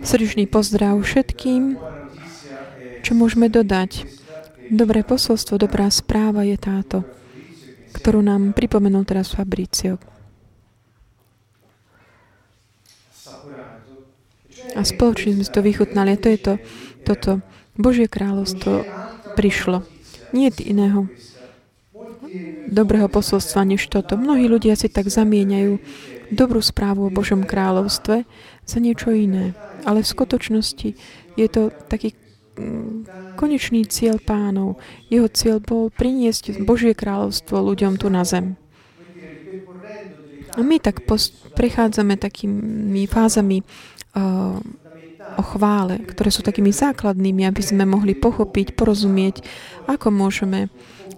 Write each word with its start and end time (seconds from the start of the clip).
Srdečný 0.00 0.48
pozdrav 0.48 0.96
všetkým, 0.96 1.76
čo 3.04 3.12
môžeme 3.12 3.52
dodať. 3.52 4.08
Dobré 4.72 5.04
posolstvo, 5.04 5.60
dobrá 5.60 5.92
správa 5.92 6.48
je 6.48 6.56
táto, 6.56 7.04
ktorú 7.92 8.24
nám 8.24 8.56
pripomenul 8.56 9.04
teraz 9.04 9.36
Fabricio. 9.36 10.00
A 14.72 14.80
spoločne 14.88 15.36
sme 15.36 15.44
si 15.44 15.52
to 15.52 15.60
vychutnali. 15.60 16.16
A 16.16 16.22
to 16.22 16.32
je 16.32 16.40
to, 16.40 16.54
toto 17.04 17.30
Božie 17.76 18.08
kráľovstvo 18.08 18.88
prišlo. 19.36 19.84
Nie 20.32 20.48
iného 20.64 21.12
dobrého 22.72 23.12
posolstva 23.12 23.68
než 23.68 23.84
toto. 23.92 24.16
Mnohí 24.16 24.48
ľudia 24.48 24.80
si 24.80 24.88
tak 24.88 25.12
zamieňajú 25.12 25.76
dobrú 26.32 26.64
správu 26.64 27.06
o 27.06 27.14
Božom 27.14 27.44
kráľovstve 27.44 28.24
za 28.64 28.78
niečo 28.80 29.12
iné. 29.12 29.52
Ale 29.84 30.00
v 30.00 30.12
skutočnosti 30.12 30.88
je 31.36 31.46
to 31.52 31.68
taký 31.86 32.16
mm, 32.56 33.06
konečný 33.36 33.84
cieľ 33.84 34.16
pánov. 34.18 34.80
Jeho 35.12 35.28
cieľ 35.28 35.60
bol 35.60 35.92
priniesť 35.92 36.64
Božie 36.64 36.96
kráľovstvo 36.96 37.60
ľuďom 37.60 38.00
tu 38.00 38.08
na 38.08 38.24
zem. 38.24 38.56
A 40.52 40.60
my 40.60 40.76
tak 40.76 41.08
prechádzame 41.56 42.20
takými 42.20 43.08
fázami 43.08 43.64
uh, 43.64 44.60
o 45.32 45.42
chvále, 45.42 45.96
ktoré 46.04 46.28
sú 46.28 46.44
takými 46.44 46.68
základnými, 46.74 47.48
aby 47.48 47.62
sme 47.64 47.88
mohli 47.88 48.12
pochopiť, 48.12 48.76
porozumieť, 48.76 49.40
ako 49.88 50.12
môžeme 50.12 50.68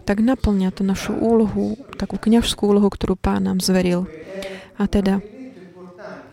tak 0.04 0.20
naplňať 0.20 0.84
našu 0.84 1.16
úlohu, 1.16 1.80
takú 1.96 2.20
kňažskú 2.20 2.68
úlohu, 2.68 2.86
ktorú 2.92 3.16
pán 3.16 3.48
nám 3.48 3.58
zveril. 3.64 4.06
A 4.78 4.90
teda 4.90 5.22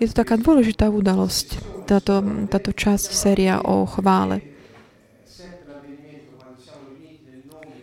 je 0.02 0.10
to 0.10 0.18
taká 0.18 0.38
dôležitá 0.38 0.90
udalosť, 0.90 1.62
táto, 1.86 2.26
táto 2.50 2.74
časť 2.74 3.14
séria 3.14 3.62
o 3.62 3.86
chvále. 3.86 4.42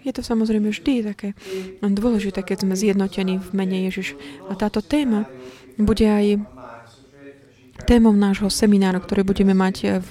Je 0.02 0.16
to 0.16 0.24
samozrejme 0.24 0.72
vždy 0.72 1.04
také 1.04 1.36
dôležité, 1.84 2.40
keď 2.40 2.64
sme 2.64 2.74
zjednotení 2.74 3.38
v 3.38 3.50
mene 3.52 3.86
Ježiš. 3.86 4.16
A 4.48 4.56
táto 4.56 4.80
téma 4.80 5.28
bude 5.76 6.08
aj 6.08 6.42
témou 7.84 8.16
nášho 8.16 8.50
semináru, 8.50 8.98
ktorý 8.98 9.22
budeme 9.22 9.54
mať 9.54 10.02
v, 10.02 10.10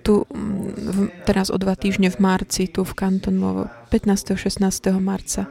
tu 0.00 0.24
v, 0.30 1.10
teraz 1.28 1.52
o 1.52 1.58
dva 1.58 1.76
týždne 1.76 2.08
v 2.08 2.18
marci, 2.22 2.70
tu 2.70 2.86
v 2.86 2.92
Kantonu 2.96 3.68
15. 3.90 4.38
16. 4.38 4.62
marca 5.02 5.50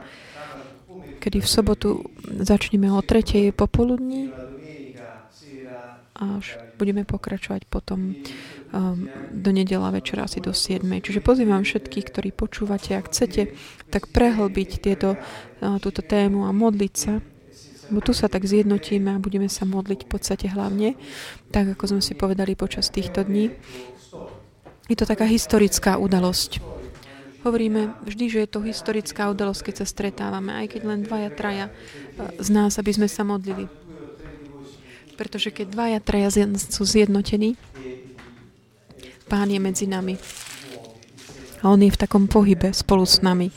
kedy 1.22 1.38
v 1.38 1.48
sobotu 1.48 2.02
začneme 2.26 2.90
o 2.90 2.98
tretej 2.98 3.54
popoludní 3.54 4.34
až 6.22 6.58
budeme 6.78 7.02
pokračovať 7.02 7.66
potom 7.66 8.14
um, 8.14 9.08
do 9.34 9.50
nedela 9.50 9.90
večera 9.90 10.26
asi 10.26 10.38
do 10.38 10.54
7. 10.54 10.82
Čiže 11.02 11.24
pozývam 11.24 11.66
všetkých, 11.66 12.06
ktorí 12.08 12.30
počúvate, 12.30 12.94
ak 12.94 13.10
chcete, 13.10 13.54
tak 13.90 14.12
prehlbiť 14.14 14.70
tieto, 14.78 15.18
uh, 15.18 15.78
túto 15.82 16.04
tému 16.04 16.46
a 16.46 16.54
modliť 16.54 16.94
sa. 16.94 17.18
Bo 17.92 18.00
tu 18.00 18.16
sa 18.16 18.30
tak 18.30 18.46
zjednotíme 18.46 19.12
a 19.12 19.22
budeme 19.22 19.50
sa 19.50 19.68
modliť 19.68 20.06
v 20.06 20.08
podstate 20.08 20.46
hlavne, 20.48 20.96
tak 21.52 21.76
ako 21.76 21.96
sme 21.96 22.02
si 22.04 22.14
povedali 22.16 22.56
počas 22.56 22.88
týchto 22.88 23.26
dní. 23.26 23.52
Je 24.88 24.96
to 24.96 25.04
taká 25.04 25.28
historická 25.28 26.00
udalosť. 26.00 26.81
Hovoríme 27.42 27.98
vždy, 28.06 28.24
že 28.30 28.38
je 28.46 28.48
to 28.50 28.62
historická 28.62 29.26
udalosť, 29.30 29.70
keď 29.70 29.74
sa 29.82 29.86
stretávame, 29.86 30.54
aj 30.62 30.78
keď 30.78 30.82
len 30.86 31.00
dvaja, 31.02 31.30
traja 31.34 31.66
e, 31.68 31.72
z 32.38 32.48
nás, 32.54 32.78
aby 32.78 32.94
sme 32.94 33.10
sa 33.10 33.26
modlili. 33.26 33.66
Pretože 35.18 35.50
keď 35.50 35.66
dvaja, 35.74 35.98
traja 35.98 36.30
sú 36.54 36.86
zjednotení, 36.86 37.58
Pán 39.32 39.48
je 39.48 39.56
medzi 39.56 39.88
nami. 39.88 40.20
A 41.64 41.72
On 41.72 41.80
je 41.80 41.88
v 41.88 41.96
takom 41.96 42.28
pohybe 42.28 42.68
spolu 42.76 43.08
s 43.08 43.24
nami. 43.24 43.48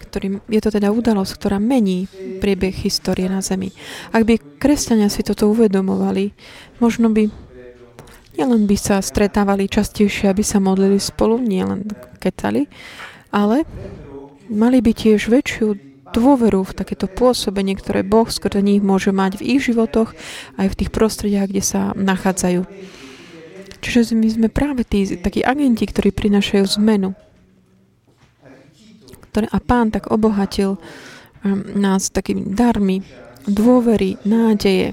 Ktorým, 0.00 0.40
je 0.48 0.60
to 0.64 0.72
teda 0.72 0.88
udalosť, 0.88 1.36
ktorá 1.36 1.60
mení 1.60 2.08
priebeh 2.40 2.72
histórie 2.72 3.28
na 3.28 3.44
Zemi. 3.44 3.68
Ak 4.16 4.24
by 4.24 4.40
kresťania 4.56 5.12
si 5.12 5.20
toto 5.20 5.52
uvedomovali, 5.52 6.32
možno 6.80 7.12
by 7.12 7.28
Nielen 8.38 8.70
by 8.70 8.76
sa 8.78 9.02
stretávali 9.02 9.66
častejšie, 9.66 10.30
aby 10.30 10.46
sa 10.46 10.62
modlili 10.62 11.02
spolu, 11.02 11.42
nielen 11.42 11.90
kecali, 12.22 12.70
ale 13.34 13.66
mali 14.46 14.78
by 14.78 14.92
tiež 14.94 15.30
väčšiu 15.30 15.90
dôveru 16.10 16.66
v 16.66 16.74
takéto 16.74 17.06
pôsobenie, 17.06 17.78
ktoré 17.78 18.02
Boh 18.02 18.26
skrze 18.26 18.62
nich 18.62 18.82
môže 18.82 19.14
mať 19.14 19.38
v 19.38 19.58
ich 19.58 19.62
životoch 19.70 20.14
aj 20.58 20.66
v 20.66 20.78
tých 20.78 20.90
prostrediach, 20.90 21.46
kde 21.50 21.62
sa 21.62 21.80
nachádzajú. 21.94 22.66
Čiže 23.80 24.12
my 24.12 24.28
sme 24.28 24.48
práve 24.52 24.84
tí 24.84 25.08
takí 25.16 25.40
agenti, 25.40 25.88
ktorí 25.88 26.12
prinašajú 26.12 26.64
zmenu. 26.82 27.16
Ktoré, 29.30 29.46
a 29.48 29.58
pán 29.62 29.94
tak 29.94 30.10
obohatil 30.10 30.76
um, 30.76 30.80
nás 31.78 32.10
takými 32.10 32.50
darmi 32.52 33.00
dôvery, 33.48 34.20
nádeje, 34.26 34.92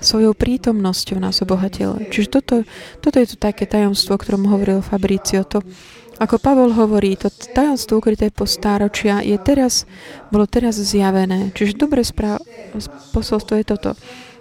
svojou 0.00 0.34
prítomnosťou 0.34 1.18
nás 1.18 1.42
obohatil. 1.42 1.98
Čiže 2.10 2.28
toto, 2.40 2.54
toto 3.02 3.16
je 3.18 3.34
to 3.34 3.36
také 3.38 3.66
tajomstvo, 3.66 4.14
o 4.14 4.20
ktorom 4.20 4.46
hovoril 4.46 4.82
Fabricio. 4.82 5.42
To, 5.50 5.62
ako 6.18 6.42
Pavol 6.42 6.74
hovorí, 6.74 7.14
to 7.14 7.30
tajomstvo 7.30 8.02
ukryté 8.02 8.30
po 8.34 8.46
stáročia 8.46 9.22
je 9.22 9.38
teraz, 9.38 9.86
bolo 10.34 10.50
teraz 10.50 10.78
zjavené. 10.78 11.54
Čiže 11.54 11.78
dobre 11.78 12.02
správ, 12.02 12.42
posolstvo 13.14 13.54
je 13.58 13.64
toto. 13.66 13.90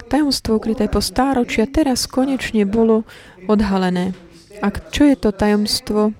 Tajomstvo 0.07 0.57
ukryté 0.57 0.88
po 0.88 1.03
stáročia 1.03 1.68
teraz 1.68 2.07
konečne 2.07 2.63
bolo 2.63 3.03
odhalené. 3.45 4.16
A 4.63 4.74
čo 4.74 5.06
je 5.06 5.16
to 5.19 5.29
tajomstvo? 5.29 6.16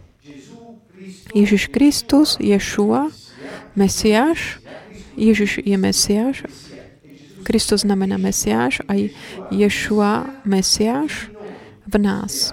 Ježiš 1.33 1.73
Kristus, 1.73 2.37
Ješua, 2.39 3.09
Mesiáš, 3.73 4.61
Ježiš 5.17 5.65
je 5.65 5.77
Mesiáš 5.77 6.45
Kristus 7.47 7.88
znamená 7.88 8.19
Mesiáš, 8.19 8.84
aj 8.91 9.08
Ješua 9.56 10.44
Mesiáš 10.44 11.31
v 11.88 11.96
nás. 11.96 12.52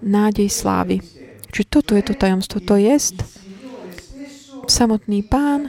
Nádej 0.00 0.48
slávy. 0.48 1.04
Čiže 1.52 1.68
toto 1.68 1.92
je 1.92 2.00
to 2.00 2.16
tajomstvo. 2.16 2.64
To 2.64 2.80
je 2.80 2.96
samotný 4.64 5.20
pán 5.28 5.68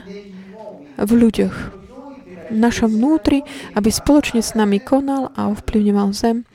v 0.96 1.10
ľuďoch, 1.12 1.56
v 2.48 2.56
našom 2.56 2.96
vnútri, 2.96 3.44
aby 3.76 3.92
spoločne 3.92 4.40
s 4.40 4.56
nami 4.56 4.80
konal 4.80 5.28
a 5.36 5.52
ovplyvňoval 5.52 6.16
zem, 6.16 6.48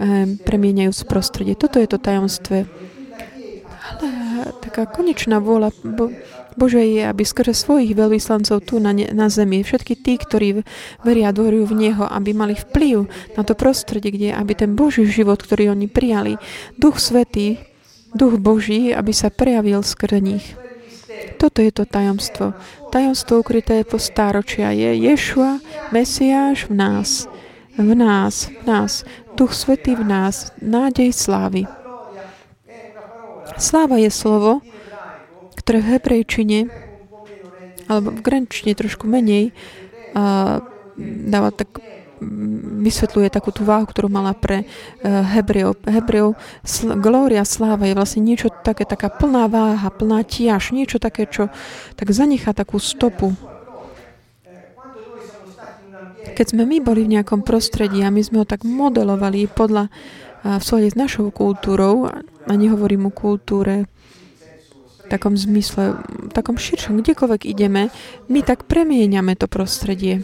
eh, 0.00 0.24
premieniajúc 0.40 1.04
prostredie. 1.04 1.52
Toto 1.52 1.76
je 1.76 1.88
to 1.90 2.00
tajomstvo. 2.00 2.64
Ale 3.92 4.08
taká 4.64 4.88
konečná 4.88 5.36
vôľa 5.36 5.68
Bože 6.58 6.82
je, 6.82 7.02
aby 7.06 7.22
skrze 7.22 7.54
svojich 7.54 7.94
veľvyslancov 7.94 8.64
tu 8.66 8.82
na, 8.82 8.90
ne, 8.90 9.10
na 9.14 9.30
zemi, 9.30 9.62
všetky 9.62 9.94
tí, 9.98 10.18
ktorí 10.18 10.62
veria 11.06 11.30
a 11.30 11.36
dôverujú 11.36 11.70
v 11.70 11.78
Neho, 11.88 12.04
aby 12.06 12.30
mali 12.34 12.54
vplyv 12.58 13.06
na 13.38 13.42
to 13.46 13.54
prostredie, 13.54 14.10
kde 14.10 14.28
aby 14.34 14.52
ten 14.58 14.74
Boží 14.74 15.06
život, 15.06 15.38
ktorý 15.42 15.74
oni 15.74 15.86
prijali, 15.86 16.40
Duch 16.74 16.98
Svetý, 16.98 17.62
Duch 18.10 18.42
Boží, 18.42 18.90
aby 18.90 19.14
sa 19.14 19.30
prejavil 19.30 19.86
skrze 19.86 20.18
nich. 20.18 20.58
Toto 21.36 21.64
je 21.64 21.72
to 21.72 21.84
tajomstvo. 21.88 22.56
Tajomstvo 22.90 23.40
ukryté 23.40 23.86
po 23.86 24.00
stáročia 24.00 24.74
je 24.74 24.92
Ješua, 24.98 25.62
Mesiáš 25.94 26.66
v 26.66 26.74
nás. 26.74 27.08
V 27.78 27.94
nás, 27.94 28.50
v 28.50 28.62
nás. 28.66 29.06
Duch 29.38 29.54
Svetý 29.54 29.94
v 29.94 30.04
nás. 30.04 30.52
Nádej 30.58 31.14
slávy. 31.14 31.64
Sláva 33.56 33.96
je 34.00 34.10
slovo, 34.12 34.60
v 35.78 35.94
hebrejčine 35.94 36.66
alebo 37.86 38.10
v 38.10 38.20
grenčine 38.26 38.74
trošku 38.74 39.06
menej 39.06 39.54
a, 40.18 40.58
dáva 41.30 41.54
tak 41.54 41.78
vysvetľuje 42.84 43.32
takú 43.32 43.48
tú 43.48 43.64
váhu, 43.64 43.88
ktorú 43.88 44.12
mala 44.12 44.36
pre 44.36 44.68
Hebrejov. 45.00 45.80
Hebrejov 45.88 46.36
sl- 46.60 46.92
glória, 47.00 47.40
sláva 47.48 47.88
je 47.88 47.96
vlastne 47.96 48.20
niečo 48.20 48.52
také, 48.52 48.84
taká 48.84 49.08
plná 49.08 49.48
váha, 49.48 49.88
plná 49.88 50.20
tiaž, 50.28 50.76
niečo 50.76 51.00
také, 51.00 51.24
čo 51.24 51.48
tak 51.96 52.12
zanechá 52.12 52.52
takú 52.52 52.76
stopu. 52.76 53.32
Keď 56.36 56.46
sme 56.52 56.68
my 56.68 56.84
boli 56.84 57.08
v 57.08 57.16
nejakom 57.16 57.40
prostredí 57.40 58.04
a 58.04 58.12
my 58.12 58.20
sme 58.20 58.44
ho 58.44 58.46
tak 58.48 58.68
modelovali 58.68 59.48
podľa 59.48 59.88
v 60.44 60.62
s 60.64 60.96
našou 60.96 61.28
kultúrou, 61.32 62.08
a 62.48 62.52
nehovorím 62.56 63.08
o 63.08 63.12
kultúre 63.12 63.84
takom 65.10 65.34
zmysle, 65.34 65.98
takom 66.30 66.54
širšom, 66.54 67.02
kdekoľvek 67.02 67.50
ideme, 67.50 67.90
my 68.30 68.40
tak 68.46 68.70
premieňame 68.70 69.34
to 69.34 69.50
prostredie. 69.50 70.22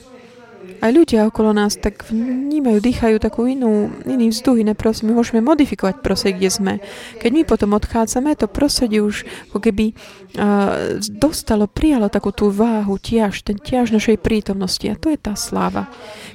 aj 0.82 0.92
ľudia 0.92 1.26
okolo 1.26 1.56
nás 1.56 1.78
tak 1.78 2.04
vnímajú, 2.10 2.78
dýchajú 2.82 3.16
takú 3.18 3.48
inú, 3.48 3.90
iný 4.04 4.30
vzduch, 4.30 4.60
iné 4.60 4.74
prostredie. 4.76 5.10
My 5.10 5.18
môžeme 5.18 5.40
modifikovať 5.42 6.04
prostredie, 6.04 6.36
kde 6.38 6.50
sme. 6.52 6.74
Keď 7.18 7.30
my 7.32 7.42
potom 7.48 7.70
odchádzame, 7.74 8.36
to 8.36 8.46
prostredie 8.50 9.00
už 9.00 9.24
ako 9.50 9.58
keby 9.62 9.94
uh, 9.94 11.00
dostalo, 11.16 11.66
prijalo 11.70 12.12
takú 12.12 12.30
tú 12.34 12.52
váhu, 12.52 13.00
tiaž, 13.00 13.42
ten 13.42 13.56
tiaž 13.56 13.90
našej 13.90 14.20
prítomnosti. 14.20 14.84
A 14.86 14.98
to 14.98 15.08
je 15.08 15.18
tá 15.18 15.32
sláva. 15.38 15.88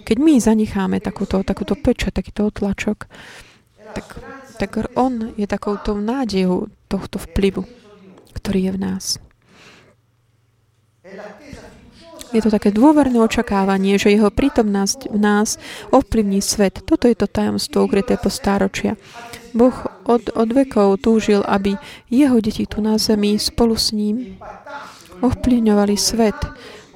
Keď 0.04 0.18
my 0.18 0.34
zanecháme 0.42 0.98
takúto, 1.04 1.46
takúto 1.46 1.78
peča, 1.78 2.10
takýto 2.10 2.50
otlačok, 2.50 3.06
tak, 3.92 4.08
tak 4.58 4.72
on 4.96 5.36
je 5.36 5.46
takouto 5.46 6.00
nádejou 6.00 6.72
tohto 6.88 7.20
vplyvu, 7.20 7.68
ktorý 8.32 8.70
je 8.70 8.72
v 8.72 8.80
nás. 8.80 9.06
Je 12.32 12.40
to 12.40 12.48
také 12.48 12.72
dôverné 12.72 13.20
očakávanie, 13.20 14.00
že 14.00 14.16
jeho 14.16 14.32
prítomnosť 14.32 15.12
v 15.12 15.20
nás 15.20 15.60
ovplyvní 15.92 16.40
svet. 16.40 16.80
Toto 16.88 17.12
je 17.12 17.16
to 17.20 17.28
tajomstvo 17.28 17.84
ukryté 17.84 18.16
po 18.16 18.32
stáročia. 18.32 18.96
Boh 19.52 19.76
od, 20.08 20.32
od 20.32 20.50
vekov 20.56 21.04
túžil, 21.04 21.44
aby 21.44 21.76
jeho 22.08 22.40
deti 22.40 22.64
tu 22.64 22.80
na 22.80 22.96
zemi 22.96 23.36
spolu 23.36 23.76
s 23.76 23.92
ním 23.92 24.40
ovplyvňovali 25.20 25.96
svet, 26.00 26.40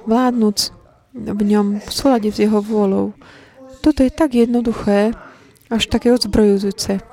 vládnuc 0.07 0.71
v 1.15 1.41
ňom 1.43 1.83
v 1.83 1.91
súlade 1.91 2.31
s 2.31 2.39
jeho 2.39 2.63
vôľou. 2.63 3.11
Toto 3.83 4.01
je 4.07 4.11
tak 4.11 4.39
jednoduché, 4.39 5.11
až 5.67 5.83
také 5.91 6.15
odzbrojujúce. 6.15 7.03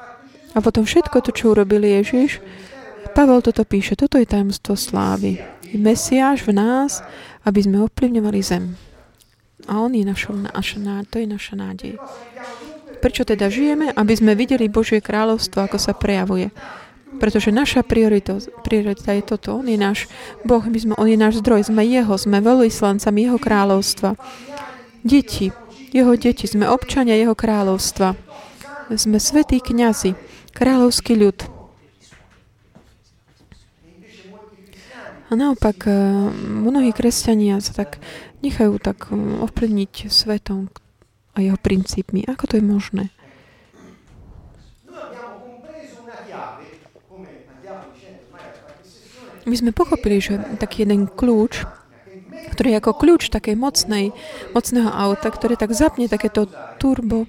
A 0.53 0.59
potom 0.61 0.87
všetko 0.87 1.27
to, 1.27 1.31
čo 1.35 1.53
urobil 1.53 1.83
Ježiš, 1.83 2.39
Pavel 3.13 3.41
toto 3.45 3.63
píše, 3.69 3.95
toto 3.95 4.17
je 4.17 4.25
tajomstvo 4.25 4.77
slávy. 4.77 5.39
Mesiáš 5.73 6.45
v 6.45 6.53
nás 6.57 7.01
aby 7.43 7.61
sme 7.63 7.83
ovplyvňovali 7.87 8.41
zem. 8.43 8.79
A 9.71 9.79
on 9.79 9.95
je 9.95 10.03
našou, 10.03 10.35
naša, 10.35 10.79
to 11.07 11.23
je 11.23 11.27
naša 11.27 11.55
nádej. 11.55 11.95
Prečo 12.99 13.27
teda 13.27 13.51
žijeme? 13.51 13.91
Aby 13.95 14.15
sme 14.15 14.39
videli 14.39 14.71
Božie 14.71 15.03
kráľovstvo, 15.03 15.67
ako 15.67 15.79
sa 15.79 15.95
prejavuje. 15.95 16.51
Pretože 17.19 17.55
naša 17.55 17.87
priorita, 17.87 18.39
priorita 18.67 19.15
je 19.15 19.23
toto. 19.23 19.63
On 19.63 19.67
je 19.67 19.79
náš 19.79 20.11
Boh, 20.47 20.63
my 20.63 20.79
sme, 20.79 20.95
on 20.99 21.07
je 21.11 21.19
náš 21.19 21.43
zdroj, 21.43 21.71
sme 21.71 21.83
Jeho, 21.87 22.15
sme 22.15 22.43
veľvyslancami 22.43 23.19
Jeho 23.27 23.39
kráľovstva. 23.39 24.19
Deti, 25.03 25.51
Jeho 25.91 26.15
deti, 26.15 26.47
sme 26.47 26.67
občania 26.67 27.19
Jeho 27.19 27.35
kráľovstva. 27.35 28.15
Sme 28.95 29.19
svetí 29.23 29.63
kňazi, 29.63 30.15
kráľovský 30.55 31.15
ľud. 31.19 31.62
A 35.33 35.37
naopak, 35.37 35.89
eh, 35.89 35.97
mnohí 36.37 36.93
kresťania 36.93 37.57
sa 37.65 37.73
tak 37.73 37.97
nechajú 38.45 38.77
tak 38.77 39.09
eh, 39.09 39.17
ovplyvniť 39.17 40.13
svetom 40.13 40.69
a 41.33 41.41
jeho 41.41 41.57
princípmi. 41.57 42.29
Ako 42.29 42.45
to 42.45 42.61
je 42.61 42.65
možné? 42.65 43.09
My 49.43 49.57
sme 49.59 49.73
pochopili, 49.75 50.23
že 50.23 50.39
taký 50.61 50.87
jeden 50.87 51.09
kľúč, 51.09 51.67
ktorý 52.55 52.77
je 52.77 52.79
ako 52.79 52.93
kľúč 52.95 53.33
takej 53.33 53.57
mocnej, 53.59 54.15
mocného 54.55 54.87
auta, 54.87 55.33
ktorý 55.33 55.59
tak 55.59 55.75
zapne 55.75 56.07
takéto 56.07 56.47
turbo, 56.79 57.27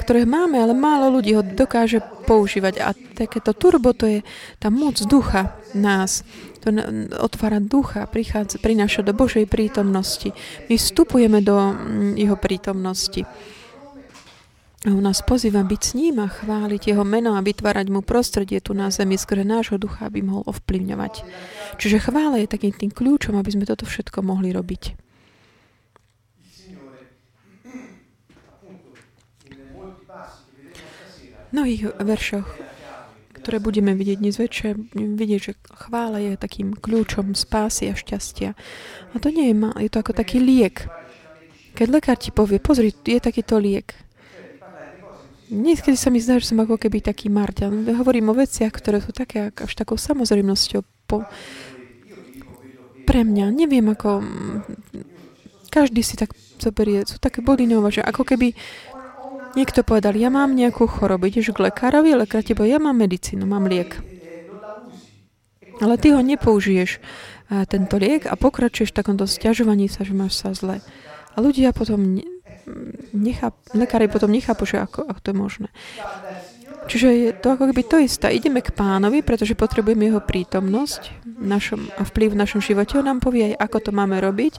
ktoré 0.00 0.24
máme, 0.24 0.56
ale 0.56 0.72
málo 0.72 1.12
ľudí 1.20 1.36
ho 1.36 1.44
dokáže 1.44 2.00
používať. 2.24 2.74
A 2.80 2.96
takéto 2.96 3.52
turbo 3.52 3.92
to 3.92 4.08
je 4.08 4.18
tá 4.56 4.72
moc 4.72 4.96
ducha 5.04 5.60
nás. 5.76 6.24
To 6.64 6.72
otvára 7.20 7.60
ducha, 7.60 8.04
prichádza, 8.08 8.60
prináša 8.60 9.04
do 9.04 9.12
Božej 9.12 9.48
prítomnosti. 9.48 10.32
My 10.68 10.76
vstupujeme 10.76 11.40
do 11.40 11.56
mm, 11.56 12.20
jeho 12.20 12.36
prítomnosti. 12.36 13.24
A 14.80 14.96
on 14.96 15.04
nás 15.04 15.20
pozýva 15.20 15.60
byť 15.60 15.80
s 15.80 15.92
ním 15.92 16.24
a 16.24 16.32
chváliť 16.32 16.88
jeho 16.88 17.04
meno 17.04 17.36
a 17.36 17.44
vytvárať 17.44 17.92
mu 17.92 18.00
prostredie 18.00 18.64
tu 18.64 18.72
na 18.72 18.88
zemi, 18.88 19.20
skôr 19.20 19.44
nášho 19.44 19.76
ducha, 19.76 20.08
aby 20.08 20.24
mohol 20.24 20.40
ovplyvňovať. 20.48 21.20
Čiže 21.76 22.08
chvála 22.08 22.40
je 22.40 22.48
takým 22.48 22.72
tým 22.72 22.88
kľúčom, 22.88 23.36
aby 23.36 23.52
sme 23.52 23.68
toto 23.68 23.84
všetko 23.84 24.24
mohli 24.24 24.56
robiť. 24.56 25.09
Mnohých 31.50 31.94
veršoch, 31.98 32.46
ktoré 33.40 33.56
budeme 33.58 33.96
vidieť 33.96 34.18
dnes 34.20 34.36
večer, 34.36 34.76
vidieť, 34.94 35.40
že 35.40 35.52
chvála 35.72 36.20
je 36.20 36.36
takým 36.36 36.76
kľúčom 36.76 37.32
spásy 37.32 37.88
a 37.88 37.94
šťastia. 37.96 38.52
A 39.10 39.16
to 39.16 39.32
nie 39.32 39.50
je 39.50 39.56
mal, 39.56 39.74
je 39.80 39.88
to 39.88 40.00
ako 40.04 40.12
taký 40.12 40.38
liek. 40.38 40.86
Keď 41.72 41.86
lekár 41.88 42.18
ti 42.20 42.30
povie, 42.34 42.60
pozri, 42.60 42.92
je 42.92 43.20
takýto 43.22 43.56
liek. 43.56 43.96
Niekedy 45.50 45.98
sa 45.98 46.14
mi 46.14 46.22
zdá, 46.22 46.38
že 46.38 46.54
som 46.54 46.62
ako 46.62 46.78
keby 46.78 47.02
taký 47.02 47.26
marťan. 47.26 47.82
Hovorím 47.98 48.30
o 48.30 48.38
veciach, 48.38 48.70
ktoré 48.70 49.02
sú 49.02 49.10
také 49.10 49.50
až 49.50 49.72
takou 49.74 49.98
samozrejmnosťou 49.98 50.86
po, 51.10 51.26
pre 53.02 53.26
mňa. 53.26 53.50
Neviem, 53.50 53.90
ako 53.90 54.22
každý 55.74 56.06
si 56.06 56.14
tak 56.14 56.38
zoberie, 56.60 57.02
sú 57.02 57.18
také 57.18 57.42
body 57.42 57.66
že 57.90 58.04
ako 58.04 58.22
keby 58.22 58.52
Niekto 59.50 59.82
povedal, 59.82 60.14
ja 60.14 60.30
mám 60.30 60.54
nejakú 60.54 60.86
chorobu, 60.86 61.26
ideš 61.26 61.50
k 61.50 61.70
lekárovi, 61.70 62.14
lekár 62.14 62.46
ti 62.46 62.54
ja 62.54 62.78
mám 62.78 63.02
medicínu, 63.02 63.42
mám 63.46 63.66
liek. 63.66 63.98
Ale 65.80 65.96
ty 65.96 66.12
ho 66.14 66.20
nepoužiješ, 66.22 67.00
tento 67.66 67.96
liek, 67.98 68.30
a 68.30 68.38
pokračuješ 68.38 68.94
v 68.94 68.98
takomto 69.02 69.26
stiažovaní 69.26 69.90
sa, 69.90 70.06
že 70.06 70.14
máš 70.14 70.38
sa 70.38 70.54
zle. 70.54 70.78
A 71.34 71.36
ľudia 71.42 71.74
potom 71.74 72.22
necháp, 73.10 73.58
lekári 73.74 74.06
potom 74.06 74.30
nechápu, 74.30 74.68
že 74.68 74.78
ako, 74.78 75.08
ako 75.10 75.18
to 75.18 75.28
je 75.32 75.36
možné. 75.36 75.68
Čiže 76.90 77.08
je 77.14 77.30
to 77.38 77.54
ako 77.54 77.70
keby 77.70 77.82
to 77.86 78.02
isté. 78.02 78.34
Ideme 78.34 78.66
k 78.66 78.74
pánovi, 78.74 79.22
pretože 79.22 79.54
potrebujeme 79.54 80.10
jeho 80.10 80.18
prítomnosť 80.18 81.22
našom, 81.38 81.86
a 81.94 82.02
vplyv 82.02 82.34
v 82.34 82.40
našom 82.42 82.58
živote. 82.58 82.98
On 82.98 83.06
nám 83.06 83.22
povie 83.22 83.54
aj, 83.54 83.62
ako 83.62 83.78
to 83.78 83.90
máme 83.94 84.18
robiť. 84.18 84.58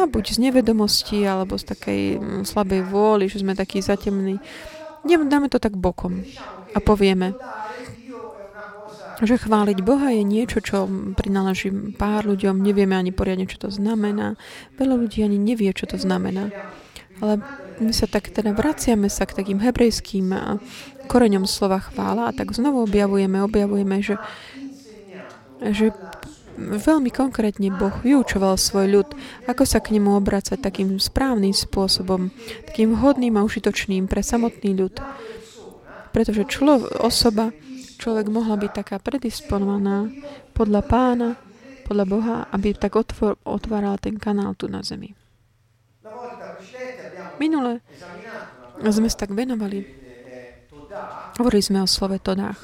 A 0.00 0.08
buď 0.08 0.40
z 0.40 0.48
nevedomosti, 0.48 1.20
alebo 1.28 1.60
z 1.60 1.68
takej 1.76 2.00
mm, 2.16 2.42
slabej 2.48 2.80
vôly, 2.88 3.28
že 3.28 3.44
sme 3.44 3.52
takí 3.52 3.84
zatemní. 3.84 4.40
Dáme 5.04 5.52
to 5.52 5.60
tak 5.60 5.76
bokom 5.76 6.24
a 6.72 6.78
povieme, 6.80 7.36
že 9.22 9.40
chváliť 9.40 9.78
Boha 9.80 10.12
je 10.12 10.24
niečo, 10.26 10.58
čo 10.60 10.88
prináleží 11.14 11.72
pár 11.96 12.28
ľuďom, 12.28 12.60
nevieme 12.60 12.98
ani 12.98 13.14
poriadne, 13.14 13.48
čo 13.48 13.56
to 13.56 13.70
znamená. 13.70 14.36
Veľa 14.76 14.96
ľudí 14.96 15.22
ani 15.22 15.38
nevie, 15.40 15.70
čo 15.72 15.88
to 15.88 15.96
znamená. 15.96 16.52
Ale 17.22 17.40
my 17.80 17.92
sa 17.96 18.04
tak 18.04 18.28
teda 18.28 18.52
vraciame 18.52 19.08
sa 19.08 19.24
k 19.24 19.40
takým 19.40 19.60
hebrejským 19.60 20.32
koreňom 21.06 21.46
slova 21.46 21.80
chvála 21.80 22.30
a 22.30 22.34
tak 22.34 22.52
znovu 22.52 22.82
objavujeme, 22.84 23.40
objavujeme, 23.40 24.02
že, 24.02 24.18
že 25.62 25.94
veľmi 26.56 27.12
konkrétne 27.12 27.68
Boh 27.70 27.92
vyučoval 28.00 28.56
svoj 28.56 28.86
ľud, 28.90 29.08
ako 29.46 29.62
sa 29.62 29.78
k 29.78 29.94
nemu 29.94 30.16
obracať 30.16 30.58
takým 30.58 30.96
správnym 30.96 31.52
spôsobom, 31.52 32.32
takým 32.66 32.96
hodným 32.96 33.36
a 33.36 33.44
užitočným 33.44 34.08
pre 34.08 34.24
samotný 34.24 34.74
ľud. 34.74 34.94
Pretože 36.10 36.48
člo, 36.48 36.80
osoba, 37.00 37.52
človek 38.00 38.32
mohla 38.32 38.56
byť 38.56 38.72
taká 38.72 38.96
predisponovaná 38.96 40.08
podľa 40.56 40.82
pána, 40.84 41.28
podľa 41.84 42.06
Boha, 42.08 42.36
aby 42.50 42.72
tak 42.74 42.96
otvor, 42.96 43.38
otváral 43.44 44.00
ten 44.00 44.16
kanál 44.16 44.56
tu 44.56 44.66
na 44.66 44.80
zemi. 44.80 45.12
Minule 47.36 47.84
sme 48.80 49.08
sa 49.08 49.28
tak 49.28 49.32
venovali. 49.32 50.05
Hovorili 51.36 51.62
sme 51.62 51.84
o 51.84 51.88
slove 51.88 52.16
Todách. 52.16 52.60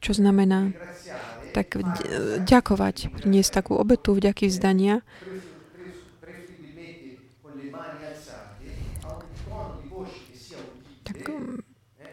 Čo 0.00 0.12
znamená 0.16 0.72
tak 1.50 1.74
ďakovať, 2.46 3.10
priniesť 3.10 3.50
takú 3.50 3.74
obetu 3.74 4.14
vďaky 4.14 4.46
vzdania. 4.46 5.02
Tak 11.02 11.18
um, 11.26 11.58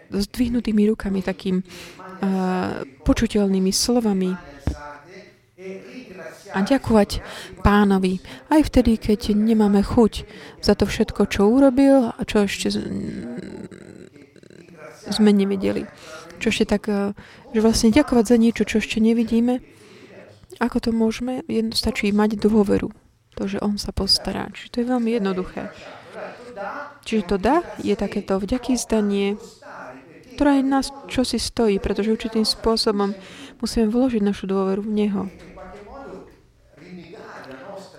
s 0.09 0.25
dvihnutými 0.25 0.89
rukami, 0.89 1.21
takým 1.21 1.62
uh, 1.62 2.81
počuteľnými 3.05 3.69
slovami 3.69 4.33
a 6.53 6.59
ďakovať 6.63 7.21
pánovi 7.62 8.24
aj 8.50 8.62
vtedy, 8.71 8.97
keď 8.97 9.36
nemáme 9.36 9.83
chuť 9.83 10.24
za 10.63 10.74
to 10.74 10.88
všetko, 10.88 11.27
čo 11.27 11.47
urobil 11.47 12.12
a 12.12 12.21
čo 12.24 12.47
ešte 12.47 12.71
sme 15.07 15.31
nevideli. 15.31 15.88
Čo 16.38 16.53
ešte 16.53 16.65
tak, 16.67 16.91
eh, 16.91 17.15
že 17.55 17.59
vlastne 17.63 17.89
ďakovať 17.89 18.25
za 18.27 18.38
niečo, 18.38 18.63
čo 18.67 18.83
ešte 18.83 19.00
nevidíme, 19.00 19.63
ako 20.57 20.77
to 20.79 20.89
môžeme? 20.89 21.45
Jedno, 21.45 21.74
stačí 21.77 22.09
mať 22.09 22.41
dôveru. 22.41 22.89
To, 23.38 23.43
že 23.45 23.62
on 23.62 23.77
sa 23.77 23.93
postará. 23.93 24.50
Čiže 24.50 24.69
to 24.74 24.77
je 24.81 24.89
veľmi 24.89 25.09
jednoduché. 25.13 25.69
Čiže 27.05 27.24
to 27.29 27.38
dá, 27.38 27.62
je 27.86 27.93
takéto 27.93 28.41
vďaký 28.41 28.74
zdanie, 28.81 29.38
ktorá 30.33 30.57
aj 30.57 30.63
nás 30.65 30.88
čo 31.05 31.21
si 31.21 31.38
stojí, 31.38 31.77
pretože 31.77 32.09
určitým 32.09 32.41
spôsobom 32.41 33.13
musíme 33.62 33.93
vložiť 33.93 34.21
našu 34.25 34.50
dôveru 34.50 34.81
v 34.81 34.91
Neho. 35.05 35.24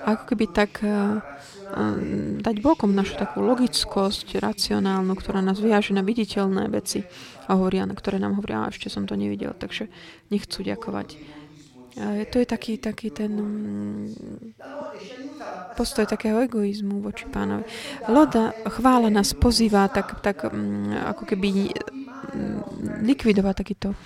Ako 0.08 0.24
keby 0.32 0.48
tak 0.48 0.80
uh, 0.80 1.20
dať 2.40 2.56
bokom 2.64 2.96
našu 2.96 3.20
takú 3.20 3.44
logickosť, 3.44 4.40
racionálnu, 4.40 5.12
ktorá 5.12 5.44
nás 5.44 5.60
viaže 5.60 5.92
na 5.92 6.00
viditeľné 6.00 6.72
veci 6.72 7.04
a 7.44 7.54
hovoria, 7.60 7.84
ktoré 7.84 8.16
nám 8.16 8.40
hovoria, 8.40 8.64
a 8.64 8.72
ešte 8.72 8.88
som 8.88 9.04
to 9.04 9.12
nevidel, 9.14 9.52
takže 9.52 9.92
nechcú 10.32 10.64
ďakovať. 10.64 11.20
To 12.30 12.36
je 12.38 12.46
taký, 12.46 12.78
taký 12.78 13.10
ten 13.10 13.34
mm, 13.34 14.06
postoj 15.74 16.06
takého 16.06 16.38
egoizmu 16.46 17.02
voči 17.02 17.26
pánovi. 17.26 17.66
Loda, 18.06 18.54
chvála 18.70 19.10
nás 19.10 19.34
pozýva 19.34 19.90
tak, 19.90 20.22
tak 20.22 20.46
mm, 20.46 20.94
ako 21.10 21.22
keby 21.26 21.74
likvidovať 23.02 23.54
takýto 23.56 23.98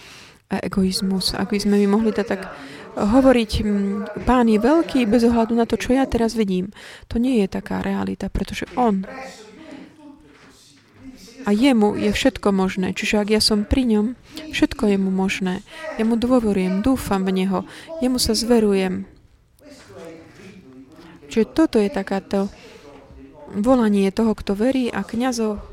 egoizmus. 0.61 1.33
Ak 1.33 1.55
by 1.55 1.59
sme 1.63 1.81
my 1.81 1.87
mohli 1.97 2.11
to 2.13 2.27
tak 2.27 2.53
hovoriť, 2.99 3.53
pán 4.29 4.53
je 4.53 4.61
veľký 4.61 5.09
bez 5.09 5.25
ohľadu 5.25 5.57
na 5.57 5.65
to, 5.65 5.81
čo 5.81 5.97
ja 5.97 6.05
teraz 6.05 6.37
vidím. 6.37 6.75
To 7.09 7.17
nie 7.17 7.41
je 7.41 7.49
taká 7.49 7.81
realita, 7.81 8.29
pretože 8.29 8.69
on 8.77 9.09
a 11.43 11.51
jemu 11.51 11.99
je 11.99 12.11
všetko 12.15 12.55
možné. 12.55 12.95
Čiže 12.95 13.23
ak 13.23 13.29
ja 13.35 13.41
som 13.43 13.67
pri 13.67 13.83
ňom, 13.87 14.07
všetko 14.55 14.95
je 14.95 14.99
mu 14.99 15.11
možné. 15.11 15.67
Ja 15.99 16.07
mu 16.07 16.15
dôverujem, 16.15 16.83
dúfam 16.87 17.27
v 17.27 17.43
neho, 17.43 17.67
jemu 17.99 18.19
sa 18.23 18.35
zverujem. 18.39 19.07
Čiže 21.33 21.47
toto 21.51 21.81
je 21.81 21.89
takáto 21.89 22.53
volanie 23.53 24.09
toho, 24.13 24.37
kto 24.37 24.53
verí 24.53 24.93
a 24.93 25.01
kňazov 25.01 25.72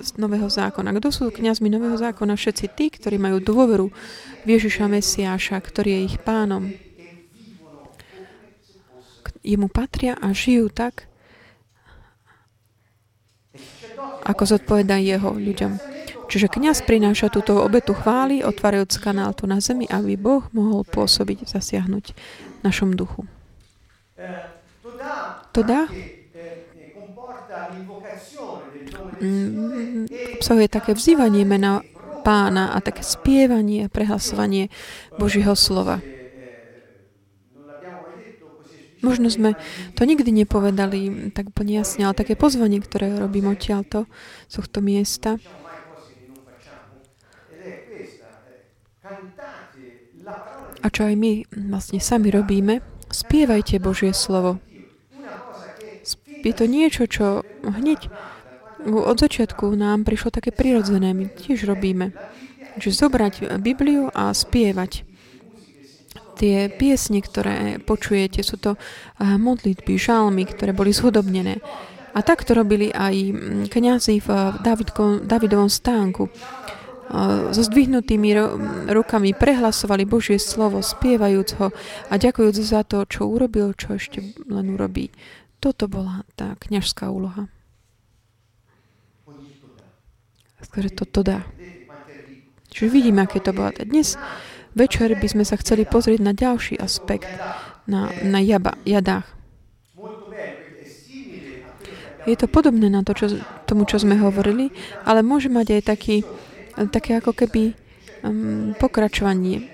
z 0.00 0.10
Nového 0.20 0.48
zákona. 0.50 0.92
Kto 0.98 1.08
sú 1.10 1.24
kňazmi 1.32 1.72
Nového 1.72 1.96
zákona? 1.96 2.36
Všetci 2.36 2.66
tí, 2.76 2.86
ktorí 2.92 3.16
majú 3.16 3.40
dôveru 3.40 3.88
v 4.44 4.48
Ježiša 4.48 4.86
Mesiáša, 4.90 5.56
ktorý 5.58 5.88
je 5.96 6.00
ich 6.12 6.16
pánom. 6.20 6.70
Jemu 9.40 9.72
patria 9.72 10.20
a 10.20 10.36
žijú 10.36 10.68
tak, 10.68 11.08
ako 14.28 14.42
zodpoveda 14.44 15.00
jeho 15.00 15.32
ľuďom. 15.32 15.80
Čiže 16.30 16.46
kňaz 16.46 16.86
prináša 16.86 17.26
túto 17.32 17.58
obetu 17.58 17.90
chvály, 17.90 18.46
otvárajúc 18.46 19.02
kanál 19.02 19.34
tu 19.34 19.50
na 19.50 19.58
zemi, 19.58 19.88
aby 19.90 20.14
Boh 20.14 20.46
mohol 20.54 20.86
pôsobiť, 20.86 21.48
zasiahnuť 21.48 22.04
v 22.14 22.60
našom 22.62 22.94
duchu. 22.94 23.26
To 25.50 25.60
dá 25.66 25.90
obsahuje 30.38 30.68
také 30.70 30.94
vzývanie 30.94 31.42
mena 31.42 31.82
pána 32.22 32.76
a 32.76 32.78
také 32.84 33.02
spievanie 33.02 33.88
a 33.88 33.92
prehlasovanie 33.92 34.68
Božího 35.18 35.56
slova. 35.56 35.98
Možno 39.00 39.32
sme 39.32 39.56
to 39.96 40.04
nikdy 40.04 40.28
nepovedali 40.44 41.32
tak 41.32 41.56
úplne 41.56 41.80
jasne, 41.80 42.04
ale 42.04 42.12
také 42.12 42.36
pozvanie, 42.36 42.84
ktoré 42.84 43.16
robím 43.16 43.48
odtiaľto 43.48 44.04
z 44.44 44.52
tohto 44.60 44.84
miesta. 44.84 45.40
A 50.80 50.86
čo 50.92 51.08
aj 51.08 51.16
my 51.16 51.48
vlastne 51.72 52.00
sami 52.00 52.28
robíme, 52.28 52.84
spievajte 53.08 53.80
Božie 53.80 54.12
slovo. 54.12 54.60
Je 56.40 56.54
to 56.56 56.64
niečo, 56.64 57.04
čo 57.04 57.44
hneď 57.64 58.08
od 58.86 59.16
začiatku 59.20 59.76
nám 59.76 60.08
prišlo 60.08 60.32
také 60.32 60.50
prirodzené. 60.54 61.12
My 61.12 61.28
tiež 61.28 61.68
robíme. 61.68 62.16
Že 62.80 62.90
zobrať 62.96 63.34
Bibliu 63.60 64.08
a 64.14 64.32
spievať. 64.32 65.04
Tie 66.40 66.72
piesne, 66.72 67.20
ktoré 67.20 67.76
počujete, 67.84 68.40
sú 68.40 68.56
to 68.56 68.80
eh, 68.80 69.36
modlitby, 69.36 70.00
žalmy, 70.00 70.48
ktoré 70.48 70.72
boli 70.72 70.96
zhodobnené. 70.96 71.60
A 72.10 72.24
tak 72.24 72.48
to 72.48 72.56
robili 72.56 72.88
aj 72.90 73.12
mm, 73.12 73.68
kniazy 73.68 74.24
v 74.24 74.28
Davidko, 74.64 75.20
Davidovom 75.20 75.68
stánku. 75.68 76.32
Eh, 77.10 77.52
so 77.52 77.60
zdvihnutými 77.60 78.32
rukami 78.88 79.36
prehlasovali 79.36 80.08
Božie 80.08 80.40
slovo, 80.40 80.80
spievajúc 80.80 81.48
ho 81.60 81.68
a 82.08 82.14
ďakujúc 82.16 82.56
za 82.56 82.88
to, 82.88 83.04
čo 83.04 83.28
urobil, 83.28 83.76
čo 83.76 84.00
ešte 84.00 84.24
len 84.48 84.72
urobí. 84.72 85.12
Toto 85.60 85.92
bola 85.92 86.24
tá 86.40 86.56
kňažská 86.56 87.12
úloha. 87.12 87.52
Skôr 90.64 90.88
to 90.88 91.20
dá. 91.20 91.44
Čiže 92.72 92.88
vidíme, 92.88 93.20
aké 93.20 93.44
to 93.44 93.52
bolo. 93.52 93.68
Dnes 93.76 94.16
večer 94.72 95.12
by 95.12 95.28
sme 95.28 95.44
sa 95.44 95.60
chceli 95.60 95.84
pozrieť 95.84 96.20
na 96.24 96.32
ďalší 96.32 96.80
aspekt, 96.80 97.28
na, 97.84 98.08
na 98.24 98.40
jaba, 98.40 98.80
jadách. 98.88 99.28
Je 102.24 102.36
to 102.36 102.48
podobné 102.48 102.88
na 102.88 103.04
to, 103.04 103.12
čo, 103.16 103.26
tomu, 103.68 103.84
čo 103.84 104.00
sme 104.00 104.16
hovorili, 104.16 104.72
ale 105.04 105.20
môže 105.20 105.52
mať 105.52 105.80
aj 105.80 105.82
taký, 105.84 106.16
také 106.92 107.20
ako 107.20 107.36
keby 107.36 107.76
um, 108.24 108.72
pokračovanie. 108.76 109.68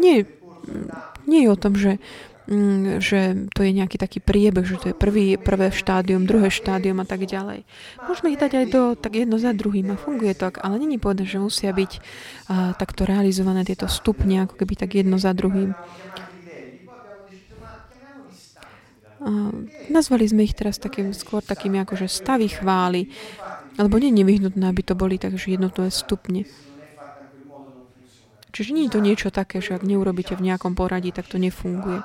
Nie, 0.00 0.24
nie 1.28 1.40
je 1.44 1.48
o 1.48 1.60
tom, 1.60 1.76
že 1.76 1.96
Mm, 1.96 2.29
že 2.98 3.46
to 3.54 3.62
je 3.62 3.70
nejaký 3.70 3.94
taký 3.94 4.18
priebeh, 4.18 4.66
že 4.66 4.74
to 4.82 4.90
je 4.90 4.96
prvý, 4.98 5.38
prvé 5.38 5.70
štádium, 5.70 6.26
druhé 6.26 6.50
štádium 6.50 6.98
a 6.98 7.06
tak 7.06 7.22
ďalej. 7.22 7.62
Môžeme 8.10 8.34
ich 8.34 8.42
dať 8.42 8.52
aj 8.58 8.66
do 8.74 8.82
tak 8.98 9.22
jedno 9.22 9.38
za 9.38 9.54
druhým 9.54 9.94
a 9.94 10.00
funguje 10.00 10.34
to, 10.34 10.50
ale 10.58 10.82
není 10.82 10.98
povedať, 10.98 11.30
že 11.30 11.38
musia 11.38 11.70
byť 11.70 11.92
a, 12.50 12.74
takto 12.74 13.06
realizované 13.06 13.62
tieto 13.62 13.86
stupne, 13.86 14.50
ako 14.50 14.58
keby 14.58 14.74
tak 14.74 14.98
jedno 14.98 15.14
za 15.14 15.30
druhým. 15.30 15.78
A, 19.22 19.54
nazvali 19.86 20.26
sme 20.26 20.42
ich 20.42 20.58
teraz 20.58 20.82
takým, 20.82 21.14
skôr 21.14 21.46
takými 21.46 21.78
akože 21.86 22.10
stavy 22.10 22.50
chvály, 22.50 23.14
alebo 23.78 23.94
nie 24.02 24.10
nevyhnutné, 24.10 24.66
aby 24.66 24.82
to 24.82 24.98
boli 24.98 25.22
takže 25.22 25.54
jednotlivé 25.54 25.94
stupne. 25.94 26.50
Čiže 28.50 28.74
nie 28.74 28.90
je 28.90 28.98
to 28.98 28.98
niečo 28.98 29.30
také, 29.30 29.62
že 29.62 29.78
ak 29.78 29.86
neurobíte 29.86 30.34
v 30.34 30.50
nejakom 30.50 30.74
poradí, 30.74 31.14
tak 31.14 31.30
to 31.30 31.38
nefunguje. 31.38 32.02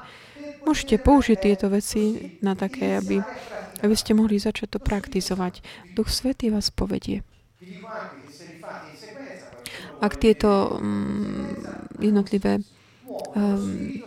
Môžete 0.65 0.98
použiť 0.98 1.38
tieto 1.38 1.69
veci 1.69 2.36
na 2.41 2.57
také, 2.57 2.98
aby, 2.98 3.22
aby 3.86 3.95
ste 3.95 4.17
mohli 4.17 4.41
začať 4.41 4.77
to 4.77 4.79
praktizovať. 4.81 5.62
Duch 5.93 6.10
Svetý 6.10 6.50
vás 6.50 6.74
povedie. 6.74 7.22
Ak 10.01 10.19
tieto 10.19 10.81
um, 10.81 11.53
jednotlivé 12.01 12.60
um, 13.38 14.01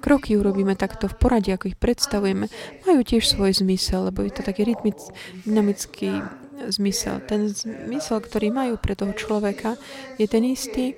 kroky 0.00 0.34
urobíme 0.34 0.74
takto 0.74 1.06
v 1.06 1.18
poradí, 1.20 1.50
ako 1.52 1.70
ich 1.70 1.78
predstavujeme, 1.78 2.48
majú 2.88 3.00
tiež 3.04 3.26
svoj 3.26 3.54
zmysel, 3.54 4.10
lebo 4.10 4.24
je 4.24 4.32
to 4.34 4.42
taký 4.42 4.66
rytmic, 4.66 4.98
dynamický 5.44 6.24
zmysel. 6.72 7.20
Ten 7.28 7.52
zmysel, 7.52 8.24
ktorý 8.24 8.48
majú 8.50 8.74
pre 8.80 8.96
toho 8.96 9.12
človeka, 9.12 9.76
je 10.16 10.26
ten 10.26 10.42
istý 10.46 10.96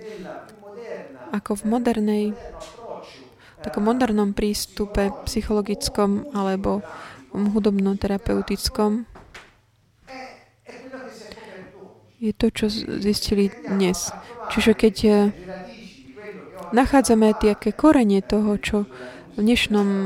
ako 1.34 1.60
v 1.60 1.62
modernej 1.68 2.24
takom 3.62 3.88
modernom 3.88 4.32
prístupe 4.36 5.10
psychologickom 5.26 6.30
alebo 6.32 6.82
hudobno-terapeutickom 7.32 9.06
je 12.18 12.32
to, 12.34 12.50
čo 12.50 12.66
zistili 12.98 13.50
dnes. 13.70 14.10
Čiže 14.50 14.74
keď 14.74 14.94
eh, 15.06 15.14
nachádzame 16.74 17.32
tie 17.38 17.54
korenie 17.72 18.20
toho, 18.20 18.58
čo 18.58 18.90
v 19.38 19.40
dnešnom 19.46 19.88
eh, 19.88 19.98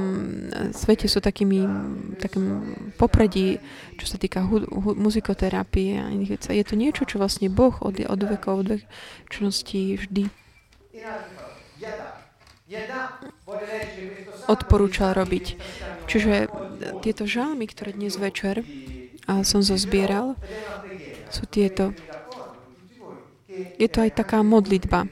svete 0.77 1.09
sú 1.09 1.25
takými 1.25 1.65
takým 2.21 2.77
popredí, 3.01 3.65
čo 3.97 4.07
sa 4.07 4.21
týka 4.21 4.45
hu, 4.45 4.61
hu, 4.61 4.93
muzikoterapie 4.93 5.97
a 5.97 6.13
iných 6.13 6.33
vecí. 6.37 6.53
Je 6.53 6.67
to 6.69 6.77
niečo, 6.77 7.09
čo 7.09 7.17
vlastne 7.17 7.49
Boh 7.49 7.73
od, 7.81 7.97
od 7.97 8.21
vekov, 8.21 8.55
od 8.61 8.69
večnosti 8.85 9.81
vždy 10.05 10.29
odporúčal 14.49 15.13
robiť. 15.17 15.47
Čiže 16.09 16.49
tieto 17.05 17.25
žalmy, 17.29 17.69
ktoré 17.69 17.95
dnes 17.95 18.17
večer 18.19 18.65
a 19.29 19.47
som 19.47 19.63
zozbieral, 19.63 20.35
sú 21.33 21.47
tieto. 21.49 21.95
Je 23.77 23.89
to 23.89 23.99
aj 24.03 24.17
taká 24.17 24.41
modlitba. 24.41 25.09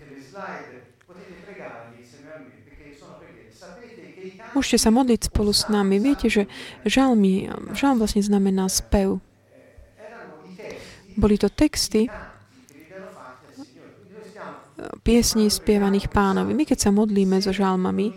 Môžete 4.50 4.78
sa 4.82 4.90
modliť 4.90 5.30
spolu 5.30 5.54
s 5.54 5.70
nami. 5.70 6.02
Viete, 6.02 6.26
že 6.26 6.50
žalmy, 6.82 7.46
žalm 7.78 8.02
vlastne 8.02 8.18
znamená 8.18 8.66
spev. 8.66 9.22
Boli 11.14 11.38
to 11.38 11.46
texty, 11.46 12.10
piesní 15.04 15.50
spievaných 15.50 16.08
pánovi. 16.08 16.52
My 16.54 16.64
keď 16.64 16.78
sa 16.78 16.90
modlíme 16.90 17.40
so 17.40 17.52
žalmami, 17.52 18.12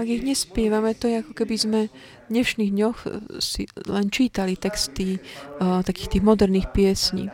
ak 0.00 0.06
ich 0.06 0.22
nespievame, 0.22 0.94
to 0.94 1.10
je 1.10 1.20
ako 1.20 1.32
keby 1.34 1.56
sme 1.58 1.80
v 1.90 2.28
dnešných 2.30 2.70
dňoch 2.72 2.98
si 3.42 3.66
len 3.90 4.06
čítali 4.08 4.54
texty 4.54 5.18
uh, 5.18 5.82
takých 5.82 6.16
tých 6.16 6.24
moderných 6.24 6.70
piesní. 6.70 7.26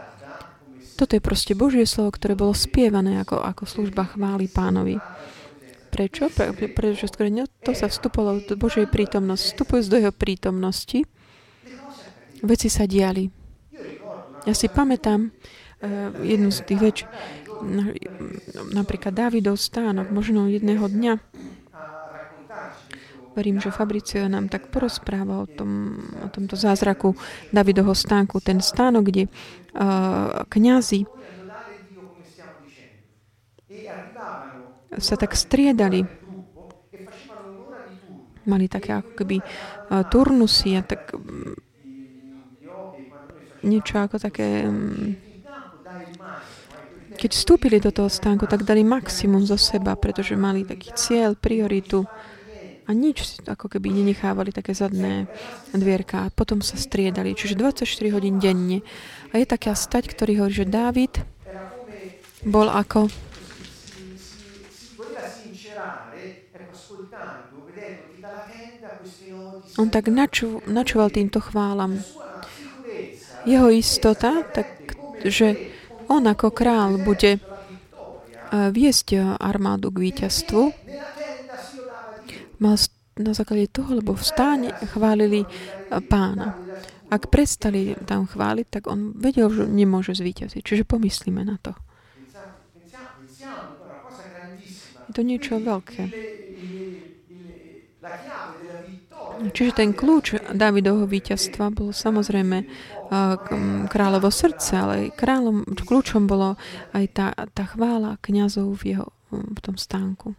Toto 0.96 1.12
je 1.12 1.20
proste 1.20 1.52
Božie 1.52 1.84
slovo, 1.84 2.16
ktoré 2.16 2.32
bolo 2.32 2.56
spievané 2.56 3.20
ako, 3.20 3.44
ako 3.44 3.68
služba 3.68 4.08
chvály 4.16 4.48
pánovi. 4.48 4.96
Prečo? 5.92 6.32
Pre, 6.32 6.56
pre, 6.56 6.72
pretože 6.72 7.12
skôr 7.12 7.28
to 7.60 7.76
sa 7.76 7.92
vstupalo 7.92 8.40
do 8.40 8.56
Božej 8.56 8.88
prítomnosti. 8.88 9.52
Vstupujúc 9.52 9.86
do 9.92 10.00
jeho 10.00 10.14
prítomnosti, 10.16 11.04
veci 12.40 12.68
sa 12.72 12.88
diali. 12.88 13.28
Ja 14.48 14.56
si 14.56 14.72
pamätám 14.72 15.28
uh, 15.28 16.16
jednu 16.24 16.48
z 16.48 16.58
tých 16.64 16.80
več, 16.80 16.98
napríklad 18.72 19.12
Dávidov 19.14 19.56
stánok, 19.56 20.10
možno 20.12 20.48
jedného 20.50 20.86
dňa. 20.88 21.14
Verím, 23.36 23.60
že 23.60 23.68
Fabricio 23.68 24.24
nám 24.32 24.48
tak 24.48 24.72
porozpráva 24.72 25.44
o, 25.44 25.46
tom, 25.46 26.00
o 26.24 26.28
tomto 26.32 26.56
zázraku 26.56 27.12
Davidovho 27.52 27.92
stánku. 27.92 28.40
Ten 28.40 28.64
stánok, 28.64 29.12
kde 29.12 29.28
uh, 29.28 30.48
kňazi 30.48 31.04
sa 34.96 35.14
tak 35.20 35.36
striedali. 35.36 36.08
Mali 38.48 38.72
také 38.72 38.96
ako 38.96 39.12
keby 39.20 39.36
uh, 39.44 40.00
turnusy 40.08 40.80
a 40.80 40.82
tak 40.86 41.12
um, 41.12 41.52
niečo 43.66 44.00
ako 44.00 44.16
také 44.16 44.64
um, 44.64 45.12
keď 47.16 47.30
vstúpili 47.32 47.80
do 47.80 47.90
toho 47.90 48.12
stánku, 48.12 48.44
tak 48.44 48.68
dali 48.68 48.84
maximum 48.84 49.42
zo 49.48 49.56
seba, 49.56 49.96
pretože 49.96 50.36
mali 50.36 50.62
taký 50.62 50.92
cieľ, 50.92 51.32
prioritu 51.34 52.04
a 52.86 52.94
nič 52.94 53.42
ako 53.42 53.66
keby 53.66 53.90
nenechávali 53.90 54.54
také 54.54 54.70
zadné 54.70 55.26
dvierka 55.74 56.28
a 56.28 56.32
potom 56.32 56.62
sa 56.62 56.78
striedali, 56.78 57.34
čiže 57.34 57.58
24 57.58 57.82
hodín 58.14 58.38
denne. 58.38 58.86
A 59.34 59.42
je 59.42 59.46
taká 59.48 59.74
stať, 59.74 60.14
ktorý 60.14 60.46
hovorí, 60.46 60.54
že 60.62 60.70
Dávid 60.70 61.18
bol 62.46 62.70
ako 62.70 63.10
on 69.76 69.88
tak 69.92 70.08
naču, 70.08 70.64
načúval 70.64 71.12
týmto 71.12 71.42
chválam. 71.42 72.00
Jeho 73.44 73.68
istota, 73.70 74.40
tak, 74.54 74.66
že 75.22 75.75
on 76.08 76.22
ako 76.26 76.54
král 76.54 76.98
bude 77.00 77.38
eh, 77.38 77.40
viesť 78.50 79.38
armádu 79.40 79.90
k 79.90 80.10
víťazstvu. 80.10 80.62
Mal 82.56 82.76
na 83.16 83.32
základe 83.32 83.72
toho, 83.72 83.96
lebo 83.96 84.12
v 84.12 84.24
stáne 84.24 84.68
chválili 84.92 85.44
eh, 85.44 86.00
pána. 86.04 86.56
Ak 87.06 87.30
prestali 87.30 87.94
tam 88.02 88.26
chváliť, 88.26 88.66
tak 88.66 88.90
on 88.90 89.14
vedel, 89.14 89.46
že 89.46 89.70
nemôže 89.70 90.18
zvíťaziť. 90.18 90.62
Čiže 90.62 90.82
pomyslíme 90.82 91.38
na 91.46 91.54
to. 91.62 91.70
Je 95.06 95.12
to 95.14 95.22
niečo 95.22 95.62
veľké. 95.62 96.02
Čiže 99.36 99.72
ten 99.76 99.90
kľúč 99.94 100.45
Davidovho 100.56 101.06
víťazstva 101.06 101.70
bol 101.70 101.92
samozrejme 101.94 102.66
kráľovo 103.86 104.28
srdce, 104.32 104.72
ale 104.74 104.96
kráľom, 105.14 105.62
kľúčom 105.76 106.26
bolo 106.26 106.58
aj 106.90 107.04
tá, 107.14 107.26
tá 107.54 107.64
chvála 107.70 108.18
kniazov 108.24 108.74
v, 108.82 108.96
jeho, 108.96 109.08
v 109.30 109.58
tom 109.62 109.76
stánku. 109.78 110.34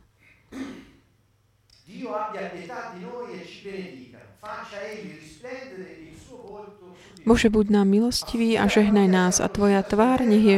Bože, 7.28 7.52
buď 7.52 7.66
nám 7.68 7.88
milostivý 7.92 8.56
a 8.56 8.72
žehnaj 8.72 9.08
nás 9.12 9.36
a 9.44 9.52
Tvoja 9.52 9.84
tvár 9.84 10.24
nech, 10.24 10.46
je, 10.48 10.58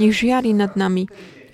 nech 0.00 0.16
žiari 0.16 0.56
nad 0.56 0.72
nami, 0.72 1.04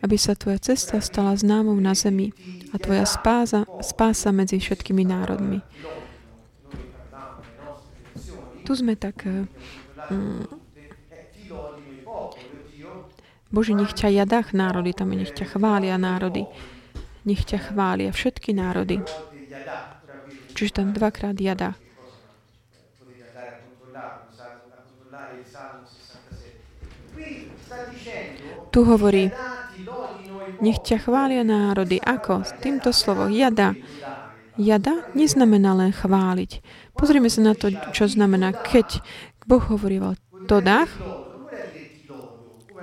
aby 0.07 0.15
sa 0.15 0.39
Tvoja 0.39 0.63
cesta 0.63 1.03
stala 1.03 1.35
známou 1.35 1.75
na 1.83 1.99
zemi 1.99 2.31
a 2.71 2.79
Tvoja 2.79 3.03
spása, 3.03 3.67
spása 3.83 4.31
medzi 4.31 4.63
všetkými 4.63 5.03
národmi. 5.03 5.67
Tu 8.73 8.81
sme 8.81 8.97
tak... 8.97 9.29
Um, 10.09 10.49
Bože, 13.53 13.77
nech 13.77 13.93
ťa 13.93 14.25
jadách 14.25 14.57
národy, 14.57 14.97
tam 14.97 15.13
nech 15.13 15.29
ťa 15.29 15.45
chvália 15.45 16.01
národy. 16.01 16.49
Nech 17.29 17.45
ťa 17.45 17.69
chvália 17.69 18.17
všetky 18.17 18.57
národy. 18.57 19.05
Čiže 20.57 20.73
tam 20.73 20.97
dvakrát 20.97 21.37
jada. 21.37 21.77
Tu 28.73 28.81
hovorí, 28.89 29.29
nech 30.65 30.81
ťa 30.81 30.97
chvália 31.05 31.45
národy. 31.45 32.01
Ako? 32.01 32.41
Týmto 32.65 32.89
slovom. 32.89 33.29
Jada. 33.29 33.77
Jada 34.57 35.09
neznamená 35.13 35.77
len 35.77 35.93
chváliť. 35.93 36.61
Pozrieme 36.97 37.29
sa 37.33 37.41
na 37.43 37.55
to, 37.57 37.73
čo 37.91 38.07
znamená, 38.07 38.55
keď 38.55 39.03
Boh 39.43 39.63
hovoril 39.63 40.15
dách, 40.63 40.91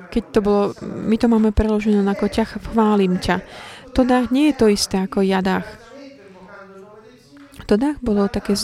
keď 0.10 0.24
to 0.34 0.39
bolo, 0.41 0.63
my 0.82 1.15
to 1.15 1.30
máme 1.30 1.54
preložené 1.54 2.02
ako 2.02 2.26
ťa 2.28 2.45
chválim 2.60 3.22
ťa. 3.22 3.45
dách 4.04 4.34
nie 4.34 4.50
je 4.50 4.56
to 4.58 4.65
isté 4.72 5.06
ako 5.06 5.22
jadách. 5.22 5.65
dách 7.78 8.02
bolo 8.02 8.26
také 8.26 8.58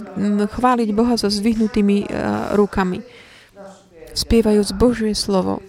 chváliť 0.49 0.89
Boha 0.97 1.13
so 1.13 1.29
zvyhnutými 1.29 2.10
uh, 2.10 2.58
rukami. 2.58 3.05
Spievajúc 4.17 4.73
Božie 4.73 5.13
slovo. 5.13 5.62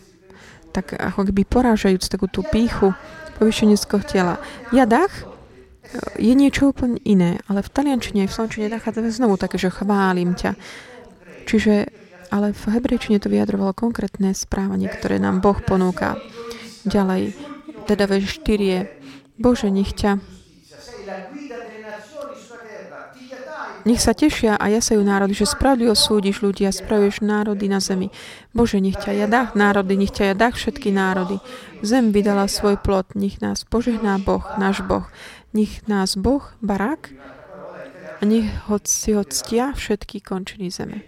Tak 0.72 0.96
ako 0.96 1.28
keby 1.28 1.44
porážajúc 1.44 2.08
takú 2.08 2.32
tú 2.32 2.40
píchu 2.40 2.96
povyšeneckého 3.36 4.00
tela. 4.08 4.34
Jadách 4.72 5.35
je 6.18 6.32
niečo 6.34 6.70
úplne 6.74 6.98
iné, 7.06 7.38
ale 7.46 7.62
v 7.62 7.72
taliančine, 7.72 8.26
v 8.26 8.34
slovenčine 8.34 8.72
nachádzame 8.72 9.10
znovu 9.12 9.34
také, 9.38 9.56
že 9.56 9.72
chválim 9.72 10.34
ťa. 10.34 10.58
Čiže, 11.46 11.74
ale 12.34 12.50
v 12.50 12.62
hebrejčine 12.74 13.22
to 13.22 13.30
vyjadrovalo 13.30 13.76
konkrétne 13.76 14.34
správanie, 14.34 14.90
ktoré 14.90 15.22
nám 15.22 15.38
Boh 15.38 15.58
ponúka. 15.62 16.18
Ďalej, 16.86 17.34
teda 17.86 18.10
ve 18.10 18.18
4 18.22 18.34
je, 18.58 18.80
Bože, 19.38 19.68
nech 19.70 19.94
ťa 19.94 20.18
nech 23.86 24.02
sa 24.02 24.12
tešia 24.12 24.58
a 24.58 24.66
jasajú 24.66 25.00
národy, 25.00 25.32
že 25.32 25.46
spravodlivo 25.46 25.94
súdiš 25.94 26.42
ľudia, 26.42 26.74
spravuješ 26.74 27.22
národy 27.22 27.70
na 27.70 27.78
zemi. 27.78 28.10
Bože, 28.50 28.82
nech 28.82 28.98
ťa 28.98 29.24
jadách 29.24 29.54
národy, 29.54 29.94
nech 29.94 30.10
ťa 30.10 30.34
jadách 30.34 30.58
všetky 30.58 30.90
národy. 30.90 31.38
Zem 31.86 32.10
vydala 32.10 32.50
svoj 32.50 32.82
plot, 32.82 33.14
nech 33.14 33.38
nás 33.38 33.62
požehná 33.62 34.18
Boh, 34.18 34.42
náš 34.58 34.82
Boh. 34.82 35.06
Nech 35.54 35.86
nás 35.86 36.18
Boh, 36.18 36.42
barák, 36.58 37.14
a 38.20 38.22
nech 38.24 38.48
ho, 38.68 38.80
si 38.84 39.12
ho 39.12 39.24
ctia 39.24 39.76
všetky 39.76 40.24
končiny 40.24 40.72
zeme. 40.72 41.04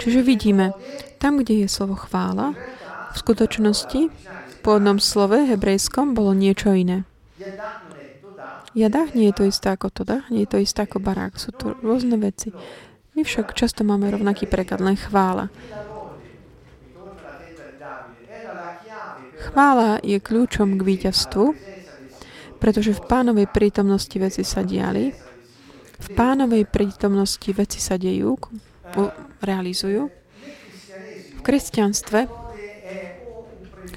Čiže 0.00 0.20
vidíme, 0.24 0.72
tam, 1.20 1.40
kde 1.40 1.64
je 1.64 1.68
slovo 1.68 1.96
chvála, 1.96 2.56
v 3.12 3.16
skutočnosti 3.16 4.00
v 4.08 4.56
pôvodnom 4.64 4.96
slove 4.96 5.44
hebrejskom 5.44 6.16
bolo 6.16 6.32
niečo 6.32 6.72
iné. 6.72 7.04
Jadách 8.70 9.18
nie 9.18 9.30
je 9.30 9.34
to 9.34 9.44
isté 9.50 9.74
ako 9.74 9.90
to 9.90 10.02
dach, 10.06 10.30
nie 10.30 10.46
je 10.46 10.50
to 10.54 10.58
isté 10.62 10.86
ako 10.86 11.02
barák. 11.02 11.34
Sú 11.36 11.50
to 11.50 11.74
rôzne 11.82 12.14
veci. 12.22 12.54
My 13.18 13.26
však 13.26 13.58
často 13.58 13.82
máme 13.82 14.06
rovnaký 14.14 14.46
preklad, 14.46 14.78
len 14.78 14.94
chvála. 14.94 15.50
Chvála 19.50 19.98
je 20.06 20.20
kľúčom 20.22 20.78
k 20.78 20.86
víťazstvu, 20.86 21.44
pretože 22.62 22.94
v 22.94 23.02
pánovej 23.02 23.50
prítomnosti 23.50 24.14
veci 24.20 24.46
sa 24.46 24.62
diali, 24.62 25.10
v 26.00 26.08
pánovej 26.14 26.64
prítomnosti 26.70 27.50
veci 27.50 27.82
sa 27.82 27.98
dejú, 27.98 28.38
realizujú. 29.42 30.08
V 31.36 31.40
kresťanstve 31.42 32.39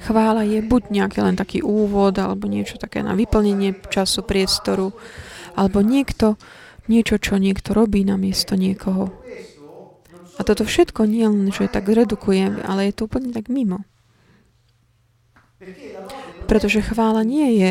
Chvála 0.04 0.44
je 0.44 0.60
buď 0.60 0.92
nejaký 0.92 1.18
len 1.24 1.36
taký 1.36 1.64
úvod, 1.64 2.20
alebo 2.20 2.44
niečo 2.44 2.76
také 2.76 3.00
na 3.00 3.16
vyplnenie 3.16 3.72
času, 3.88 4.20
priestoru, 4.20 4.92
alebo 5.56 5.80
niekto, 5.80 6.36
niečo, 6.92 7.16
čo 7.16 7.40
niekto 7.40 7.72
robí 7.72 8.04
na 8.04 8.20
miesto 8.20 8.52
niekoho. 8.52 9.08
A 10.36 10.40
toto 10.42 10.66
všetko 10.66 11.08
nie 11.08 11.24
len, 11.24 11.48
že 11.48 11.70
tak 11.70 11.88
redukuje, 11.88 12.66
ale 12.66 12.90
je 12.90 12.94
to 12.94 13.06
úplne 13.06 13.32
tak 13.32 13.48
mimo. 13.48 13.86
Pretože 16.44 16.84
chvála 16.84 17.24
nie 17.24 17.56
je 17.56 17.70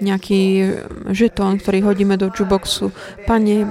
nejaký 0.00 0.42
žetón, 1.12 1.60
ktorý 1.60 1.84
hodíme 1.84 2.16
do 2.16 2.32
juboxu. 2.32 2.94
Pane, 3.28 3.68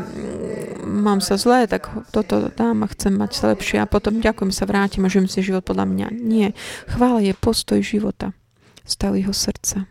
mám 0.87 1.19
sa 1.19 1.35
zlé, 1.35 1.67
tak 1.67 1.91
toto 2.15 2.47
dám 2.55 2.87
a 2.87 2.91
chcem 2.91 3.13
mať 3.13 3.31
sa 3.35 3.43
lepšie 3.51 3.83
a 3.83 3.89
potom 3.89 4.23
ďakujem 4.23 4.55
sa, 4.55 4.63
vrátim 4.63 5.03
a 5.03 5.11
žijem 5.11 5.27
si 5.27 5.43
život 5.43 5.67
podľa 5.67 5.85
mňa. 5.85 6.07
Nie. 6.15 6.55
Chvála 6.87 7.21
je 7.21 7.35
postoj 7.35 7.83
života. 7.83 8.31
Stav 8.87 9.19
jeho 9.19 9.35
srdca. 9.35 9.85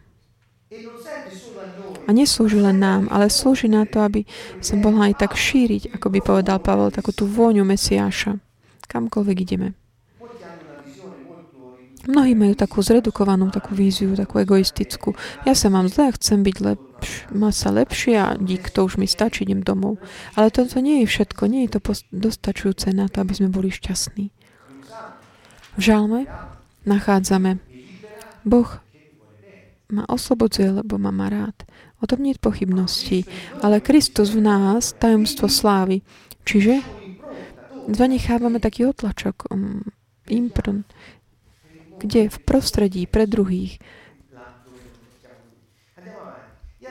A 2.06 2.10
neslúži 2.14 2.58
len 2.62 2.78
nám, 2.78 3.10
ale 3.10 3.28
slúži 3.28 3.68
na 3.68 3.84
to, 3.84 4.00
aby 4.00 4.24
sa 4.62 4.78
mohla 4.78 5.10
aj 5.10 5.26
tak 5.26 5.32
šíriť, 5.34 5.94
ako 5.94 6.06
by 6.10 6.18
povedal 6.22 6.58
Pavel, 6.62 6.94
takú 6.94 7.10
tú 7.10 7.26
vôňu 7.26 7.66
Mesiáša. 7.66 8.38
Kamkoľvek 8.86 9.36
ideme. 9.42 9.85
Mnohí 12.06 12.38
majú 12.38 12.54
takú 12.54 12.86
zredukovanú 12.86 13.50
takú 13.50 13.74
víziu, 13.74 14.14
takú 14.14 14.38
egoistickú. 14.38 15.18
Ja 15.42 15.58
sa 15.58 15.66
mám 15.66 15.90
zle 15.90 16.14
chcem 16.14 16.46
byť 16.46 16.56
lepš, 16.62 17.06
má 17.34 17.50
sa 17.50 17.74
lepšie 17.74 18.14
a 18.14 18.38
dík, 18.38 18.70
to 18.70 18.86
už 18.86 19.02
mi 19.02 19.10
stačí, 19.10 19.42
idem 19.42 19.66
domov. 19.66 19.98
Ale 20.38 20.54
toto 20.54 20.78
nie 20.78 21.02
je 21.02 21.10
všetko, 21.10 21.50
nie 21.50 21.66
je 21.66 21.78
to 21.78 21.80
dostačujúce 22.14 22.94
na 22.94 23.10
to, 23.10 23.26
aby 23.26 23.34
sme 23.34 23.50
boli 23.50 23.74
šťastní. 23.74 24.30
V 25.76 25.80
žalme 25.82 26.30
nachádzame 26.86 27.58
Boh 28.46 28.70
ma 29.90 30.06
oslobodzuje, 30.06 30.82
lebo 30.82 30.98
ma 30.98 31.10
má 31.10 31.26
rád. 31.26 31.66
O 31.98 32.06
tom 32.06 32.22
nie 32.22 32.34
je 32.34 32.42
pochybností. 32.42 33.18
Ale 33.62 33.82
Kristus 33.82 34.34
v 34.34 34.46
nás, 34.46 34.94
tajomstvo 34.94 35.50
slávy. 35.50 36.02
Čiže 36.46 36.82
zanechávame 37.90 38.62
taký 38.62 38.86
otlačok, 38.86 39.50
um, 39.50 39.82
imprn, 40.26 40.86
kde 42.00 42.28
v 42.28 42.38
prostredí 42.44 43.04
pre 43.08 43.24
druhých. 43.24 43.80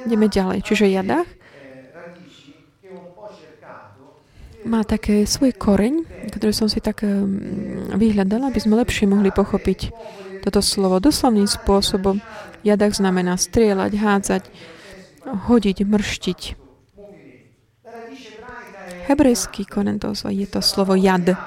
Ideme 0.05 0.29
ďalej. 0.29 0.61
Čiže 0.61 0.91
jadach 0.91 1.25
má 4.65 4.81
také 4.81 5.29
svoj 5.29 5.53
koreň, 5.53 6.05
ktorý 6.33 6.53
som 6.53 6.65
si 6.65 6.81
tak 6.81 7.05
vyhľadala, 7.93 8.49
aby 8.49 8.59
sme 8.61 8.81
lepšie 8.81 9.05
mohli 9.05 9.29
pochopiť 9.29 9.93
toto 10.45 10.61
slovo 10.61 11.01
doslovným 11.01 11.49
spôsobom. 11.49 12.21
Jadach 12.61 12.93
znamená 12.93 13.37
strieľať, 13.37 13.91
hádzať, 13.97 14.43
hodiť, 15.25 15.77
mrštiť. 15.85 16.41
Hebrejský 19.05 19.69
koren 19.69 20.01
je 20.33 20.47
to 20.49 20.59
slovo 20.65 20.97
jad. 20.97 21.37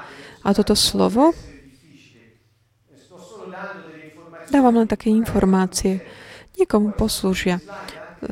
A 0.47 0.49
toto 0.55 0.79
slovo 0.79 1.35
Dávam 4.49 4.75
len 4.81 4.89
také 4.89 5.13
informácie. 5.13 6.01
Niekomu 6.57 6.97
poslúžia. 6.97 7.61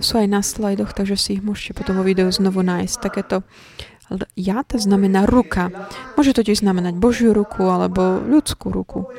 Sú 0.03 0.19
aj 0.19 0.27
na 0.27 0.43
slajdoch, 0.43 0.97
takže 0.97 1.15
si 1.15 1.39
ich 1.39 1.43
môžete 1.45 1.79
potom 1.79 2.01
vo 2.01 2.05
videu 2.05 2.27
znovu 2.33 2.65
nájsť. 2.65 2.97
Takéto 2.99 3.47
jad 4.35 4.69
znamená 4.75 5.27
ruka. 5.27 5.71
Môže 6.19 6.35
to 6.35 6.43
tiež 6.43 6.63
znamenať 6.63 6.99
Božiu 6.99 7.31
ruku 7.35 7.67
alebo 7.67 8.19
ľudskú 8.23 8.71
ruku. 8.71 9.11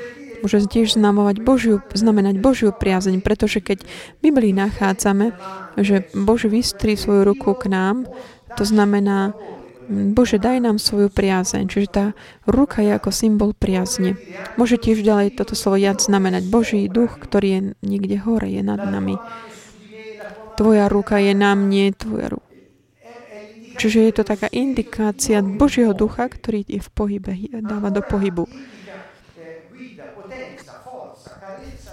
Môže 0.43 0.69
tiež 0.69 0.93
znamovať 0.93 1.41
Božiu, 1.41 1.81
znamenať 1.97 2.37
Božiu 2.37 2.69
priazeň, 2.69 3.25
pretože 3.25 3.57
keď 3.57 3.81
v 3.85 4.19
Biblii 4.29 4.53
nachádzame, 4.53 5.33
že 5.81 6.05
Bož 6.13 6.45
vystrí 6.45 6.93
svoju 6.93 7.25
ruku 7.25 7.57
k 7.57 7.73
nám, 7.73 8.05
to 8.53 8.63
znamená, 8.63 9.33
Bože, 9.87 10.35
daj 10.35 10.59
nám 10.59 10.77
svoju 10.83 11.07
priazeň. 11.07 11.63
Čiže 11.71 11.87
tá 11.87 12.05
ruka 12.43 12.83
je 12.83 12.91
ako 12.91 13.09
symbol 13.15 13.55
priazne. 13.55 14.19
Môže 14.59 14.75
tiež 14.75 14.99
ďalej 14.99 15.39
toto 15.39 15.55
slovo 15.55 15.79
jad 15.79 16.03
znamenať 16.03 16.43
Boží 16.51 16.91
duch, 16.91 17.15
ktorý 17.15 17.47
je 17.47 17.61
niekde 17.87 18.19
hore, 18.19 18.51
je 18.51 18.59
nad 18.59 18.83
nami. 18.83 19.15
Tvoja 20.59 20.91
ruka 20.91 21.23
je 21.23 21.31
na 21.31 21.55
mne, 21.55 21.95
tvoja 21.95 22.35
ruka. 22.35 22.47
Čiže 23.77 24.09
je 24.09 24.13
to 24.17 24.23
taká 24.25 24.49
indikácia 24.49 25.39
Božieho 25.45 25.93
ducha, 25.93 26.25
ktorý 26.27 26.65
je 26.65 26.81
v 26.81 26.89
pohybe, 26.91 27.31
dáva 27.61 27.93
do 27.93 28.01
pohybu. 28.01 28.49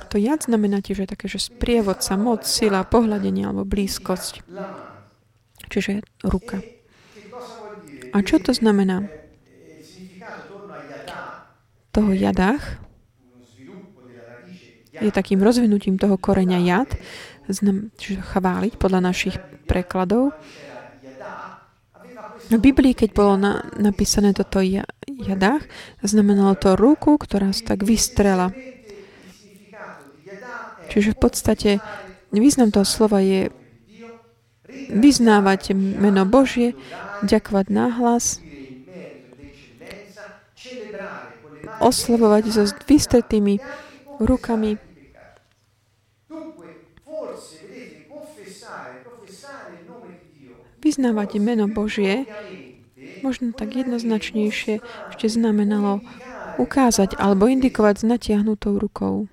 To 0.09 0.17
jad 0.17 0.47
znamená 0.47 0.81
tiež 0.81 1.11
také, 1.11 1.29
že 1.29 1.43
sprievodca, 1.43 2.17
moc, 2.17 2.49
sila, 2.49 2.87
pohľadenie 2.89 3.45
alebo 3.45 3.69
blízkosť. 3.69 4.47
Čiže 5.69 6.07
ruka. 6.25 6.65
A 8.15 8.23
čo 8.23 8.39
to 8.39 8.55
znamená? 8.55 9.11
Toho 11.91 12.15
jadách 12.15 12.79
je 14.95 15.11
takým 15.11 15.43
rozvinutím 15.43 15.99
toho 15.99 16.15
koreňa 16.15 16.59
jad, 16.63 16.91
čiže 17.99 18.23
chváliť 18.23 18.79
podľa 18.79 19.01
našich 19.11 19.35
prekladov. 19.67 20.31
V 22.45 22.61
Biblii, 22.61 22.95
keď 22.95 23.11
bolo 23.11 23.35
na, 23.41 23.67
napísané 23.75 24.31
toto 24.31 24.63
jadách, 24.63 25.65
znamenalo 26.05 26.55
to 26.55 26.79
ruku, 26.79 27.19
ktorá 27.19 27.51
sa 27.51 27.75
tak 27.75 27.83
vystrela. 27.83 28.55
Čiže 30.93 31.17
v 31.17 31.19
podstate 31.19 31.71
význam 32.31 32.71
toho 32.71 32.87
slova 32.87 33.19
je 33.25 33.49
vyznávať 34.93 35.73
meno 35.75 36.29
Božie, 36.29 36.77
ďakovať 37.25 37.67
náhlas, 37.73 38.45
oslavovať 41.81 42.45
so 42.53 42.65
vystretými 42.87 43.59
rukami. 44.21 44.79
Vyznávať 50.85 51.41
meno 51.41 51.65
Božie 51.65 52.29
možno 53.25 53.57
tak 53.57 53.73
jednoznačnejšie 53.73 54.85
ešte 54.85 55.27
znamenalo 55.33 56.05
ukázať 56.61 57.17
alebo 57.17 57.49
indikovať 57.49 58.05
s 58.05 58.05
natiahnutou 58.05 58.77
rukou. 58.77 59.27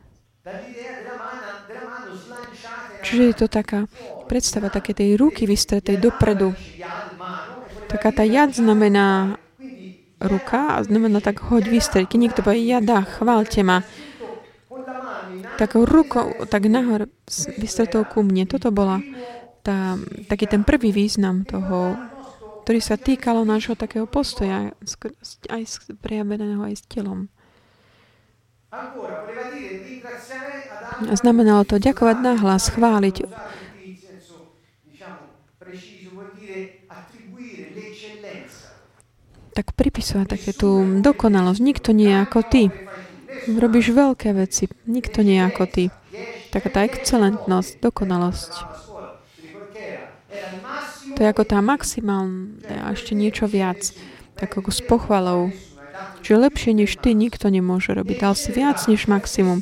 Čiže 3.01 3.23
je 3.27 3.35
to 3.35 3.47
taká 3.51 3.91
predstava 4.31 4.71
také 4.71 4.95
tej 4.95 5.19
ruky 5.19 5.43
vystretej 5.43 5.99
dopredu. 5.99 6.55
Taká 7.91 8.09
tá 8.15 8.23
jad 8.23 8.55
znamená 8.55 9.35
ruka 10.21 10.79
a 10.79 10.83
znamená 10.85 11.19
tak 11.19 11.43
hoď 11.43 11.67
vystreť. 11.67 12.15
Keď 12.15 12.19
niekto 12.19 12.39
povie 12.39 12.63
jada, 12.63 13.03
chválte 13.03 13.59
ma, 13.67 13.83
tak 15.59 15.75
rukou, 15.75 16.47
tak 16.47 16.71
nahor 16.71 17.11
vystretou 17.59 18.07
ku 18.07 18.23
mne. 18.23 18.47
Toto 18.47 18.71
bola 18.71 19.03
tá, 19.61 19.99
taký 20.31 20.47
ten 20.47 20.63
prvý 20.63 20.95
význam 20.95 21.43
toho, 21.43 21.99
ktorý 22.63 22.79
sa 22.79 22.95
týkalo 22.97 23.43
nášho 23.43 23.73
takého 23.75 24.05
postoja, 24.05 24.71
aj 25.49 25.61
prejaveného 25.99 26.61
aj 26.63 26.73
s 26.77 26.83
telom. 26.87 27.27
Znamenalo 31.11 31.67
to 31.67 31.75
ďakovať 31.81 32.17
nahlas, 32.23 32.71
chváliť, 32.71 33.15
tak 39.51 39.75
pripisovať 39.75 40.25
také 40.27 40.51
tú 40.55 40.83
dokonalosť. 41.03 41.59
Nikto 41.59 41.89
nie 41.91 42.09
je 42.09 42.19
ako 42.23 42.39
ty. 42.47 42.63
Robíš 43.47 43.91
veľké 43.91 44.35
veci. 44.35 44.67
Nikto 44.87 45.23
nie 45.23 45.39
je 45.39 45.43
ako 45.47 45.63
ty. 45.67 45.83
Taká 46.51 46.67
tá 46.67 46.79
excelentnosť, 46.83 47.79
dokonalosť. 47.79 48.51
To 51.15 51.19
je 51.19 51.27
ako 51.27 51.43
tá 51.43 51.59
maximálna 51.59 52.59
a 52.67 52.95
ešte 52.95 53.15
niečo 53.15 53.47
viac. 53.47 53.91
Tak 54.35 54.57
ako 54.57 54.71
s 54.71 54.81
pochvalou. 54.83 55.51
Čiže 56.21 56.43
lepšie 56.49 56.71
než 56.77 56.97
ty 56.97 57.13
nikto 57.13 57.49
nemôže 57.49 57.93
robiť. 57.93 58.17
Dal 58.21 58.33
si 58.37 58.49
viac 58.53 58.77
než 58.87 59.05
maximum. 59.05 59.61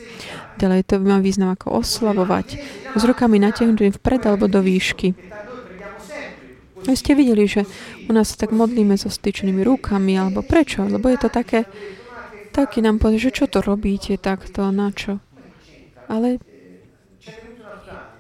Ďalej 0.60 0.92
to 0.92 0.94
má 1.00 1.24
význam 1.24 1.56
ako 1.56 1.84
oslavovať. 1.84 2.60
S 2.96 3.02
rukami 3.04 3.40
natiahnutým 3.40 3.96
vpred 3.96 4.28
alebo 4.28 4.52
do 4.52 4.60
výšky. 4.60 5.16
Vy 6.88 6.96
ste 6.96 7.12
videli, 7.18 7.44
že 7.50 7.68
u 8.08 8.12
nás 8.16 8.32
sa 8.32 8.48
tak 8.48 8.56
modlíme 8.56 8.96
so 8.96 9.12
styčnými 9.12 9.64
rukami, 9.66 10.16
alebo 10.16 10.40
prečo? 10.46 10.88
Lebo 10.88 11.12
je 11.12 11.20
to 11.20 11.30
také, 11.32 11.68
taký 12.56 12.80
nám 12.80 13.04
povie, 13.04 13.20
že 13.20 13.36
čo 13.36 13.46
to 13.52 13.60
robíte 13.60 14.16
takto, 14.16 14.72
na 14.72 14.94
čo? 14.96 15.20
Ale 16.08 16.40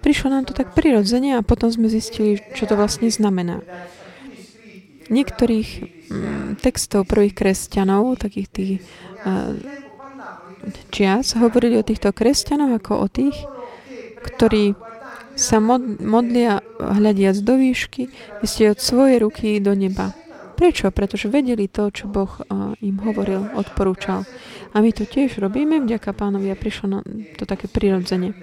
prišlo 0.03 0.27
nám 0.31 0.43
to 0.47 0.53
tak 0.55 0.75
prirodzene 0.75 1.35
a 1.39 1.45
potom 1.45 1.71
sme 1.71 1.87
zistili, 1.91 2.39
čo 2.55 2.67
to 2.67 2.75
vlastne 2.75 3.07
znamená. 3.07 3.63
Niektorých 5.09 5.69
mm, 6.11 6.61
textov 6.61 7.09
prvých 7.09 7.33
kresťanov, 7.33 8.21
takých 8.21 8.47
tých 8.53 8.73
uh, 9.25 9.57
čias, 10.93 11.33
hovorili 11.33 11.81
o 11.81 11.87
týchto 11.87 12.13
kresťanoch 12.13 12.77
ako 12.77 12.93
o 13.03 13.07
tých, 13.09 13.35
ktorí 14.21 14.77
sa 15.39 15.63
modlia 15.63 16.59
hľadiac 16.77 17.39
do 17.39 17.55
výšky, 17.55 18.11
ste 18.43 18.75
od 18.75 18.79
svojej 18.83 19.23
ruky 19.23 19.63
do 19.63 19.71
neba. 19.71 20.11
Prečo? 20.59 20.91
Pretože 20.91 21.31
vedeli 21.31 21.71
to, 21.71 21.87
čo 21.87 22.11
Boh 22.11 22.43
im 22.83 22.99
hovoril, 22.99 23.55
odporúčal. 23.55 24.27
A 24.75 24.83
my 24.83 24.91
to 24.91 25.07
tiež 25.07 25.39
robíme, 25.39 25.79
vďaka 25.79 26.11
pánovi 26.11 26.51
a 26.51 26.59
prišlo 26.59 26.99
to 27.39 27.47
také 27.47 27.71
prirodzene. 27.71 28.35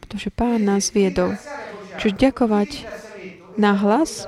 Pretože 0.00 0.32
pán 0.32 0.64
nás 0.64 0.88
viedol. 0.96 1.36
Čiže 2.00 2.32
ďakovať 2.32 2.70
na 3.60 3.76
hlas, 3.76 4.24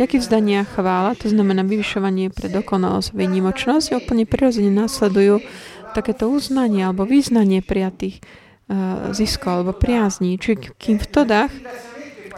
Ďaký 0.00 0.16
vzdania 0.22 0.64
chvála, 0.64 1.12
to 1.12 1.28
znamená 1.28 1.60
vyvyšovanie 1.60 2.32
pre 2.32 2.48
dokonalosť, 2.48 3.12
výnimočnosť, 3.12 4.00
úplne 4.00 4.24
prirodzene 4.24 4.72
následujú 4.72 5.44
takéto 5.92 6.30
uznanie 6.32 6.88
alebo 6.88 7.04
význanie 7.04 7.60
prijatých 7.60 8.24
Eh, 8.70 9.10
ziskov 9.10 9.50
alebo 9.66 9.74
priazní. 9.74 10.38
Čiže 10.38 10.70
kým 10.78 11.02
v 11.02 11.08
todách 11.10 11.50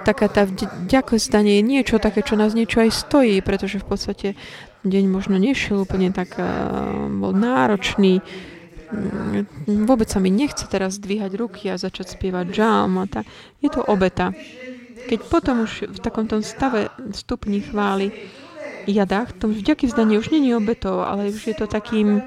taká 0.09 0.33
tá 0.33 0.49
ďakozdanie 0.89 1.61
je 1.61 1.69
niečo 1.77 2.01
také, 2.01 2.25
čo 2.25 2.41
nás 2.41 2.57
niečo 2.57 2.81
aj 2.81 2.89
stojí, 2.89 3.45
pretože 3.45 3.77
v 3.77 3.87
podstate 3.93 4.29
deň 4.81 5.13
možno 5.13 5.37
nešiel 5.37 5.85
úplne 5.85 6.09
tak, 6.09 6.41
uh, 6.41 7.07
bol 7.07 7.37
náročný, 7.37 8.25
mm, 8.91 9.85
vôbec 9.85 10.09
sa 10.09 10.25
mi 10.25 10.33
nechce 10.33 10.65
teraz 10.73 10.97
dvíhať 10.97 11.37
ruky 11.37 11.69
a 11.69 11.77
začať 11.77 12.17
spievať 12.17 12.49
jam 12.49 12.97
a 12.97 13.05
tak. 13.05 13.29
Je 13.61 13.69
to 13.69 13.85
obeta. 13.85 14.33
Keď 15.07 15.21
potom 15.29 15.69
už 15.69 15.87
v 15.87 15.99
takomto 16.01 16.41
stave 16.41 16.89
stupni 17.13 17.61
chváli 17.61 18.09
jadách, 18.89 19.37
to 19.37 19.53
vďaky 19.53 19.87
vzdanie 19.87 20.17
už 20.17 20.33
není 20.33 20.57
obetou, 20.57 21.05
ale 21.05 21.29
už 21.29 21.45
je 21.45 21.55
to 21.55 21.69
takým 21.69 22.25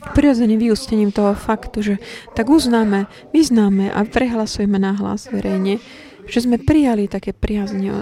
prirodzeným 0.00 0.56
vyústením 0.56 1.12
toho 1.12 1.36
faktu, 1.36 1.84
že 1.84 1.94
tak 2.32 2.48
uznáme, 2.48 3.06
vyznáme 3.36 3.92
a 3.92 4.00
prehlasujeme 4.08 4.80
nahlas 4.80 5.28
verejne, 5.28 5.78
že 6.24 6.46
sme 6.46 6.56
prijali 6.56 7.10
také 7.10 7.36
priazne 7.36 7.92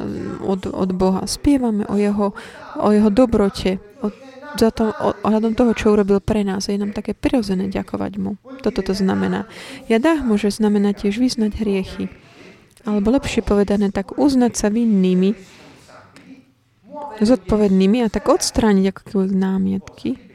od, 0.45 0.69
od 0.69 0.91
Boha. 0.95 1.27
Spievame 1.27 1.89
o 1.89 1.97
jeho, 1.99 2.37
o 2.79 2.89
jeho 2.93 3.11
dobrote, 3.11 3.83
o, 4.05 4.13
za 4.55 4.71
to, 4.71 4.93
ohľadom 5.25 5.57
toho, 5.59 5.73
čo 5.75 5.97
urobil 5.97 6.23
pre 6.23 6.45
nás. 6.47 6.71
Je 6.71 6.79
nám 6.79 6.95
také 6.95 7.17
prirodzené 7.17 7.67
ďakovať 7.73 8.13
mu. 8.21 8.37
Toto 8.61 8.85
to 8.85 8.93
znamená. 8.95 9.49
Jadách 9.91 10.23
môže 10.23 10.55
znamenať 10.55 11.09
tiež 11.09 11.19
vyznať 11.19 11.53
hriechy. 11.59 12.05
Alebo 12.87 13.11
lepšie 13.11 13.43
povedané, 13.43 13.91
tak 13.91 14.17
uznať 14.17 14.53
sa 14.55 14.69
vinnými, 14.71 15.35
zodpovednými 17.19 18.07
a 18.07 18.09
tak 18.09 18.31
odstrániť 18.31 18.85
ako 18.95 19.27
námietky 19.29 20.28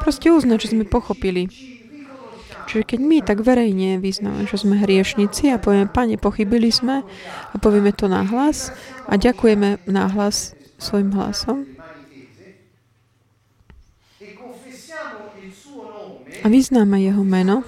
Proste 0.00 0.30
uznať, 0.30 0.58
že 0.62 0.72
sme 0.76 0.84
pochopili. 0.86 1.48
Čiže 2.66 2.82
keď 2.82 3.00
my 3.00 3.18
tak 3.22 3.46
verejne 3.46 4.02
vyznáme, 4.02 4.50
že 4.50 4.58
sme 4.58 4.82
hriešnici 4.82 5.54
a 5.54 5.62
povieme, 5.62 5.86
pane, 5.86 6.18
pochybili 6.18 6.74
sme 6.74 7.06
a 7.52 7.56
povieme 7.62 7.94
to 7.94 8.10
nahlas 8.10 8.74
a 9.06 9.14
ďakujeme 9.14 9.86
nahlas 9.86 10.58
svojim 10.76 11.14
hlasom 11.14 11.76
a 16.42 16.46
vyznáme 16.46 17.00
jeho 17.02 17.22
meno, 17.26 17.62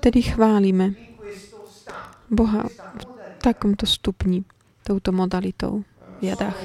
tedy 0.00 0.26
chválime 0.26 0.96
Boha 2.30 2.66
v 2.70 3.04
takomto 3.42 3.86
stupni, 3.86 4.46
touto 4.86 5.14
modalitou 5.14 5.86
v 6.18 6.34
jadách. 6.34 6.58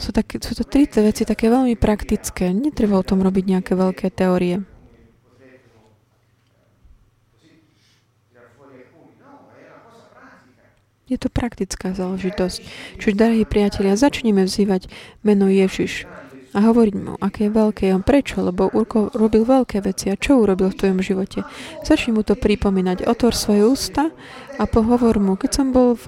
Sú, 0.00 0.16
také, 0.16 0.40
sú 0.40 0.56
to 0.56 0.64
tri 0.64 0.88
veci 0.88 1.28
také 1.28 1.52
veľmi 1.52 1.76
praktické. 1.76 2.56
Netreba 2.56 2.96
o 2.96 3.04
tom 3.04 3.20
robiť 3.20 3.44
nejaké 3.44 3.76
veľké 3.76 4.08
teórie. 4.08 4.64
Je 11.10 11.18
to 11.18 11.26
praktická 11.26 11.90
záležitosť. 11.92 12.58
Čiže, 13.02 13.18
drahí 13.18 13.42
priatelia, 13.42 13.98
začneme 13.98 14.46
vzývať 14.46 14.88
meno 15.26 15.50
Ježiš 15.50 16.06
a 16.54 16.66
hovoriť 16.66 16.94
mu, 16.98 17.14
aké 17.18 17.46
je 17.46 17.52
veľké 17.52 17.84
on. 17.94 18.02
Prečo? 18.02 18.42
Lebo 18.42 18.70
Urko 18.70 19.10
robil 19.14 19.42
veľké 19.42 19.82
veci. 19.86 20.10
A 20.10 20.18
čo 20.18 20.42
urobil 20.42 20.70
v 20.70 20.78
tvojom 20.78 21.00
živote? 21.02 21.46
Začni 21.82 22.14
mu 22.14 22.22
to 22.22 22.38
pripomínať. 22.38 23.06
Otvor 23.06 23.34
svoje 23.34 23.66
ústa 23.66 24.10
a 24.58 24.64
pohovor 24.70 25.18
mu. 25.22 25.34
Keď 25.38 25.50
som 25.50 25.66
bol 25.70 25.94
v 25.94 26.06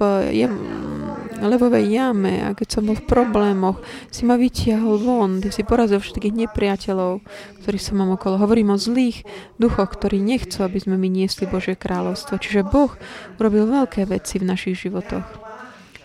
levovej 1.49 1.89
jame 1.91 2.43
a 2.43 2.55
keď 2.55 2.67
som 2.79 2.83
bol 2.87 2.95
v 2.95 3.07
problémoch, 3.07 3.81
si 4.13 4.23
ma 4.23 4.39
vytiahol 4.39 4.99
von, 5.01 5.41
ty 5.43 5.49
si 5.49 5.65
porazil 5.65 5.99
všetkých 5.99 6.47
nepriateľov, 6.47 7.23
ktorí 7.63 7.77
som 7.79 7.99
mám 7.99 8.15
okolo. 8.15 8.39
Hovorím 8.39 8.75
o 8.75 8.77
zlých 8.77 9.27
duchoch, 9.57 9.95
ktorí 9.95 10.19
nechcú, 10.21 10.63
aby 10.63 10.79
sme 10.79 10.95
my 10.95 11.09
niesli 11.09 11.49
Božie 11.49 11.73
kráľovstvo. 11.73 12.39
Čiže 12.39 12.67
Boh 12.67 12.93
urobil 13.39 13.67
veľké 13.67 14.07
veci 14.07 14.39
v 14.39 14.47
našich 14.47 14.87
životoch. 14.87 15.25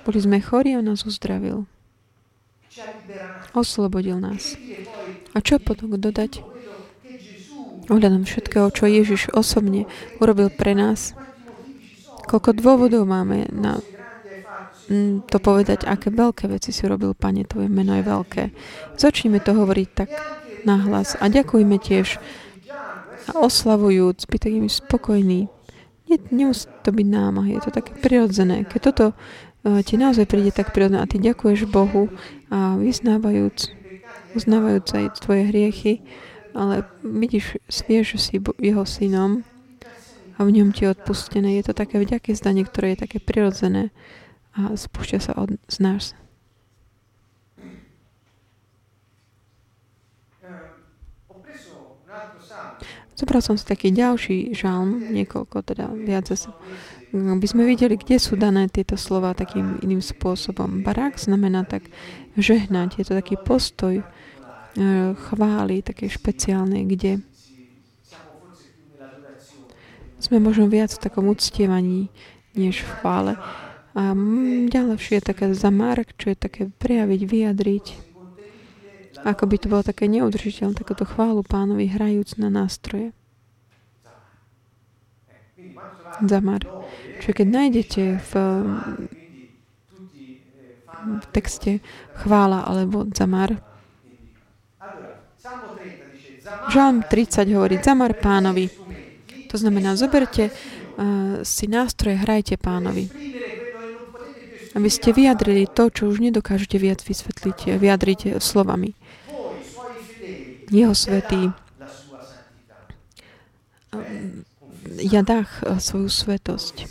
Boli 0.09 0.19
sme 0.19 0.41
chorí 0.41 0.73
a 0.73 0.81
nás 0.81 1.05
uzdravil. 1.05 1.69
Oslobodil 3.53 4.23
nás. 4.23 4.57
A 5.35 5.43
čo 5.43 5.59
potom 5.59 5.93
dodať? 5.93 6.41
Ohľadom 7.89 8.29
všetkého, 8.29 8.69
čo 8.73 8.85
Ježiš 8.85 9.33
osobne 9.33 9.89
urobil 10.21 10.53
pre 10.53 10.77
nás, 10.77 11.17
koľko 12.29 12.53
dôvodov 12.61 13.09
máme 13.09 13.49
na 13.49 13.81
to 15.29 15.37
povedať, 15.37 15.85
aké 15.85 16.09
veľké 16.09 16.49
veci 16.49 16.73
si 16.73 16.89
robil, 16.89 17.13
Pane, 17.13 17.45
Tvoje 17.45 17.69
meno 17.69 17.93
je 17.93 18.05
veľké. 18.09 18.43
Začnime 18.97 19.39
to 19.45 19.53
hovoriť 19.53 19.89
tak 19.93 20.11
nahlas 20.65 21.15
a 21.21 21.29
ďakujme 21.29 21.77
tiež 21.77 22.17
a 23.29 23.45
oslavujúc, 23.45 24.25
byť 24.25 24.41
takými 24.41 24.71
spokojní. 24.73 25.53
Nie, 26.09 26.17
nemusí 26.33 26.65
to 26.81 26.89
byť 26.89 27.07
námah, 27.07 27.45
je 27.53 27.61
to 27.61 27.71
také 27.71 27.93
prirodzené. 28.01 28.65
Keď 28.65 28.81
toto 28.81 29.07
uh, 29.13 29.81
ti 29.85 30.01
naozaj 30.01 30.25
príde 30.25 30.49
tak 30.57 30.73
prirodzené 30.73 31.05
a 31.05 31.11
ty 31.11 31.21
ďakuješ 31.21 31.69
Bohu 31.69 32.09
a 32.49 32.81
vyznávajúc, 32.81 33.69
uznávajúc 34.33 34.89
aj 34.97 35.05
tvoje 35.21 35.53
hriechy, 35.53 36.01
ale 36.57 36.89
vidíš, 37.05 37.61
vieš, 37.85 38.17
že 38.17 38.19
si 38.19 38.35
jeho 38.41 38.89
synom 38.89 39.45
a 40.41 40.49
v 40.49 40.57
ňom 40.57 40.73
ti 40.73 40.89
je 40.89 40.97
odpustené. 40.97 41.61
Je 41.61 41.69
to 41.69 41.77
také 41.77 42.01
vďaké 42.01 42.33
zdanie, 42.33 42.65
ktoré 42.65 42.97
je 42.97 43.05
také 43.05 43.21
prirodzené 43.21 43.93
a 44.59 44.75
spúšťa 44.75 45.19
sa 45.23 45.33
od, 45.39 45.55
z 45.71 45.77
nás. 45.79 46.19
Zobral 53.19 53.43
som 53.43 53.59
si 53.59 53.67
taký 53.67 53.91
ďalší 53.91 54.55
žalm, 54.55 55.11
niekoľko, 55.11 55.67
teda 55.67 55.91
viac 55.91 56.31
zase, 56.31 56.55
by 57.11 57.47
sme 57.51 57.67
videli, 57.67 57.99
kde 57.99 58.15
sú 58.15 58.39
dané 58.39 58.71
tieto 58.71 58.95
slova 58.95 59.35
takým 59.35 59.83
iným 59.83 59.99
spôsobom. 59.99 60.87
Barak 60.87 61.19
znamená 61.19 61.67
tak 61.67 61.91
žehnať, 62.39 63.03
je 63.03 63.05
to 63.11 63.19
taký 63.19 63.35
postoj 63.35 63.99
e, 63.99 64.05
chvály, 65.19 65.83
také 65.83 66.07
špeciálne, 66.07 66.87
kde 66.87 67.19
sme 70.23 70.39
možno 70.39 70.71
viac 70.71 70.95
v 70.95 71.03
takom 71.03 71.27
uctievaní, 71.27 72.15
než 72.55 72.87
v 72.87 72.91
chvále. 73.03 73.33
A 73.99 74.15
ďalšie 74.71 75.19
je 75.19 75.27
také 75.27 75.51
zamark, 75.59 76.15
čo 76.15 76.31
je 76.31 76.39
také 76.39 76.63
prejaviť, 76.71 77.21
vyjadriť. 77.27 77.87
Ako 79.27 79.51
by 79.51 79.57
to 79.59 79.67
bolo 79.67 79.83
také 79.83 80.07
neudržiteľné, 80.07 80.79
takéto 80.79 81.03
chválu 81.03 81.43
pánovi 81.43 81.91
hrajúc 81.91 82.39
na 82.39 82.47
nástroje. 82.47 83.11
Zamar. 86.23 86.63
Čiže 87.19 87.43
keď 87.43 87.47
nájdete 87.51 88.03
v, 88.23 88.33
v 91.19 91.27
texte 91.35 91.83
chvála 92.23 92.71
alebo 92.71 93.03
zamar, 93.11 93.59
Žalm 96.73 97.05
30 97.05 97.45
hovorí 97.53 97.77
zamar 97.85 98.17
pánovi. 98.17 98.73
To 99.53 99.57
znamená, 99.61 100.01
zoberte 100.01 100.49
uh, 100.49 101.45
si 101.45 101.69
nástroje, 101.69 102.17
hrajte 102.17 102.57
pánovi 102.57 103.28
aby 104.77 104.89
ste 104.93 105.17
vyjadrili 105.17 105.65
to, 105.71 105.89
čo 105.89 106.09
už 106.11 106.21
nedokážete 106.21 106.77
viac 106.77 107.01
vysvetliť, 107.01 107.81
vyjadriť 107.81 108.21
slovami. 108.43 108.93
Jeho 110.69 110.93
svetý 110.93 111.53
jadách 114.99 115.65
svoju 115.81 116.09
svetosť. 116.13 116.89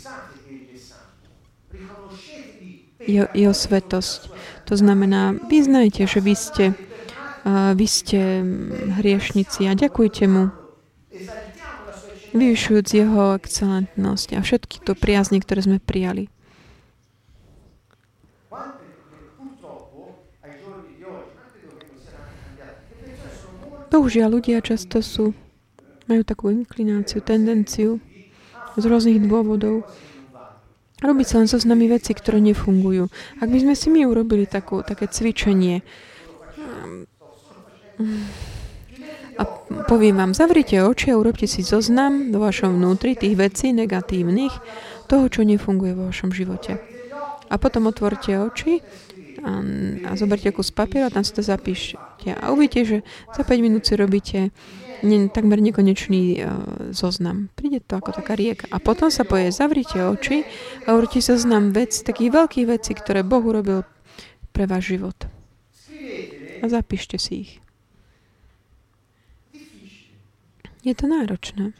Jeho, 3.08 3.26
jeho 3.32 3.54
svetosť. 3.54 4.20
To 4.68 4.74
znamená, 4.76 5.32
vyznajte, 5.48 6.04
že 6.04 6.20
vy 6.20 6.34
ste, 6.36 6.64
vy 7.48 7.86
ste 7.88 8.20
hriešnici 9.00 9.64
a 9.64 9.72
ďakujte 9.72 10.24
mu, 10.28 10.52
vyvyšujúc 12.36 12.88
jeho 12.92 13.40
excelentnosť 13.40 14.28
a 14.36 14.40
všetky 14.44 14.84
to 14.84 14.92
priazne, 14.92 15.40
ktoré 15.40 15.64
sme 15.64 15.78
prijali. 15.80 16.28
Bohužiaľ, 23.88 24.38
ľudia 24.38 24.60
často 24.60 25.00
sú, 25.00 25.32
majú 26.08 26.22
takú 26.24 26.52
inklináciu, 26.52 27.24
tendenciu 27.24 28.00
z 28.76 28.84
rôznych 28.84 29.20
dôvodov 29.24 29.88
robiť 30.98 31.26
sa 31.26 31.38
len 31.42 31.48
so 31.50 31.58
s 31.58 31.66
nami 31.66 31.86
veci, 31.86 32.10
ktoré 32.10 32.42
nefungujú. 32.42 33.06
Ak 33.38 33.48
by 33.48 33.58
sme 33.62 33.74
si 33.78 33.88
my 33.90 34.06
urobili 34.06 34.50
takú, 34.50 34.82
také 34.82 35.06
cvičenie 35.06 35.82
a 39.38 39.42
poviem 39.86 40.18
vám, 40.18 40.34
zavrite 40.34 40.82
oči 40.82 41.14
a 41.14 41.18
urobte 41.18 41.46
si 41.46 41.62
zoznam 41.62 42.34
do 42.34 42.42
vašom 42.42 42.74
vnútri 42.74 43.14
tých 43.14 43.38
vecí 43.38 43.70
negatívnych, 43.70 44.50
toho, 45.06 45.30
čo 45.30 45.46
nefunguje 45.46 45.94
vo 45.94 46.10
vašom 46.10 46.34
živote. 46.34 46.82
A 47.48 47.54
potom 47.56 47.86
otvorte 47.88 48.34
oči 48.36 48.82
a, 49.44 49.62
a 50.08 50.10
zoberte 50.16 50.50
kus 50.52 50.70
papieru 50.70 51.06
a 51.06 51.14
tam 51.14 51.24
si 51.24 51.32
to 51.32 51.42
zapíšte. 51.42 51.98
A 52.34 52.50
uvidíte, 52.50 52.84
že 52.84 52.98
za 53.32 53.42
5 53.46 53.64
minút 53.64 53.86
si 53.86 53.94
robíte 53.94 54.50
ne, 55.02 55.28
takmer 55.30 55.62
nekonečný 55.62 56.42
uh, 56.42 56.46
zoznam. 56.90 57.50
Príde 57.54 57.78
to 57.84 57.98
ako 57.98 58.18
taká 58.18 58.34
rieka. 58.34 58.66
A 58.70 58.82
potom 58.82 59.10
sa 59.10 59.22
poje, 59.22 59.54
zavrite 59.54 60.02
oči 60.02 60.42
a 60.86 60.94
urobte 60.94 61.22
zoznam 61.22 61.70
vec, 61.70 61.94
takých 61.94 62.34
veľkých 62.34 62.66
vecí, 62.66 62.92
ktoré 62.94 63.22
Boh 63.22 63.42
urobil 63.42 63.86
pre 64.50 64.66
váš 64.66 64.98
život. 64.98 65.18
a 66.58 66.64
zapíšte 66.66 67.18
si 67.18 67.46
ich. 67.46 67.52
Je 70.82 70.94
to 70.94 71.06
náročné. 71.06 71.74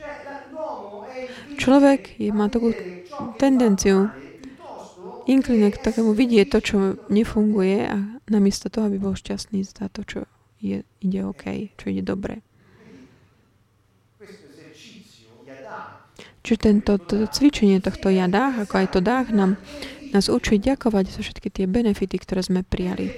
Človek 1.58 2.20
je, 2.22 2.30
má 2.30 2.46
takú 2.46 2.70
tendenciu 3.40 4.10
inkline 5.28 5.68
k 5.68 5.78
takému 5.78 6.16
vidieť 6.16 6.48
to, 6.48 6.58
čo 6.64 6.76
nefunguje 7.12 7.84
a 7.84 7.96
namiesto 8.32 8.72
toho, 8.72 8.88
aby 8.88 8.96
bol 8.96 9.12
šťastný 9.12 9.60
za 9.62 9.92
to, 9.92 10.02
čo 10.02 10.18
je, 10.58 10.82
ide 11.04 11.20
OK, 11.22 11.76
čo 11.76 11.92
ide 11.92 12.02
dobre. 12.02 12.40
Čiže 16.48 16.64
tento 16.64 16.96
to 16.96 17.28
cvičenie 17.28 17.76
tohto 17.84 18.08
jadách, 18.08 18.64
ako 18.64 18.74
aj 18.80 18.86
to 18.96 19.00
dách, 19.04 19.28
nám, 19.36 19.60
nás 20.16 20.32
učí 20.32 20.56
ďakovať 20.56 21.12
za 21.12 21.20
všetky 21.20 21.52
tie 21.52 21.68
benefity, 21.68 22.16
ktoré 22.16 22.40
sme 22.40 22.64
prijali. 22.64 23.12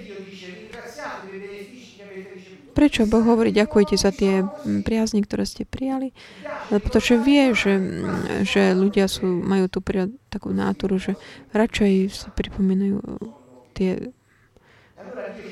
Prečo 2.71 3.03
Boh 3.11 3.27
hovorí, 3.27 3.51
ďakujte 3.51 3.99
za 3.99 4.15
tie 4.15 4.47
mm, 4.47 4.87
priazne, 4.87 5.21
ktoré 5.27 5.43
ste 5.43 5.67
prijali? 5.67 6.15
Pretože 6.71 7.19
vie, 7.19 7.51
že, 7.51 7.77
mm, 7.77 8.47
že 8.47 8.73
ľudia 8.79 9.11
sú, 9.11 9.27
majú 9.27 9.67
tú 9.67 9.83
takú 10.31 10.55
náturu, 10.55 11.03
že 11.03 11.19
radšej 11.51 11.93
si 12.09 12.29
pripomínajú 12.31 13.03
tie 13.75 14.15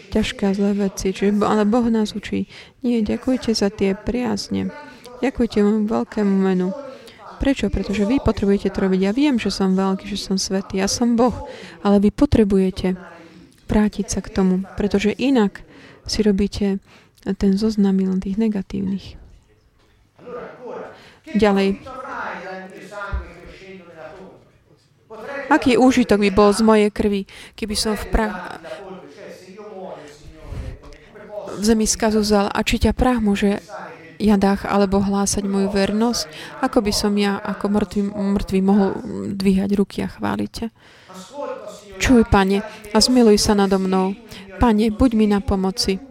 ťažké 0.08 0.42
a 0.48 0.56
zlé 0.56 0.72
veci. 0.88 1.12
Čiže, 1.12 1.42
ale 1.44 1.68
Boh 1.68 1.84
nás 1.90 2.14
učí. 2.14 2.48
Nie, 2.80 3.04
ďakujte 3.04 3.52
za 3.52 3.68
tie 3.68 3.92
priazne. 3.98 4.72
Ďakujte 5.18 5.58
môjmu 5.60 5.86
veľkému 5.90 6.34
menu. 6.38 6.70
Prečo? 7.38 7.70
Pretože 7.70 8.06
vy 8.06 8.18
potrebujete 8.18 8.70
to 8.70 8.78
robiť. 8.82 9.00
Ja 9.02 9.12
viem, 9.14 9.38
že 9.38 9.50
som 9.54 9.78
veľký, 9.78 10.10
že 10.10 10.18
som 10.18 10.38
svetý. 10.38 10.82
Ja 10.82 10.90
som 10.90 11.14
Boh. 11.14 11.46
Ale 11.82 12.02
vy 12.02 12.10
potrebujete 12.10 12.98
vrátiť 13.70 14.06
sa 14.10 14.20
k 14.22 14.32
tomu. 14.32 14.66
Pretože 14.74 15.14
inak 15.14 15.62
si 16.08 16.24
robíte 16.24 16.82
ten 17.22 17.58
zoznam 17.58 17.98
len 17.98 18.22
tých 18.22 18.38
negatívnych. 18.38 19.18
Ďalej. 21.36 21.82
Aký 25.48 25.80
úžitok 25.80 26.20
by 26.20 26.30
bol 26.32 26.52
z 26.52 26.60
mojej 26.60 26.90
krvi, 26.92 27.24
keby 27.56 27.74
som 27.76 27.96
v 27.96 28.04
prach 28.12 28.60
v 31.58 31.62
zemi 31.66 31.90
skazuzal 31.90 32.46
a 32.54 32.60
či 32.62 32.78
ťa 32.78 32.94
prach 32.94 33.18
môže 33.18 33.58
jadách 34.18 34.66
alebo 34.66 35.02
hlásať 35.02 35.42
moju 35.42 35.74
vernosť, 35.74 36.30
ako 36.62 36.78
by 36.86 36.92
som 36.94 37.14
ja 37.18 37.38
ako 37.38 37.66
mŕtvý, 37.70 38.02
mŕtvý 38.14 38.60
mohol 38.62 38.90
dvíhať 39.34 39.70
ruky 39.74 40.06
a 40.06 40.08
chváliť 40.10 40.50
ťa. 40.50 40.66
Čuj, 41.98 42.22
pane, 42.30 42.62
a 42.94 42.98
zmiluj 43.02 43.42
sa 43.42 43.58
nado 43.58 43.78
mnou. 43.82 44.14
Pane, 44.62 44.94
buď 44.94 45.10
mi 45.18 45.26
na 45.26 45.42
pomoci. 45.42 46.07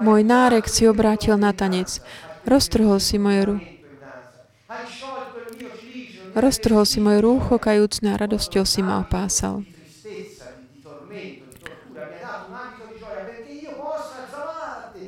Môj 0.00 0.20
nárek 0.26 0.66
si 0.66 0.88
obrátil 0.88 1.38
na 1.38 1.54
tanec. 1.54 2.02
Roztrhol 2.44 2.98
si 2.98 3.16
moje 3.16 3.40
ruky. 3.46 3.68
Roztrhol 6.34 6.82
si 6.82 6.98
moje 6.98 7.22
rúcho 7.22 7.62
kajúcne 7.62 8.10
a 8.14 8.18
radosťou 8.18 8.66
si 8.66 8.82
ma 8.82 8.98
opásal. 9.06 9.62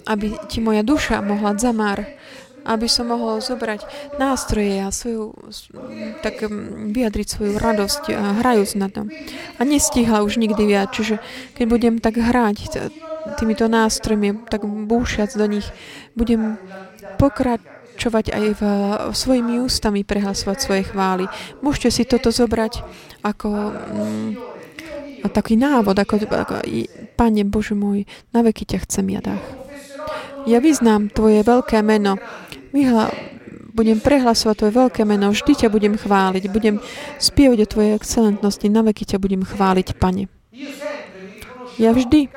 Aby 0.07 0.38
ti 0.46 0.62
moja 0.62 0.87
duša 0.87 1.18
mohla 1.18 1.59
zamár, 1.59 2.07
aby 2.62 2.87
som 2.87 3.11
mohol 3.11 3.42
zobrať 3.42 3.83
nástroje 4.22 4.79
a 4.79 4.94
svoju, 4.94 5.35
tak 6.22 6.46
vyjadriť 6.94 7.27
svoju 7.27 7.59
radosť, 7.59 8.14
hrajúc 8.14 8.79
na 8.79 8.87
tom. 8.87 9.11
A 9.59 9.66
nestíhala 9.66 10.22
už 10.22 10.38
nikdy 10.38 10.62
viac. 10.62 10.94
Čiže 10.94 11.18
keď 11.59 11.64
budem 11.66 11.94
tak 11.99 12.22
hrať, 12.22 12.90
týmito 13.35 13.67
nástrojmi, 13.67 14.47
tak 14.47 14.62
búšiac 14.62 15.35
do 15.35 15.47
nich, 15.51 15.67
budem 16.15 16.57
pokračovať 17.19 18.27
aj 18.31 18.45
v, 18.55 18.62
svojimi 19.11 19.59
ústami 19.61 20.07
prehlasovať 20.07 20.57
svoje 20.62 20.83
chvály. 20.87 21.27
Môžete 21.61 21.89
si 21.91 22.03
toto 22.07 22.31
zobrať 22.31 22.87
ako 23.27 23.49
mm, 23.75 24.31
taký 25.31 25.59
návod, 25.59 25.99
ako, 25.99 26.23
ako 26.23 26.55
Pane 27.19 27.43
Bože 27.43 27.75
môj, 27.75 28.07
na 28.31 28.47
veky 28.47 28.62
ťa 28.69 28.79
chcem 28.87 29.07
jadách. 29.11 29.43
Ja 30.47 30.62
vyznám 30.62 31.11
Tvoje 31.11 31.43
veľké 31.43 31.83
meno. 31.83 32.23
Vyhla, 32.71 33.11
budem 33.75 33.99
prehlasovať 33.99 34.55
Tvoje 34.62 34.75
veľké 34.75 35.03
meno, 35.03 35.35
vždy 35.35 35.67
ťa 35.67 35.69
budem 35.69 35.99
chváliť, 35.99 36.45
budem 36.49 36.79
spievať 37.19 37.59
o 37.67 37.71
Tvojej 37.71 37.93
excelentnosti, 37.99 38.67
na 38.71 38.87
veky 38.87 39.05
ťa 39.05 39.19
budem 39.19 39.43
chváliť, 39.43 39.99
Pane. 39.99 40.31
Ja 41.77 41.93
vždy 41.93 42.33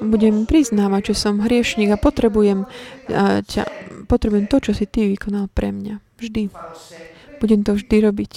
budem 0.00 0.44
priznávať, 0.44 1.12
že 1.12 1.28
som 1.28 1.40
hriešnik 1.40 1.92
a 1.92 2.00
potrebujem, 2.00 2.68
a 3.10 3.40
ťa, 3.42 3.64
potrebujem 4.10 4.46
to, 4.48 4.60
čo 4.60 4.72
si 4.76 4.84
ty 4.88 5.08
vykonal 5.10 5.48
pre 5.52 5.72
mňa. 5.72 6.00
Vždy. 6.16 6.48
Budem 7.40 7.60
to 7.64 7.76
vždy 7.76 7.96
robiť. 8.00 8.32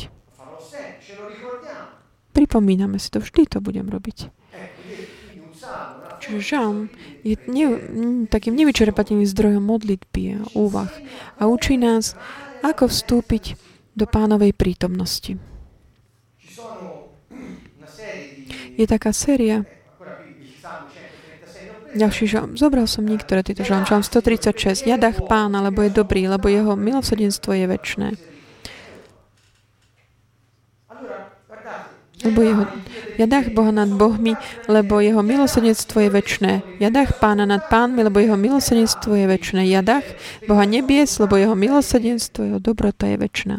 Pripomíname 2.36 3.00
si 3.02 3.10
to, 3.12 3.20
vždy 3.20 3.48
to 3.48 3.58
budem 3.60 3.88
robiť. 3.90 4.32
Čiže 6.20 6.40
žalm 6.44 6.92
je 7.24 7.40
ne, 7.48 7.66
takým 8.28 8.54
nevyčerpateľným 8.54 9.26
zdrojom 9.26 9.64
modlitby 9.64 10.24
a 10.36 10.42
úvah 10.54 10.92
a 11.40 11.48
učí 11.48 11.80
nás, 11.80 12.14
ako 12.60 12.92
vstúpiť 12.92 13.56
do 13.96 14.04
pánovej 14.04 14.52
prítomnosti. 14.52 15.40
Je 18.80 18.86
taká 18.88 19.12
séria 19.12 19.68
ďalší 21.96 22.26
žalm. 22.30 22.54
Zobral 22.58 22.86
som 22.86 23.06
niektoré 23.06 23.42
tieto 23.42 23.66
žalm. 23.66 23.86
Žalm 23.86 24.06
136. 24.06 24.86
Jadách 24.86 25.26
pána, 25.26 25.66
lebo 25.66 25.82
je 25.82 25.92
dobrý, 25.94 26.30
lebo 26.30 26.46
jeho 26.46 26.78
milosrdenstvo 26.78 27.56
je 27.56 27.66
väčné. 27.66 28.10
Lebo 32.20 32.44
jeho, 32.44 32.68
jadách 33.16 33.56
Boha 33.56 33.72
nad 33.72 33.88
Bohmi, 33.88 34.36
lebo 34.68 35.00
jeho 35.00 35.24
milosrdenstvo 35.24 36.04
je 36.04 36.10
väčné. 36.12 36.52
Jadách 36.76 37.16
pána 37.16 37.48
nad 37.48 37.72
pánmi, 37.72 38.04
lebo 38.04 38.20
jeho 38.20 38.36
milosrdenstvo 38.36 39.16
je 39.16 39.24
väčné. 39.24 39.64
Jadách 39.72 40.04
Boha 40.44 40.68
nebies, 40.68 41.16
lebo 41.16 41.40
jeho 41.40 41.56
milosrdenstvo, 41.56 42.44
jeho 42.44 42.60
dobrota 42.60 43.08
je 43.08 43.18
väčná. 43.24 43.58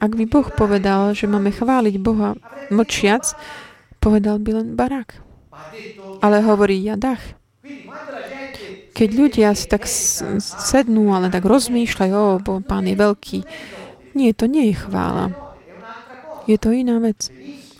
Ak 0.00 0.16
by 0.16 0.24
Boh 0.26 0.48
povedal, 0.48 1.12
že 1.12 1.28
máme 1.28 1.52
chváliť 1.52 1.94
Boha 2.00 2.34
mlčiac, 2.72 3.36
povedal 4.00 4.40
by 4.40 4.50
len 4.64 4.68
barák 4.72 5.21
ale 6.22 6.36
hovorí 6.42 6.80
Jadach. 6.80 7.22
Keď 8.92 9.08
ľudia 9.16 9.56
si 9.56 9.66
tak 9.68 9.88
sednú, 9.88 11.16
ale 11.16 11.32
tak 11.32 11.48
rozmýšľajú, 11.48 12.12
o, 12.12 12.40
bo 12.44 12.60
pán 12.60 12.84
je 12.84 12.96
veľký. 12.96 13.38
Nie, 14.12 14.36
to 14.36 14.44
nie 14.44 14.72
je 14.72 14.84
chvála. 14.84 15.32
Je 16.44 16.60
to 16.60 16.74
iná 16.74 17.00
vec. 17.00 17.32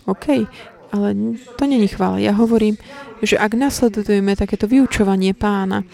OK, 0.09 0.49
ale 0.89 1.07
to 1.55 1.63
není 1.69 1.85
chvála. 1.87 2.17
Ja 2.17 2.33
hovorím, 2.33 2.81
že 3.21 3.37
ak 3.37 3.53
nasledujeme 3.53 4.33
takéto 4.33 4.65
vyučovanie 4.65 5.37
pána, 5.37 5.85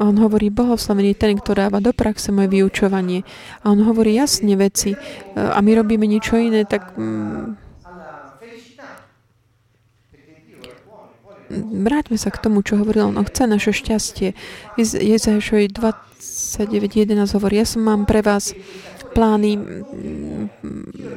on 0.00 0.16
hovorí, 0.16 0.48
bohoslavený 0.48 1.12
ten, 1.20 1.36
ktorý 1.36 1.68
dáva 1.68 1.84
do 1.84 1.92
praxe 1.92 2.32
moje 2.32 2.48
vyučovanie. 2.48 3.28
A 3.60 3.76
on 3.76 3.84
hovorí 3.84 4.16
jasne 4.16 4.56
veci. 4.56 4.96
A 5.36 5.60
my 5.60 5.70
robíme 5.76 6.08
niečo 6.08 6.40
iné, 6.40 6.64
tak 6.64 6.96
mm, 6.96 7.61
vráťme 11.84 12.16
sa 12.16 12.32
k 12.32 12.40
tomu, 12.40 12.64
čo 12.64 12.80
hovoril 12.80 13.12
on. 13.12 13.20
Chce 13.20 13.44
naše 13.44 13.72
šťastie. 13.76 14.32
Jezašovi 14.80 15.68
29.11 15.68 17.36
hovorí, 17.36 17.60
ja 17.60 17.66
som 17.68 17.84
mám 17.84 18.08
pre 18.08 18.24
vás 18.24 18.56
plány 19.12 19.60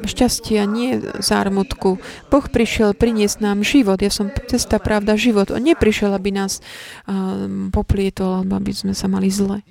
šťastia, 0.04 0.68
nie 0.68 1.00
zármutku. 1.00 1.96
Boh 2.28 2.46
prišiel 2.46 2.92
priniesť 2.92 3.40
nám 3.40 3.64
život. 3.64 3.98
Ja 4.04 4.12
som 4.12 4.28
cesta, 4.28 4.76
pravda, 4.76 5.16
život. 5.16 5.48
On 5.48 5.64
neprišiel, 5.64 6.12
aby 6.12 6.30
nás 6.30 6.60
uh, 7.08 7.48
poplietol, 7.72 8.44
alebo 8.44 8.60
aby 8.60 8.76
sme 8.76 8.92
sa 8.92 9.08
mali 9.08 9.32
zle. 9.32 9.64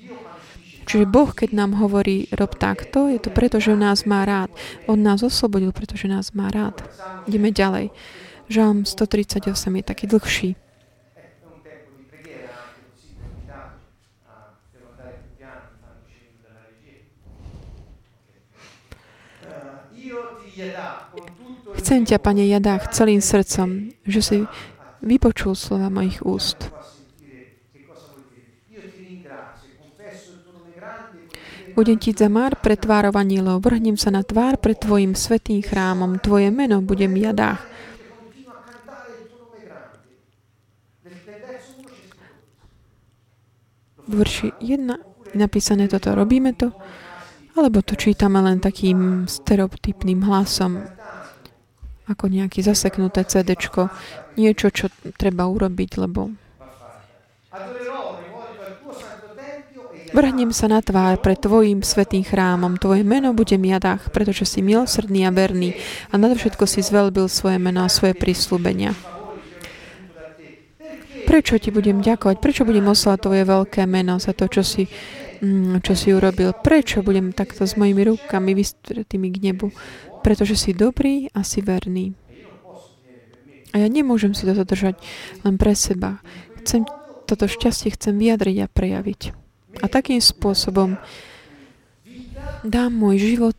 Čiže 0.86 1.10
Boh, 1.10 1.34
keď 1.34 1.50
nám 1.54 1.78
hovorí, 1.82 2.30
rob 2.34 2.54
takto, 2.58 3.10
je 3.10 3.18
to 3.18 3.34
preto, 3.34 3.58
že 3.58 3.74
nás 3.74 4.06
má 4.06 4.22
rád. 4.22 4.54
On 4.86 4.98
nás 4.98 5.26
oslobodil, 5.26 5.74
pretože 5.74 6.06
nás 6.06 6.34
má 6.38 6.54
rád. 6.54 6.86
Ideme 7.26 7.50
ďalej. 7.50 7.90
Žalm 8.46 8.86
138 8.86 9.76
je 9.76 9.84
taký 9.84 10.06
dlhší. 10.08 10.50
Chcem 21.76 22.06
ťa, 22.06 22.18
Pane 22.18 22.46
Jadách, 22.48 22.96
celým 22.96 23.22
srdcom, 23.22 23.92
že 24.08 24.22
si 24.22 24.38
vypočul 25.04 25.54
slova 25.54 25.90
mojich 25.92 26.24
úst. 26.24 26.72
Budem 31.76 32.00
ti 32.00 32.16
za 32.16 32.32
már 32.32 32.56
pred 32.56 32.80
tvárov 32.80 33.12
anílov, 33.20 33.60
vrhnem 33.60 34.00
sa 34.00 34.08
na 34.08 34.24
tvár 34.24 34.56
pred 34.64 34.80
tvojim 34.80 35.12
svetým 35.12 35.60
chrámom, 35.60 36.24
tvoje 36.24 36.48
meno 36.48 36.80
budem 36.80 37.12
jadách. 37.20 37.75
V 44.06 44.14
verši 44.22 44.50
1 44.62 45.34
je 45.34 45.38
napísané 45.38 45.90
toto, 45.90 46.14
robíme 46.14 46.54
to, 46.54 46.72
alebo 47.56 47.82
to 47.82 47.96
čítame 47.96 48.40
len 48.44 48.60
takým 48.60 49.26
stereotypným 49.26 50.24
hlasom, 50.28 50.86
ako 52.06 52.30
nejaké 52.30 52.62
zaseknuté 52.62 53.26
CD, 53.26 53.58
niečo, 54.38 54.68
čo 54.70 54.86
treba 55.18 55.50
urobiť, 55.50 55.92
lebo 55.98 56.30
Vrhnem 60.16 60.56
sa 60.56 60.72
na 60.72 60.80
tvár 60.80 61.20
pred 61.20 61.36
Tvojim 61.36 61.84
svetým 61.84 62.24
chrámom. 62.24 62.80
Tvoje 62.80 63.04
meno 63.04 63.36
bude 63.36 63.60
jadách, 63.60 64.16
pretože 64.16 64.48
si 64.48 64.64
milosrdný 64.64 65.28
a 65.28 65.32
verný 65.36 65.76
a 66.08 66.16
nadovšetko 66.16 66.64
si 66.64 66.80
zvelbil 66.80 67.28
svoje 67.28 67.60
meno 67.60 67.84
a 67.84 67.92
svoje 67.92 68.16
prísľubenia. 68.16 69.15
Prečo 71.26 71.58
ti 71.58 71.74
budem 71.74 72.06
ďakovať? 72.06 72.38
Prečo 72.38 72.64
budem 72.64 72.86
oslavať 72.86 73.20
Tvoje 73.20 73.44
veľké 73.44 73.82
meno 73.90 74.22
za 74.22 74.32
to, 74.38 74.46
čo 74.46 74.62
si, 74.62 74.86
mm, 75.42 75.82
čo 75.82 75.98
si 75.98 76.14
urobil? 76.14 76.54
Prečo 76.54 77.02
budem 77.02 77.34
takto 77.34 77.66
s 77.66 77.74
mojimi 77.74 78.06
rukami 78.06 78.54
vystretými 78.54 79.34
k 79.34 79.38
nebu? 79.52 79.74
Pretože 80.22 80.56
si 80.56 80.72
dobrý 80.78 81.28
a 81.34 81.42
si 81.42 81.66
verný. 81.66 82.14
A 83.76 83.84
ja 83.84 83.88
nemôžem 83.92 84.32
si 84.32 84.48
toto 84.48 84.64
držať 84.64 84.96
len 85.44 85.60
pre 85.60 85.76
seba. 85.76 86.24
Chcem, 86.64 86.88
toto 87.28 87.50
šťastie 87.50 87.92
chcem 87.98 88.16
vyjadriť 88.16 88.58
a 88.64 88.72
prejaviť. 88.72 89.22
A 89.84 89.92
takým 89.92 90.24
spôsobom 90.24 90.96
dám 92.64 92.92
môj 92.96 93.36
život, 93.36 93.58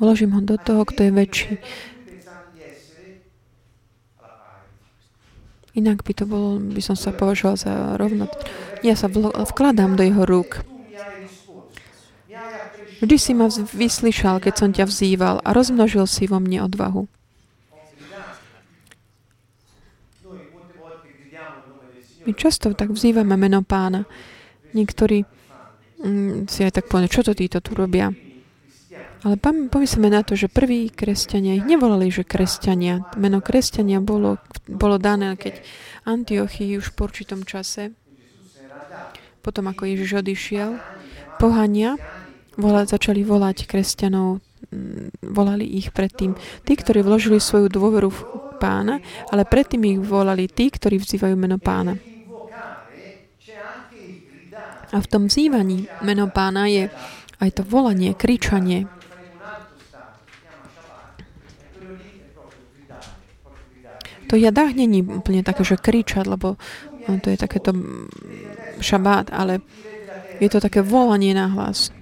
vložím 0.00 0.32
ho 0.34 0.40
do 0.40 0.56
toho, 0.56 0.88
kto 0.88 1.06
je 1.06 1.12
väčší. 1.12 1.52
Inak 5.74 6.06
by 6.06 6.12
to 6.14 6.24
bolo, 6.24 6.62
by 6.62 6.78
som 6.78 6.94
sa 6.94 7.10
považoval 7.10 7.58
za 7.58 7.98
rovnot. 7.98 8.30
Ja 8.86 8.94
sa 8.94 9.10
vkladám 9.10 9.98
do 9.98 10.06
jeho 10.06 10.22
rúk. 10.22 10.62
Vždy 13.02 13.16
si 13.18 13.34
ma 13.34 13.50
vyslyšal, 13.52 14.38
keď 14.38 14.54
som 14.54 14.70
ťa 14.70 14.86
vzýval 14.86 15.42
a 15.42 15.48
rozmnožil 15.50 16.06
si 16.06 16.30
vo 16.30 16.38
mne 16.38 16.62
odvahu. 16.62 17.10
My 22.24 22.32
často 22.32 22.72
tak 22.72 22.88
vzývame 22.88 23.36
meno 23.36 23.60
pána. 23.60 24.08
Niektorí 24.72 25.28
mm, 26.00 26.48
si 26.48 26.64
aj 26.64 26.80
tak 26.80 26.88
povedali, 26.88 27.12
čo 27.12 27.20
to 27.20 27.36
títo 27.36 27.60
tu 27.60 27.76
robia. 27.76 28.08
Ale 29.24 29.40
pomyslíme 29.40 30.12
na 30.12 30.20
to, 30.20 30.36
že 30.36 30.52
prví 30.52 30.92
kresťania 30.92 31.56
ich 31.56 31.64
nevolali, 31.64 32.12
že 32.12 32.28
kresťania. 32.28 33.08
Meno 33.16 33.40
kresťania 33.40 34.04
bolo, 34.04 34.36
bolo 34.68 35.00
dané, 35.00 35.32
keď 35.40 35.64
Antiochii 36.04 36.76
už 36.76 36.92
po 36.92 37.08
určitom 37.08 37.40
čase, 37.48 37.96
potom 39.40 39.64
ako 39.72 39.88
Ježiš 39.88 40.20
odišiel, 40.20 40.76
pohania 41.40 41.96
volať, 42.60 42.96
začali 43.00 43.24
volať 43.24 43.64
kresťanov, 43.64 44.44
mm, 44.68 45.24
volali 45.32 45.72
ich 45.72 45.88
predtým. 45.92 46.36
Tí, 46.64 46.72
ktorí 46.76 47.00
vložili 47.00 47.40
svoju 47.40 47.72
dôveru 47.72 48.08
v 48.12 48.20
pána, 48.60 49.00
ale 49.32 49.48
predtým 49.48 49.82
ich 49.88 50.00
volali 50.00 50.52
tí, 50.52 50.68
ktorí 50.68 51.00
vzývajú 51.00 51.34
meno 51.36 51.56
pána. 51.56 51.96
A 54.94 55.02
v 55.02 55.10
tom 55.10 55.26
vzývaní 55.26 55.90
meno 56.06 56.30
pána 56.30 56.70
je 56.70 56.86
aj 57.42 57.50
to 57.50 57.62
volanie, 57.66 58.14
kričanie. 58.14 58.86
To 64.34 64.42
jadách 64.42 64.74
není 64.74 64.98
úplne 64.98 65.46
také, 65.46 65.62
že 65.62 65.78
kričať, 65.78 66.26
lebo 66.26 66.58
no, 67.06 67.22
to 67.22 67.30
je 67.30 67.38
takéto 67.38 67.70
šabát, 68.82 69.30
ale 69.30 69.62
je 70.42 70.50
to 70.50 70.58
také 70.58 70.82
volanie 70.82 71.30
na 71.38 71.46
hlas. 71.54 71.94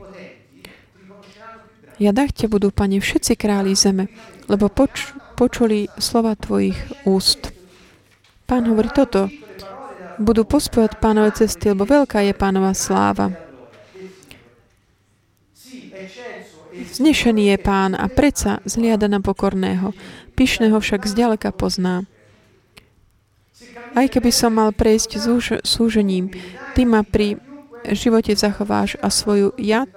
Jadách 2.01 2.33
ťa 2.33 2.49
budú, 2.49 2.73
Pane, 2.73 3.05
všetci 3.05 3.37
králi 3.37 3.77
zeme, 3.77 4.09
lebo 4.49 4.73
poč- 4.73 5.13
počuli 5.37 5.93
slova 6.01 6.33
Tvojich 6.33 7.05
úst. 7.05 7.53
Pán 8.49 8.65
hovorí 8.65 8.89
toto 8.97 9.29
budú 10.17 10.49
pospojať 10.49 11.05
pánové 11.05 11.37
cesty, 11.37 11.69
lebo 11.69 11.85
veľká 11.85 12.25
je 12.25 12.33
pánova 12.33 12.73
sláva. 12.73 13.29
Znešený 16.73 17.53
je 17.53 17.59
pán 17.61 17.93
a 17.93 18.09
predsa 18.09 18.65
zliada 18.65 19.05
na 19.05 19.21
pokorného. 19.21 19.93
Pyšného 20.33 20.81
však 20.81 21.05
zďaleka 21.05 21.53
pozná. 21.53 22.09
Aj 23.93 24.07
keby 24.09 24.31
som 24.33 24.57
mal 24.57 24.73
prejsť 24.73 25.11
zúž- 25.21 25.63
súžením, 25.65 26.33
ty 26.73 26.89
ma 26.89 27.05
pri 27.05 27.37
živote 27.93 28.33
zachováš 28.33 28.97
a 29.05 29.13
svoju 29.13 29.53
jad. 29.61 29.91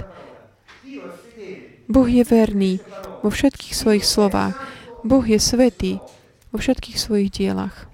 Boh 1.85 2.09
je 2.09 2.23
verný 2.25 2.81
vo 3.21 3.29
všetkých 3.29 3.73
svojich 3.77 4.05
slovách. 4.05 4.57
Boh 5.05 5.21
je 5.21 5.37
svetý 5.37 6.01
vo 6.49 6.57
všetkých 6.57 6.97
svojich 6.97 7.29
dielach. 7.29 7.87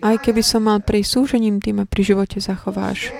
Aj 0.00 0.16
keby 0.16 0.40
som 0.40 0.64
mal 0.64 0.80
pri 0.80 1.04
súžením, 1.04 1.60
ty 1.60 1.76
ma 1.76 1.84
pri 1.84 2.02
živote 2.04 2.40
zachováš. 2.40 3.12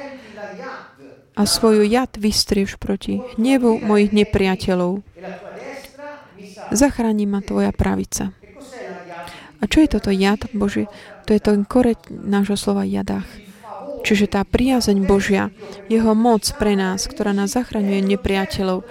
A 1.36 1.42
svoju 1.44 1.84
jad 1.88 2.12
vystrieš 2.16 2.76
proti 2.76 3.20
hnevu 3.36 3.80
mojich 3.80 4.12
nepriateľov. 4.12 5.04
Zachráni 6.72 7.24
ma 7.24 7.40
tvoja 7.40 7.72
pravica. 7.72 8.32
A 9.60 9.68
čo 9.68 9.84
je 9.84 9.92
toto 9.92 10.08
jad 10.08 10.40
Boží? 10.56 10.88
To 11.28 11.36
je 11.36 11.40
ten 11.40 11.68
koreť 11.68 12.08
nášho 12.08 12.56
slova 12.56 12.88
jadách. 12.88 13.28
Čiže 14.00 14.32
tá 14.32 14.40
priazeň 14.48 15.04
Božia, 15.04 15.52
jeho 15.92 16.16
moc 16.16 16.48
pre 16.56 16.72
nás, 16.72 17.04
ktorá 17.04 17.36
nás 17.36 17.52
zachraňuje 17.52 18.00
nepriateľov, 18.16 18.88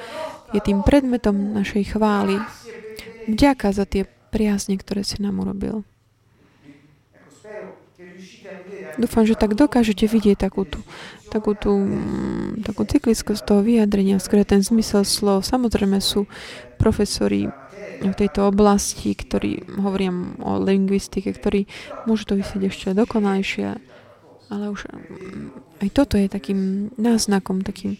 je 0.54 0.62
tým 0.62 0.86
predmetom 0.86 1.34
našej 1.34 1.98
chvály. 1.98 2.38
Vďaka 3.26 3.74
za 3.74 3.90
tie 3.90 4.06
priazne, 4.30 4.78
ktoré 4.78 5.02
si 5.02 5.18
nám 5.18 5.42
urobil. 5.42 5.82
Dúfam, 9.00 9.24
že 9.24 9.38
tak 9.38 9.56
dokážete 9.56 10.06
vidieť 10.06 10.38
takú 10.38 10.68
tú, 10.68 10.84
takú 11.32 11.56
tú 11.56 11.72
takú 12.62 12.84
cyklickosť 12.84 13.42
toho 13.48 13.62
vyjadrenia, 13.64 14.20
skôr 14.20 14.44
ten 14.44 14.60
zmysel 14.60 15.08
slov. 15.08 15.48
Samozrejme 15.48 16.04
sú 16.04 16.28
profesori 16.76 17.48
v 18.00 18.16
tejto 18.16 18.48
oblasti, 18.48 19.12
ktorí 19.12 19.80
hovoria 19.80 20.12
o 20.40 20.60
lingvistike, 20.60 21.36
ktorí 21.36 21.68
môžu 22.08 22.32
to 22.32 22.34
vysieť 22.40 22.62
ešte 22.72 22.88
dokonalejšie, 22.96 23.76
ale 24.50 24.66
už 24.72 24.88
mm, 24.88 25.84
aj 25.84 25.90
toto 25.92 26.16
je 26.16 26.32
takým 26.32 26.92
náznakom, 26.96 27.62
takým 27.62 28.00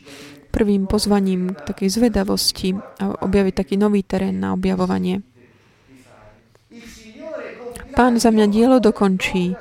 prvým 0.50 0.90
pozvaním 0.90 1.54
takej 1.54 1.94
zvedavosti 1.94 2.74
a 2.98 3.14
objaviť 3.22 3.54
taký 3.54 3.76
nový 3.78 4.02
terén 4.02 4.42
na 4.42 4.58
objavovanie. 4.58 5.22
Pán 7.94 8.18
za 8.18 8.32
mňa 8.34 8.46
dielo 8.50 8.78
dokončí. 8.82 9.54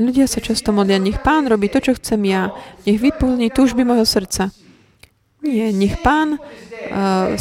Ľudia 0.00 0.24
sa 0.24 0.40
často 0.40 0.72
modlia, 0.72 0.96
nech 0.96 1.20
Pán 1.20 1.44
robí 1.44 1.68
to, 1.68 1.82
čo 1.82 1.92
chcem 1.92 2.24
ja. 2.24 2.48
Nech 2.88 2.96
vyplní 2.96 3.52
túžby 3.52 3.84
mojho 3.84 4.08
srdca. 4.08 4.48
Nie, 5.40 5.72
nech 5.72 5.96
Pán 6.04 6.36
uh, 6.36 7.36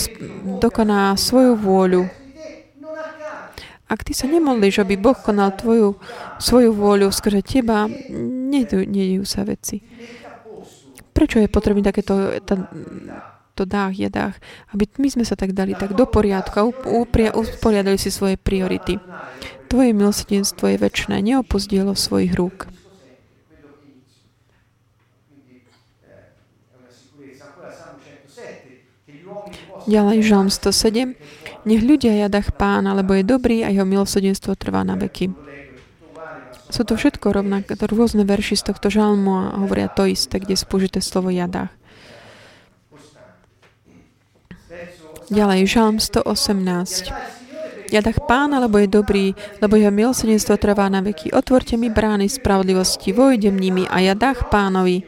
dokoná 0.59 1.15
svoju 1.19 1.59
vôľu. 1.59 2.03
Ak 3.89 4.05
ty 4.05 4.13
sa 4.13 4.29
nemodlíš, 4.29 4.85
aby 4.85 5.01
Boh 5.01 5.17
konal 5.17 5.49
tvoju, 5.57 5.97
svoju 6.37 6.77
vôľu 6.77 7.09
skrze 7.09 7.41
teba, 7.41 7.89
nedejú 8.85 9.25
sa 9.25 9.41
veci. 9.41 9.81
Prečo 11.09 11.41
je 11.41 11.49
potrebné 11.49 11.81
takéto 11.81 12.37
tá, 12.45 12.69
to 13.57 13.65
dách, 13.65 13.97
jedách? 13.97 14.37
Aby 14.71 14.87
my 15.01 15.09
sme 15.09 15.25
sa 15.25 15.33
tak 15.33 15.57
dali 15.57 15.73
tak 15.73 15.97
do 15.97 16.05
poriadku 16.05 16.69
a 16.69 17.33
usporiadali 17.33 17.97
si 17.97 18.13
svoje 18.13 18.37
priority. 18.37 19.01
Tvoje 19.65 19.89
milosrdenstvo 19.91 20.69
je 20.69 20.77
väčšné, 20.77 21.25
neopozdielo 21.25 21.97
svojich 21.97 22.37
rúk. 22.37 22.69
Ďalej 29.89 30.21
Žalm 30.21 30.53
107. 30.53 31.17
Nech 31.65 31.81
ľudia 31.81 32.13
jadach 32.13 32.53
pán, 32.53 32.85
lebo 32.85 33.17
je 33.17 33.25
dobrý 33.25 33.65
a 33.65 33.73
jeho 33.73 33.89
milosrdenstvo 33.89 34.53
trvá 34.53 34.85
na 34.85 34.93
veky. 34.93 35.33
Sú 36.69 36.85
to 36.85 36.93
všetko 36.93 37.33
rovnaké, 37.33 37.73
rôzne 37.73 38.21
verši 38.21 38.61
z 38.61 38.69
tohto 38.69 38.93
žalmu 38.93 39.33
a 39.33 39.57
hovoria 39.57 39.89
to 39.89 40.05
isté, 40.05 40.37
kde 40.37 40.53
je 40.53 40.61
spúžité 40.61 41.01
slovo 41.01 41.33
jadách. 41.33 41.73
Ďalej, 45.33 45.65
Žalm 45.65 45.97
118. 45.97 47.89
Ja 47.89 48.05
dach 48.05 48.21
pána, 48.29 48.61
lebo 48.61 48.77
je 48.77 48.85
dobrý, 48.85 49.33
lebo 49.57 49.73
jeho 49.73 49.89
milosrdenstvo 49.89 50.61
trvá 50.61 50.85
na 50.93 51.01
veky. 51.01 51.33
Otvorte 51.33 51.73
mi 51.81 51.89
brány 51.89 52.29
spravodlivosti, 52.29 53.09
vojdem 53.09 53.57
nimi 53.57 53.89
a 53.89 54.05
ja 54.05 54.13
dach 54.13 54.53
pánovi. 54.53 55.01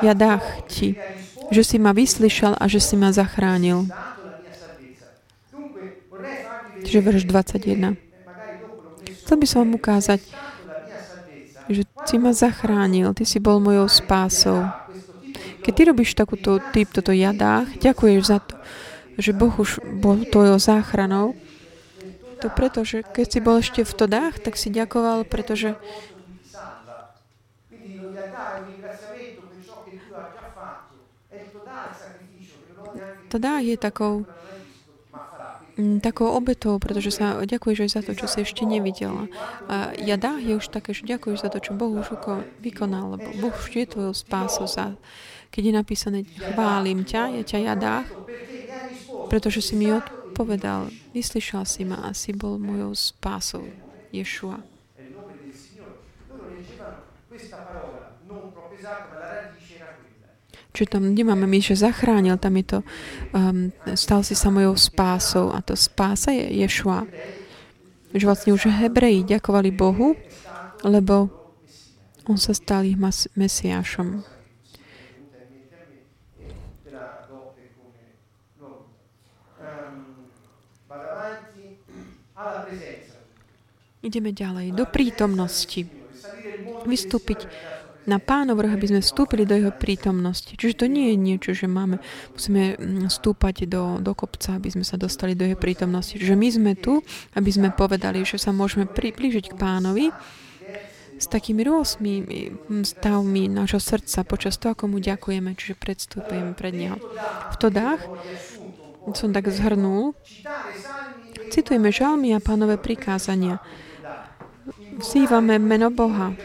Ja 0.00 0.16
dach 0.16 0.64
ti, 0.64 0.96
že 1.50 1.62
si 1.66 1.76
ma 1.82 1.90
vyslyšal 1.90 2.56
a 2.56 2.64
že 2.70 2.78
si 2.78 2.94
ma 2.94 3.10
zachránil. 3.10 3.90
Čiže 6.86 7.00
verš 7.04 7.22
21. 7.28 7.98
Chcel 9.26 9.36
by 9.36 9.46
som 9.46 9.58
vám 9.66 9.78
ukázať, 9.78 10.20
že 11.70 11.86
si 12.06 12.16
ma 12.18 12.34
zachránil, 12.34 13.14
ty 13.14 13.22
si 13.22 13.38
bol 13.38 13.62
mojou 13.62 13.86
spásou. 13.86 14.66
Keď 15.60 15.72
ty 15.76 15.82
robíš 15.86 16.18
takúto 16.18 16.58
typ, 16.74 16.90
toto 16.90 17.14
jadách, 17.14 17.78
ďakuješ 17.78 18.20
za 18.26 18.38
to, 18.42 18.56
že 19.20 19.36
Boh 19.36 19.52
už 19.54 19.78
bol 20.00 20.24
tvojou 20.24 20.56
záchranou. 20.56 21.36
To 22.40 22.48
preto, 22.48 22.82
že 22.82 23.04
keď 23.04 23.26
si 23.28 23.38
bol 23.44 23.60
ešte 23.60 23.84
v 23.84 23.92
todách, 23.92 24.40
tak 24.40 24.56
si 24.56 24.72
ďakoval, 24.72 25.28
pretože 25.28 25.76
Todách 33.30 33.62
je 33.62 33.76
takou 33.78 34.26
Mm, 35.80 36.04
takou 36.04 36.28
obetou, 36.28 36.76
pretože 36.76 37.16
sa 37.16 37.40
ďakuješ 37.40 37.78
aj 37.80 37.90
za 37.90 38.00
to, 38.04 38.12
čo 38.12 38.26
si 38.28 38.44
ešte 38.44 38.68
nevidela. 38.68 39.32
A 39.64 39.96
dá 40.20 40.36
je 40.36 40.60
už 40.60 40.68
také, 40.68 40.92
že 40.92 41.08
ďakuješ 41.08 41.46
za 41.46 41.48
to, 41.48 41.56
čo 41.62 41.72
Boh 41.72 41.96
už 41.96 42.12
vykonal, 42.60 43.16
lebo 43.16 43.32
Boh 43.40 43.54
už 43.56 43.72
je 43.72 43.86
tvojou 43.88 44.12
spásou. 44.12 44.68
Za, 44.68 45.00
keď 45.48 45.62
je 45.64 45.72
napísané, 45.72 46.18
chválim 46.52 47.06
ťa, 47.08 47.40
ja 47.40 47.42
ťa 47.46 47.58
jadách, 47.72 48.08
pretože 49.32 49.64
si 49.64 49.72
mi 49.78 49.88
odpovedal, 49.88 50.92
vyslyšal 51.16 51.64
si 51.64 51.88
ma 51.88 52.04
a 52.04 52.12
si 52.12 52.36
bol 52.36 52.60
mojou 52.60 52.92
spásou, 52.92 53.64
Ješua. 54.12 54.60
Čiže 60.80 60.96
tam 60.96 61.12
nemáme 61.12 61.44
my, 61.44 61.60
že 61.60 61.76
zachránil, 61.76 62.40
tam 62.40 62.56
je 62.56 62.64
to, 62.64 62.78
um, 63.36 63.68
stal 63.92 64.24
si 64.24 64.32
sa 64.32 64.48
mojou 64.48 64.80
spásou 64.80 65.52
a 65.52 65.60
to 65.60 65.76
spása 65.76 66.32
je 66.32 66.64
Ješua. 66.64 67.04
Že 68.16 68.24
vlastne 68.24 68.56
už 68.56 68.64
Hebreji 68.64 69.28
ďakovali 69.28 69.76
Bohu, 69.76 70.16
lebo 70.80 71.28
on 72.24 72.40
sa 72.40 72.56
stal 72.56 72.88
ich 72.88 72.96
mas- 72.96 73.28
mesiášom. 73.36 74.24
Ideme 84.00 84.32
ďalej, 84.32 84.72
do 84.72 84.88
prítomnosti. 84.88 85.84
Vystúpiť 86.88 87.44
na 88.10 88.18
Pánov 88.18 88.58
vrch, 88.58 88.74
aby 88.74 88.86
sme 88.90 89.00
vstúpili 89.00 89.46
do 89.46 89.54
Jeho 89.54 89.70
prítomnosti. 89.70 90.50
Čiže 90.58 90.82
to 90.82 90.86
nie 90.90 91.14
je 91.14 91.16
niečo, 91.16 91.50
že 91.54 91.70
máme, 91.70 92.02
musíme 92.34 92.74
mm, 92.74 93.06
stúpať 93.06 93.70
do, 93.70 94.02
do 94.02 94.12
kopca, 94.18 94.58
aby 94.58 94.74
sme 94.74 94.82
sa 94.82 94.98
dostali 94.98 95.38
do 95.38 95.46
Jeho 95.46 95.54
prítomnosti. 95.54 96.18
Že 96.18 96.34
my 96.34 96.48
sme 96.50 96.72
tu, 96.74 96.98
aby 97.38 97.50
sme 97.54 97.70
povedali, 97.70 98.26
že 98.26 98.42
sa 98.42 98.50
môžeme 98.50 98.90
priblížiť 98.90 99.54
k 99.54 99.58
Pánovi 99.58 100.10
s 101.20 101.26
takými 101.30 101.62
rôznymi 101.62 102.18
mm, 102.26 102.82
stavmi 102.82 103.46
nášho 103.46 103.78
srdca 103.78 104.26
počas 104.26 104.58
toho, 104.58 104.74
ako 104.74 104.90
mu 104.90 104.98
ďakujeme, 104.98 105.54
čiže 105.54 105.78
predstúpujeme 105.78 106.58
pred 106.58 106.74
Neho. 106.74 106.98
V 107.54 107.56
todách 107.62 108.02
som 109.14 109.30
tak 109.30 109.48
zhrnul, 109.48 110.18
citujeme 111.50 111.92
žalmy 111.94 112.34
a 112.36 112.40
pánové 112.40 112.76
prikázania. 112.80 113.60
Vzývame 115.00 115.56
meno 115.56 115.88
Boha 115.88 116.36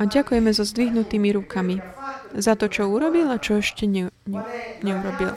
a 0.00 0.08
ďakujeme 0.08 0.48
so 0.56 0.64
zdvihnutými 0.64 1.28
rukami 1.36 1.84
za 2.32 2.56
to, 2.56 2.72
čo 2.72 2.88
urobil 2.88 3.28
a 3.28 3.36
čo 3.36 3.60
ešte 3.60 3.84
ne, 3.84 4.08
ne, 4.24 4.40
neurobil. 4.80 5.36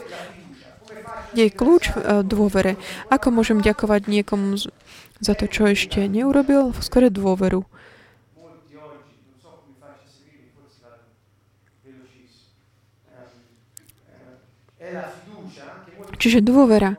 Je 1.36 1.52
kľúč 1.52 1.92
v 1.92 1.96
e, 2.00 2.02
dôvere. 2.24 2.80
Ako 3.12 3.28
môžem 3.28 3.60
ďakovať 3.60 4.08
niekomu 4.08 4.56
za 5.20 5.34
to, 5.36 5.44
čo 5.44 5.68
ešte 5.68 6.08
neurobil? 6.08 6.72
Skore 6.80 7.12
dôveru. 7.12 7.68
Čiže 16.16 16.40
dôvera. 16.40 16.96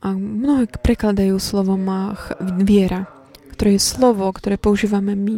A 0.00 0.16
mnohé 0.16 0.70
prekladajú 0.70 1.36
slovom 1.36 1.84
viera, 2.62 3.10
ktoré 3.52 3.76
je 3.76 3.82
slovo, 3.82 4.30
ktoré 4.32 4.56
používame 4.56 5.12
my 5.12 5.36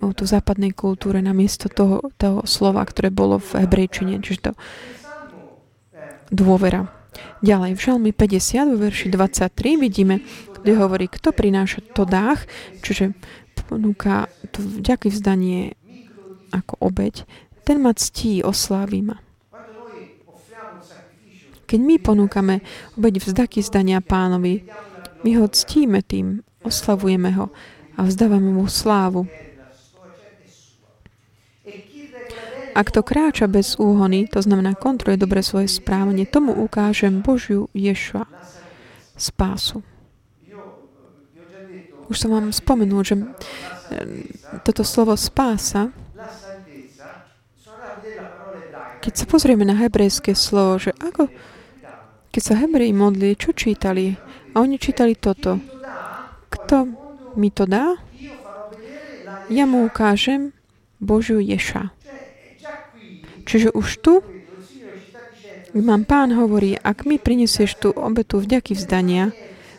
o 0.00 0.12
tú 0.12 0.28
západnej 0.28 0.76
kultúre 0.76 1.24
namiesto 1.24 1.72
toho, 1.72 2.12
toho 2.20 2.44
slova, 2.44 2.84
ktoré 2.84 3.08
bolo 3.08 3.40
v 3.40 3.64
hebrejčine, 3.64 4.20
čiže 4.20 4.50
to 4.50 4.52
dôvera. 6.30 6.92
Ďalej 7.40 7.72
v 7.76 7.80
Žalmi 7.80 8.10
50 8.12 8.72
vo 8.72 8.76
verši 8.76 9.08
23 9.08 9.80
vidíme, 9.80 10.20
kde 10.60 10.72
hovorí, 10.76 11.08
kto 11.08 11.32
prináša 11.32 11.80
to 11.96 12.04
dách, 12.04 12.44
čiže 12.84 13.16
ponúka 13.66 14.28
to 14.52 14.60
vďaky 14.62 15.08
vzdanie 15.10 15.74
ako 16.52 16.78
obeď, 16.92 17.26
ten 17.66 17.82
ma 17.82 17.90
ctí, 17.96 18.46
osláví 18.46 19.02
ma. 19.02 19.18
Keď 21.66 21.80
my 21.82 21.98
ponúkame 21.98 22.62
obeď 22.94 23.26
vzdaky 23.26 23.58
zdania 23.58 23.98
pánovi, 23.98 24.62
my 25.26 25.30
ho 25.42 25.50
ctíme 25.50 25.98
tým, 26.06 26.46
oslavujeme 26.62 27.34
ho 27.34 27.50
a 27.98 28.06
vzdávame 28.06 28.54
mu 28.54 28.70
slávu. 28.70 29.26
Ak 32.76 32.92
to 32.92 33.00
kráča 33.00 33.48
bez 33.48 33.80
úhony, 33.80 34.28
to 34.28 34.44
znamená 34.44 34.76
kontroluje 34.76 35.16
dobre 35.16 35.40
svoje 35.40 35.64
správanie, 35.64 36.28
tomu 36.28 36.52
ukážem 36.52 37.24
Božiu 37.24 37.72
Ješua 37.72 38.28
spásu. 39.16 39.80
Už 42.12 42.20
som 42.20 42.36
vám 42.36 42.52
spomenul, 42.52 43.00
že 43.00 43.16
toto 44.60 44.84
slovo 44.84 45.16
spása, 45.16 45.88
keď 49.00 49.12
sa 49.16 49.24
pozrieme 49.24 49.64
na 49.64 49.72
hebrejské 49.80 50.36
slovo, 50.36 50.76
že 50.76 50.92
ako, 51.00 51.32
keď 52.28 52.42
sa 52.44 52.60
Hebreji 52.60 52.92
modli, 52.92 53.40
čo 53.40 53.56
čítali? 53.56 54.12
A 54.52 54.60
oni 54.60 54.76
čítali 54.76 55.16
toto. 55.16 55.56
Kto 56.52 56.76
mi 57.40 57.48
to 57.48 57.64
dá? 57.64 57.96
Ja 59.48 59.64
mu 59.64 59.88
ukážem 59.88 60.52
Božiu 61.00 61.40
Ješa. 61.40 61.95
Čiže 63.46 63.70
už 63.72 63.88
tu 64.02 64.26
mám 65.76 66.02
pán 66.02 66.34
hovorí, 66.34 66.74
ak 66.74 67.06
mi 67.06 67.16
prinesieš 67.22 67.78
tú 67.78 67.88
obetu 67.94 68.42
vďaky 68.42 68.74
vzdania, 68.74 69.30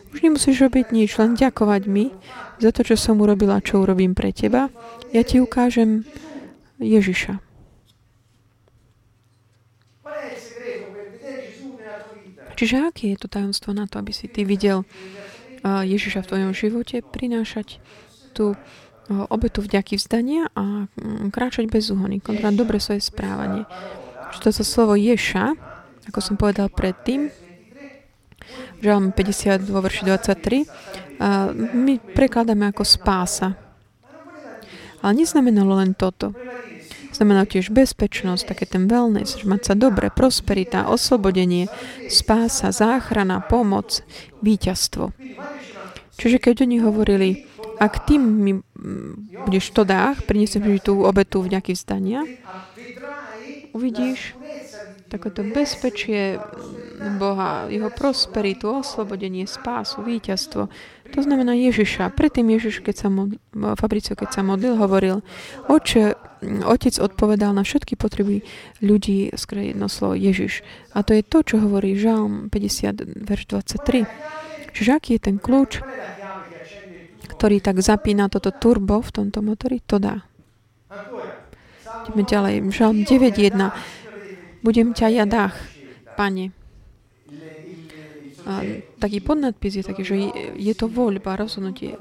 už 0.08 0.24
nemusíš 0.24 0.64
robiť 0.64 0.94
nič, 0.94 1.20
len 1.20 1.36
ďakovať 1.36 1.82
mi 1.84 2.10
za 2.58 2.72
to, 2.72 2.80
čo 2.80 2.96
som 2.96 3.20
urobila, 3.20 3.60
čo 3.60 3.84
urobím 3.84 4.16
pre 4.16 4.32
teba. 4.32 4.72
Ja 5.12 5.20
ti 5.20 5.36
ukážem 5.38 6.08
Ježiša. 6.80 7.44
Čiže 12.58 12.90
aké 12.90 13.14
je 13.14 13.18
to 13.22 13.30
tajomstvo 13.30 13.70
na 13.70 13.86
to, 13.86 14.02
aby 14.02 14.10
si 14.10 14.26
ty 14.26 14.42
videl 14.42 14.82
Ježiša 15.62 16.26
v 16.26 16.28
tvojom 16.30 16.52
živote 16.56 17.06
prinášať 17.06 17.78
tú 18.34 18.58
obetu 19.08 19.64
vďaky 19.64 19.96
vzdania 19.96 20.52
a 20.52 20.84
mm, 20.86 21.32
kráčať 21.32 21.64
bez 21.68 21.88
úhony, 21.88 22.20
kontrolovať 22.20 22.56
dobre 22.56 22.76
svoje 22.76 23.00
správanie. 23.00 23.64
Čiže 24.32 24.40
toto 24.44 24.62
slovo 24.64 24.94
Ješa, 24.94 25.56
ako 26.12 26.20
som 26.20 26.36
povedal 26.36 26.68
predtým, 26.68 27.32
Žalm 28.78 29.10
50 29.12 29.66
vo 29.68 29.82
verši 29.82 30.02
23, 30.06 30.64
my 31.74 31.94
prekladáme 32.14 32.70
ako 32.70 32.86
spása. 32.86 33.58
Ale 35.02 35.12
neznamenalo 35.18 35.78
len 35.78 35.92
toto. 35.98 36.34
Znamená 37.10 37.48
tiež 37.48 37.74
bezpečnosť, 37.74 38.54
také 38.54 38.64
ten 38.68 38.86
wellness, 38.86 39.42
že 39.42 39.50
mať 39.50 39.72
sa 39.72 39.74
dobre, 39.74 40.12
prosperita, 40.12 40.86
oslobodenie, 40.86 41.66
spása, 42.06 42.70
záchrana, 42.70 43.42
pomoc, 43.42 44.06
víťazstvo. 44.44 45.10
Čiže 46.18 46.38
keď 46.38 46.66
oni 46.66 46.76
hovorili, 46.78 47.28
ak 47.78 48.06
ty 48.06 48.18
mi 48.18 48.60
budeš 49.46 49.70
to 49.70 49.82
dách, 49.86 50.26
priniesem 50.26 50.62
mi 50.62 50.82
tú 50.82 51.06
obetu 51.06 51.42
v 51.42 51.54
nejakých 51.54 51.78
vzdania, 51.78 52.20
uvidíš 53.72 54.34
takéto 55.08 55.40
bezpečie 55.40 56.36
Boha, 57.16 57.64
jeho 57.72 57.88
prosperitu, 57.88 58.84
oslobodenie, 58.84 59.48
spásu, 59.48 60.04
víťazstvo. 60.04 60.68
To 61.16 61.20
znamená 61.24 61.56
Ježiša. 61.56 62.12
Predtým 62.12 62.52
Ježiš, 62.52 62.84
keď 62.84 62.94
sa 62.94 63.08
modl, 63.08 63.40
Fabricio, 63.80 64.12
keď 64.12 64.28
sa 64.28 64.42
modlil, 64.44 64.76
hovoril, 64.76 65.24
oče, 65.72 66.12
otec 66.44 66.94
odpovedal 67.00 67.56
na 67.56 67.64
všetky 67.64 67.96
potreby 67.96 68.44
ľudí, 68.84 69.32
skôr 69.32 69.64
jedno 69.72 69.88
slovo 69.88 70.12
Ježiš. 70.12 70.60
A 70.92 71.00
to 71.00 71.16
je 71.16 71.24
to, 71.24 71.40
čo 71.40 71.56
hovorí 71.62 71.96
Žalm 71.96 72.52
50, 72.52 73.24
verš 73.24 73.42
23. 73.48 74.04
Čiže 74.76 74.90
aký 74.92 75.10
je 75.16 75.22
ten 75.24 75.36
kľúč? 75.40 75.80
Ktorý 77.38 77.62
tak 77.62 77.78
zapína 77.78 78.26
toto 78.26 78.50
turbo 78.50 78.98
v 78.98 79.10
tomto 79.14 79.38
motori, 79.46 79.78
to 79.86 80.02
dá. 80.02 80.26
Ideme 82.10 82.26
ďalej. 82.26 82.66
Žalm 82.74 83.06
9.1. 83.06 83.54
Budem 84.66 84.90
ťa 84.90 85.22
jadách, 85.22 85.54
pane. 86.18 86.50
A 88.42 88.64
taký 88.98 89.22
podnadpis 89.22 89.78
je 89.78 89.84
taký, 89.86 90.02
že 90.02 90.16
je, 90.18 90.30
je 90.58 90.74
to 90.74 90.90
voľba, 90.90 91.38
rozhodnutie. 91.38 91.94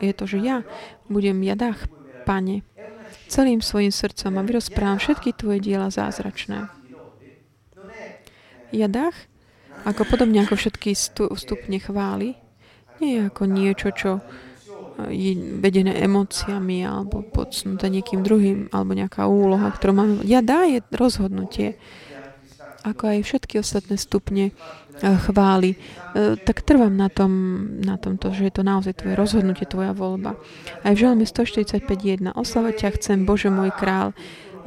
Je 0.00 0.14
to, 0.16 0.24
že 0.24 0.40
ja 0.40 0.64
budem 1.10 1.42
jadách, 1.42 1.90
Pane, 2.22 2.62
celým 3.26 3.64
svojim 3.64 3.90
srdcom 3.90 4.36
a 4.38 4.46
vyrozprávam 4.46 5.00
všetky 5.00 5.34
Tvoje 5.34 5.64
diela 5.64 5.90
zázračné. 5.90 6.68
Jadách, 8.68 9.16
ako 9.88 10.04
podobne 10.06 10.44
ako 10.44 10.60
všetky 10.60 10.92
stupne 11.34 11.80
chvály, 11.80 12.36
nie 13.00 13.16
je 13.16 13.22
ako 13.26 13.42
niečo, 13.48 13.88
čo 13.96 14.10
je 15.06 15.38
vedené 15.62 15.94
emóciami 16.02 16.82
alebo 16.82 17.22
podsnuté 17.22 17.86
niekým 17.86 18.26
druhým 18.26 18.66
alebo 18.74 18.98
nejaká 18.98 19.30
úloha, 19.30 19.70
ktorú 19.70 19.92
máme. 19.94 20.12
Ja 20.26 20.42
dá 20.42 20.66
je 20.66 20.82
rozhodnutie, 20.90 21.78
ako 22.82 23.14
aj 23.14 23.18
všetky 23.22 23.62
ostatné 23.62 23.94
stupne 23.94 24.50
eh, 24.50 25.16
chvály, 25.28 25.78
eh, 25.78 26.34
tak 26.38 26.66
trvám 26.66 26.94
na, 26.94 27.06
tom, 27.06 27.32
na 27.78 27.94
tomto, 27.94 28.34
že 28.34 28.50
je 28.50 28.54
to 28.58 28.62
naozaj 28.66 28.98
tvoje 28.98 29.14
rozhodnutie, 29.14 29.70
tvoja 29.70 29.94
voľba. 29.94 30.34
Aj 30.82 30.92
v 30.94 30.98
Žalme 30.98 31.22
145.1 31.26 32.34
Oslavať 32.34 32.74
ťa 32.74 32.88
chcem, 32.98 33.22
Bože 33.22 33.54
môj 33.54 33.70
král, 33.74 34.14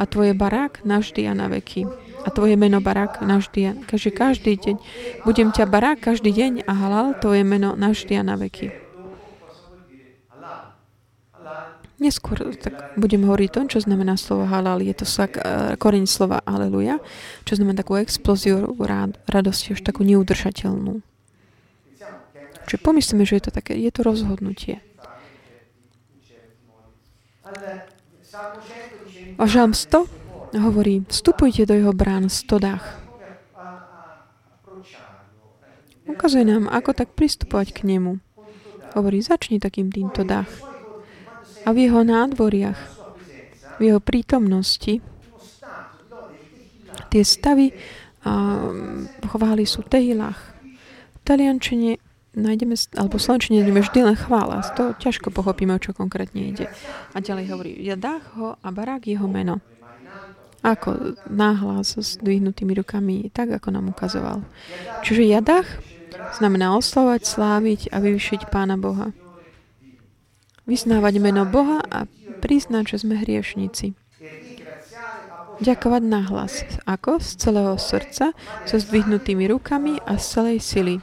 a 0.02 0.10
tvoje 0.10 0.34
barák 0.34 0.82
navždy 0.82 1.30
a 1.30 1.34
na 1.38 1.46
veky. 1.46 1.86
A 2.26 2.30
tvoje 2.34 2.58
meno 2.58 2.82
barák 2.82 3.22
navždy 3.22 3.60
a 3.70 3.72
každý, 3.86 4.10
každý 4.10 4.52
deň. 4.58 4.76
Budem 5.30 5.54
ťa 5.54 5.70
barák 5.70 6.02
každý 6.02 6.34
deň 6.34 6.66
a 6.66 6.74
halal 6.74 7.14
tvoje 7.22 7.46
meno 7.46 7.78
navždy 7.78 8.18
a 8.18 8.24
na 8.26 8.34
veky. 8.34 8.91
Neskôr 12.02 12.42
tak 12.58 12.98
budem 12.98 13.22
hovoriť 13.30 13.48
o 13.54 13.56
tom, 13.62 13.66
čo 13.70 13.78
znamená 13.78 14.18
slovo 14.18 14.50
halal. 14.50 14.82
Je 14.82 14.90
to 14.98 15.06
sak, 15.06 15.38
uh, 15.38 15.78
koreň 15.78 16.10
slova 16.10 16.42
aleluja, 16.50 16.98
čo 17.46 17.62
znamená 17.62 17.86
takú 17.86 17.94
explóziu 17.94 18.74
radosti, 19.30 19.78
už 19.78 19.86
takú 19.86 20.02
neudržateľnú. 20.02 21.06
Čiže 22.66 22.82
pomyslíme, 22.82 23.22
že 23.22 23.38
je 23.38 23.44
to 23.46 23.52
také, 23.54 23.78
je 23.78 23.92
to 23.94 24.02
rozhodnutie. 24.02 24.82
A 29.38 29.44
žalm 29.46 29.78
100 29.78 30.58
hovorí, 30.58 31.06
vstupujte 31.06 31.70
do 31.70 31.78
jeho 31.78 31.94
brán 31.94 32.26
v 32.26 32.34
stodách. 32.34 32.98
Ukazuje 36.10 36.50
nám, 36.50 36.66
ako 36.66 36.98
tak 36.98 37.14
pristupovať 37.14 37.78
k 37.78 37.80
nemu. 37.86 38.18
Hovorí, 38.98 39.22
začni 39.22 39.62
takým 39.62 39.94
týmto 39.94 40.26
dách 40.26 40.71
a 41.66 41.70
v 41.74 41.78
jeho 41.78 42.02
nádvoriach, 42.02 42.80
v 43.78 43.82
jeho 43.82 44.02
prítomnosti, 44.02 45.02
tie 47.12 47.24
stavy 47.26 47.74
a 48.22 48.62
chvály 49.26 49.66
sú 49.66 49.82
tehilách. 49.82 50.38
V 51.18 51.20
taliančine 51.26 51.98
nájdeme, 52.38 52.78
alebo 52.96 53.18
v 53.18 53.24
slovenčine 53.26 53.62
nájdeme 53.62 53.82
vždy 53.82 54.00
len 54.06 54.18
chvála. 54.18 54.64
Z 54.64 54.70
toho 54.78 54.90
ťažko 54.96 55.34
pochopíme, 55.34 55.74
o 55.76 55.82
čo 55.82 55.92
konkrétne 55.92 56.54
ide. 56.54 56.70
A 57.14 57.18
ďalej 57.20 57.46
hovorí, 57.52 57.72
dách 57.98 58.26
ho 58.38 58.56
a 58.56 58.68
barák 58.72 59.06
jeho 59.10 59.28
meno. 59.28 59.60
Ako 60.62 61.18
náhlas 61.26 61.98
s 61.98 62.22
dvihnutými 62.22 62.78
rukami, 62.78 63.34
tak 63.34 63.50
ako 63.50 63.74
nám 63.74 63.90
ukazoval. 63.90 64.46
Čiže 65.02 65.26
jadách 65.26 65.66
znamená 66.38 66.78
oslovať, 66.78 67.26
sláviť 67.26 67.90
a 67.90 67.98
vyvyšiť 67.98 68.54
Pána 68.54 68.78
Boha 68.78 69.10
vyznávať 70.72 71.20
meno 71.20 71.44
Boha 71.44 71.84
a 71.84 72.08
priznať, 72.40 72.96
že 72.96 73.04
sme 73.04 73.20
hriešnici. 73.20 73.92
Ďakovať 75.60 76.04
nahlas. 76.08 76.64
Ako? 76.88 77.20
Z 77.20 77.44
celého 77.44 77.76
srdca, 77.76 78.32
so 78.64 78.76
zdvihnutými 78.80 79.52
rukami 79.52 80.00
a 80.08 80.16
z 80.16 80.26
celej 80.40 80.58
sily, 80.64 80.96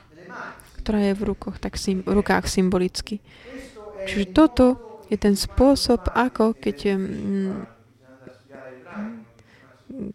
ktorá 0.82 1.12
je 1.12 1.14
v, 1.14 1.22
rukoch, 1.28 1.60
tak 1.60 1.76
sim, 1.76 2.00
rukách 2.02 2.48
symbolicky. 2.48 3.20
Čiže 4.08 4.32
toto 4.32 4.66
je 5.12 5.20
ten 5.20 5.36
spôsob, 5.36 6.08
ako 6.16 6.56
keď, 6.56 6.96
mm, 6.96 7.58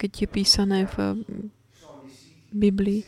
keď 0.02 0.12
je 0.12 0.28
písané 0.28 0.90
v 0.92 1.24
Biblii, 2.52 3.06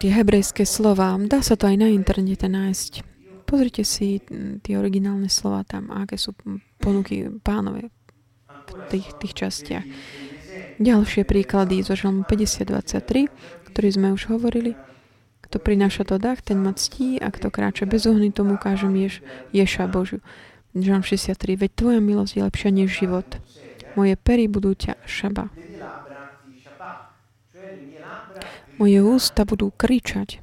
tie 0.00 0.10
hebrejské 0.10 0.64
slova. 0.64 1.16
Dá 1.20 1.40
sa 1.44 1.54
to 1.54 1.68
aj 1.68 1.76
na 1.76 1.88
internete 1.90 2.48
nájsť. 2.48 2.92
Pozrite 3.44 3.82
si 3.82 4.22
tie 4.62 4.74
originálne 4.78 5.26
slova 5.26 5.66
tam, 5.66 5.90
aké 5.90 6.14
sú 6.14 6.36
ponuky 6.78 7.26
pánové 7.42 7.90
v 8.70 8.72
tých, 8.86 9.10
tých 9.18 9.34
častiach. 9.34 9.86
Ďalšie 10.80 11.28
príklady 11.28 11.82
zo 11.84 11.92
Žalmu 11.92 12.24
50.23, 12.24 13.28
ktorý 13.68 13.88
sme 13.90 14.08
už 14.14 14.32
hovorili. 14.32 14.78
Kto 15.44 15.58
prináša 15.58 16.06
to 16.06 16.16
dach, 16.16 16.40
ten 16.46 16.62
ma 16.62 16.70
ctí 16.72 17.18
a 17.18 17.28
kto 17.28 17.50
kráča 17.50 17.84
bez 17.84 18.06
ohny, 18.06 18.30
tomu 18.30 18.54
ukážem 18.54 18.94
Ješ, 18.94 19.20
Ješa 19.50 19.90
Božiu. 19.90 20.22
Žalm 20.78 21.02
63. 21.02 21.58
Veď 21.58 21.70
tvoja 21.74 21.98
milosť 21.98 22.32
je 22.38 22.42
lepšia 22.46 22.70
než 22.70 22.88
život. 22.94 23.26
Moje 23.98 24.14
pery 24.14 24.46
budú 24.46 24.78
ťa 24.78 24.94
šaba. 25.02 25.50
Moje 28.80 28.98
ústa 29.04 29.44
budú 29.44 29.68
kričať 29.76 30.40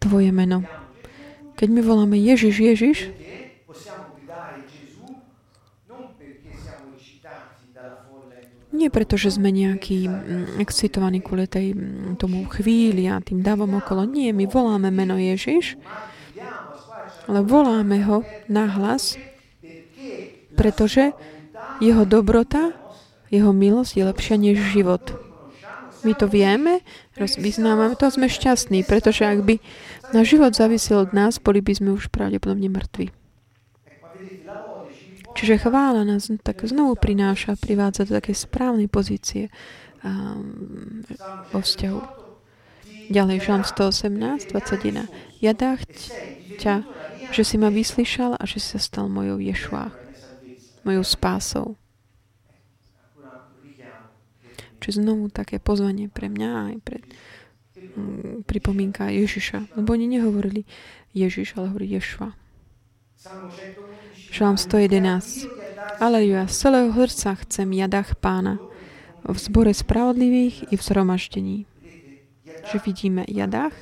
Tvoje 0.00 0.32
meno. 0.32 0.64
Keď 1.60 1.68
my 1.68 1.80
voláme 1.84 2.16
Ježiš, 2.16 2.56
Ježiš, 2.62 2.98
nie 8.76 8.92
preto, 8.92 9.16
že 9.16 9.32
sme 9.32 9.48
nejaký 9.50 10.06
mm, 10.06 10.60
excitovaní 10.60 11.24
kvôli 11.24 11.48
tej, 11.48 11.72
mm, 11.72 12.20
tomu 12.20 12.44
chvíli 12.46 13.08
a 13.08 13.24
tým 13.24 13.40
dávom 13.40 13.80
okolo. 13.80 14.04
Nie, 14.04 14.36
my 14.36 14.44
voláme 14.46 14.92
meno 14.92 15.16
Ježiš, 15.16 15.80
ale 17.26 17.40
voláme 17.42 18.04
ho 18.04 18.22
nahlas, 18.52 19.16
pretože 20.54 21.16
jeho 21.80 22.04
dobrota, 22.04 22.76
jeho 23.32 23.50
milosť 23.50 23.92
je 23.96 24.04
lepšia 24.06 24.36
než 24.38 24.60
život. 24.76 25.25
My 26.06 26.14
to 26.14 26.30
vieme, 26.30 26.86
vyznávame 27.18 27.98
to 27.98 28.06
a 28.06 28.14
sme 28.14 28.30
šťastní, 28.30 28.86
pretože 28.86 29.26
ak 29.26 29.42
by 29.42 29.58
na 30.14 30.22
život 30.22 30.54
závisel 30.54 31.02
od 31.02 31.10
nás, 31.10 31.42
boli 31.42 31.58
by 31.58 31.74
sme 31.74 31.98
už 31.98 32.14
pravdepodobne 32.14 32.70
mŕtvi. 32.70 33.10
Čiže 35.36 35.66
chvála 35.66 36.06
nás 36.06 36.30
tak 36.46 36.62
znovu 36.62 36.94
prináša, 36.94 37.58
privádza 37.58 38.06
do 38.06 38.16
také 38.16 38.32
správnej 38.32 38.86
pozície 38.86 39.50
um, 40.06 41.02
vo 41.50 41.60
vzťahu. 41.60 42.00
Ďalej, 43.10 43.36
Žalm 43.42 43.62
118, 43.66 44.50
21. 44.54 45.10
Ja 45.42 45.52
dách 45.52 45.82
ťa, 46.62 46.86
že 47.34 47.42
si 47.42 47.58
ma 47.58 47.68
vyslyšal 47.68 48.38
a 48.38 48.42
že 48.46 48.62
si 48.62 48.78
sa 48.78 48.80
stal 48.80 49.10
mojou 49.10 49.42
Ješuách, 49.42 49.94
mojou 50.86 51.04
spásou. 51.04 51.74
Čiže 54.86 55.02
znovu 55.02 55.26
také 55.34 55.58
pozvanie 55.58 56.06
pre 56.06 56.30
mňa 56.30 56.50
aj 56.70 56.74
pre 56.86 56.98
mm, 57.74 58.46
pripomínka 58.46 59.10
Ježiša. 59.10 59.74
Lebo 59.74 59.98
oni 59.98 60.06
nehovorili 60.06 60.62
Ježiš, 61.10 61.58
ale 61.58 61.74
hovorí 61.74 61.90
Ješva. 61.90 62.38
Žalm 64.30 64.54
111. 64.54 65.50
ja 66.22 66.42
z 66.46 66.54
celého 66.54 66.94
srdca 66.94 67.34
chcem 67.42 67.68
jadách 67.74 68.14
pána 68.22 68.62
v 69.26 69.34
zbore 69.34 69.74
spravodlivých 69.74 70.70
i 70.70 70.74
v 70.78 70.82
zhromaždení. 70.86 71.58
Že 72.46 72.76
vidíme 72.86 73.26
jadách 73.26 73.74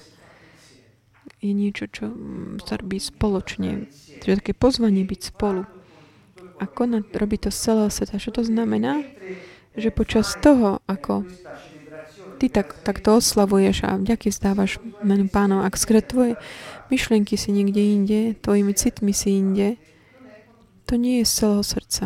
je 1.45 1.53
niečo, 1.53 1.85
čo 1.93 2.09
sa 2.65 2.81
robí 2.81 2.97
spoločne. 2.97 3.93
Čiže 4.25 4.41
také 4.41 4.57
pozvanie 4.57 5.05
byť 5.05 5.21
spolu. 5.37 5.69
A 6.57 6.65
konať, 6.65 7.13
robí 7.21 7.37
to 7.37 7.53
z 7.53 7.59
celého 7.61 7.91
sveta. 7.93 8.17
Čo 8.17 8.41
to 8.41 8.43
znamená? 8.47 9.05
Že 9.75 9.91
počas 9.91 10.39
toho, 10.39 10.79
ako 10.87 11.27
ty 12.39 12.47
tak, 12.51 12.75
takto 12.83 13.19
oslavuješ 13.19 13.87
a 13.87 13.99
vďaky 13.99 14.29
zdávaš 14.31 14.79
menu 15.03 15.27
pánov, 15.31 15.67
ak 15.67 15.79
skre 15.79 16.03
tvoje 16.03 16.39
myšlienky 16.91 17.35
si 17.35 17.51
niekde 17.51 17.83
inde, 17.83 18.21
tvojimi 18.39 18.73
citmi 18.75 19.13
si 19.15 19.39
inde, 19.39 19.81
to 20.85 21.01
nie 21.01 21.23
je 21.23 21.25
z 21.27 21.33
celého 21.33 21.65
srdca. 21.65 22.05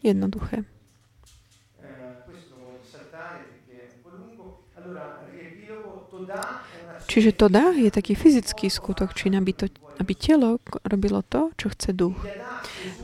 Jednoduché. 0.00 0.64
Čiže 7.04 7.36
to 7.36 7.46
dá 7.52 7.70
je 7.76 7.92
taký 7.92 8.16
fyzický 8.16 8.72
skutok, 8.72 9.12
či 9.12 9.28
aby, 9.30 9.52
to, 9.52 9.68
aby 10.00 10.12
telo 10.16 10.58
robilo 10.82 11.20
to, 11.22 11.52
čo 11.54 11.70
chce 11.70 11.92
duch. 11.92 12.16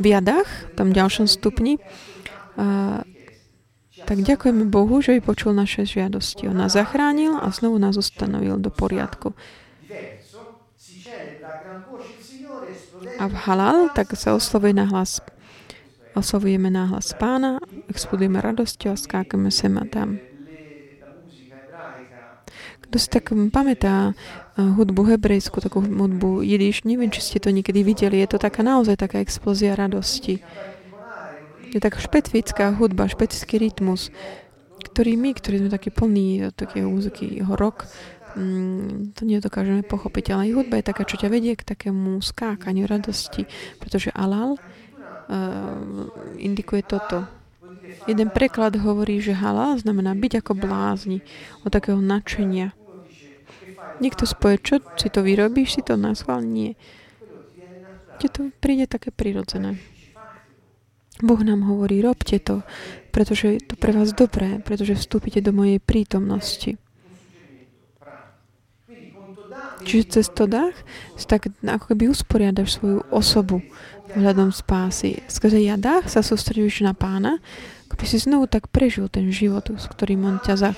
V 0.00 0.04
jadách, 0.08 0.48
v 0.48 0.74
tom 0.74 0.88
ďalšom 0.90 1.28
stupni, 1.28 1.78
a, 2.60 3.00
tak 4.04 4.20
ďakujeme 4.20 4.68
Bohu, 4.68 5.00
že 5.00 5.16
vypočul 5.16 5.56
naše 5.56 5.88
žiadosti. 5.88 6.48
On 6.52 6.56
nás 6.56 6.76
zachránil 6.76 7.40
a 7.40 7.48
znovu 7.48 7.80
nás 7.80 7.96
ustanovil 7.96 8.60
do 8.60 8.68
poriadku. 8.68 9.32
A 13.20 13.24
v 13.28 13.34
halal 13.48 13.88
tak 13.96 14.12
sa 14.12 14.36
oslovuje 14.36 14.76
na 14.76 14.84
hlas 14.84 15.24
oslovujeme 16.14 16.70
náhlas 16.70 17.14
pána, 17.14 17.62
explodujeme 17.86 18.42
radosťou 18.42 18.94
a 18.94 18.98
skákame 18.98 19.50
sem 19.54 19.70
a 19.78 19.86
tam. 19.86 20.18
Kto 22.90 22.96
si 22.98 23.06
tak 23.06 23.30
pamätá 23.54 24.10
eh, 24.10 24.66
hudbu 24.66 25.14
hebrejskú, 25.14 25.62
takú 25.62 25.78
hudbu 25.78 26.42
jidiš, 26.42 26.82
neviem, 26.82 27.14
či 27.14 27.22
ste 27.22 27.38
to 27.38 27.54
niekedy 27.54 27.86
videli, 27.86 28.18
je 28.18 28.34
to 28.34 28.38
taká 28.42 28.66
naozaj 28.66 28.98
taká 28.98 29.22
explózia 29.22 29.78
radosti. 29.78 30.42
Je 31.70 31.78
tak 31.78 32.02
špecifická 32.02 32.74
hudba, 32.74 33.06
špecifický 33.06 33.62
rytmus, 33.62 34.10
ktorý 34.90 35.14
my, 35.14 35.30
ktorí 35.38 35.62
sme 35.62 35.70
takí 35.70 35.94
plní 35.94 36.50
také 36.56 36.82
muziky, 36.82 37.38
jeho 37.38 37.54
rok, 37.54 37.86
mm, 38.34 39.14
to 39.14 39.22
nedokážeme 39.22 39.86
pochopiť, 39.86 40.34
ale 40.34 40.50
aj 40.50 40.54
hudba 40.58 40.74
je 40.82 40.88
taká, 40.90 41.02
čo 41.06 41.20
ťa 41.20 41.30
vedie 41.30 41.54
k 41.54 41.62
takému 41.62 42.18
skákaniu 42.18 42.90
radosti, 42.90 43.46
pretože 43.78 44.10
alal 44.10 44.58
uh, 44.58 46.10
indikuje 46.42 46.82
toto. 46.82 47.30
Jeden 48.06 48.30
preklad 48.34 48.74
hovorí, 48.78 49.22
že 49.22 49.36
halal 49.36 49.78
znamená 49.78 50.14
byť 50.18 50.42
ako 50.42 50.52
blázni, 50.58 51.22
od 51.62 51.70
takého 51.70 51.98
nadšenia. 52.02 52.74
Niekto 54.00 54.24
spoje, 54.24 54.56
čo 54.62 54.74
si 54.96 55.12
to 55.12 55.20
vyrobíš, 55.20 55.76
si 55.78 55.82
to 55.84 55.94
na 55.94 56.16
schvál? 56.16 56.40
Nie. 56.40 56.74
Ti 58.16 58.26
to 58.32 58.48
príde 58.60 58.88
také 58.88 59.12
prirodzené. 59.12 59.76
Boh 61.20 61.40
nám 61.44 61.68
hovorí, 61.68 62.00
robte 62.00 62.40
to, 62.40 62.64
pretože 63.12 63.60
je 63.60 63.60
to 63.60 63.74
pre 63.76 63.92
vás 63.92 64.16
dobré, 64.16 64.60
pretože 64.64 64.96
vstúpite 64.96 65.44
do 65.44 65.52
mojej 65.52 65.76
prítomnosti. 65.76 66.80
Čiže 69.80 70.04
cez 70.12 70.26
to 70.28 70.44
dách 70.44 70.76
tak 71.24 71.48
ako 71.64 71.94
keby 71.94 72.12
usporiadaš 72.12 72.80
svoju 72.80 73.00
osobu 73.08 73.64
hľadom 74.12 74.50
spásy. 74.50 75.22
Skrze 75.30 75.62
jadách 75.62 76.10
sa 76.10 76.20
sústredíš 76.20 76.82
na 76.82 76.92
pána, 76.92 77.38
aby 77.94 78.04
si 78.04 78.18
znovu 78.18 78.50
tak 78.50 78.66
prežil 78.68 79.06
ten 79.06 79.30
život, 79.30 79.70
s 79.70 79.86
ktorým 79.86 80.26
on 80.26 80.36
ťa 80.42 80.54
za... 80.58 80.70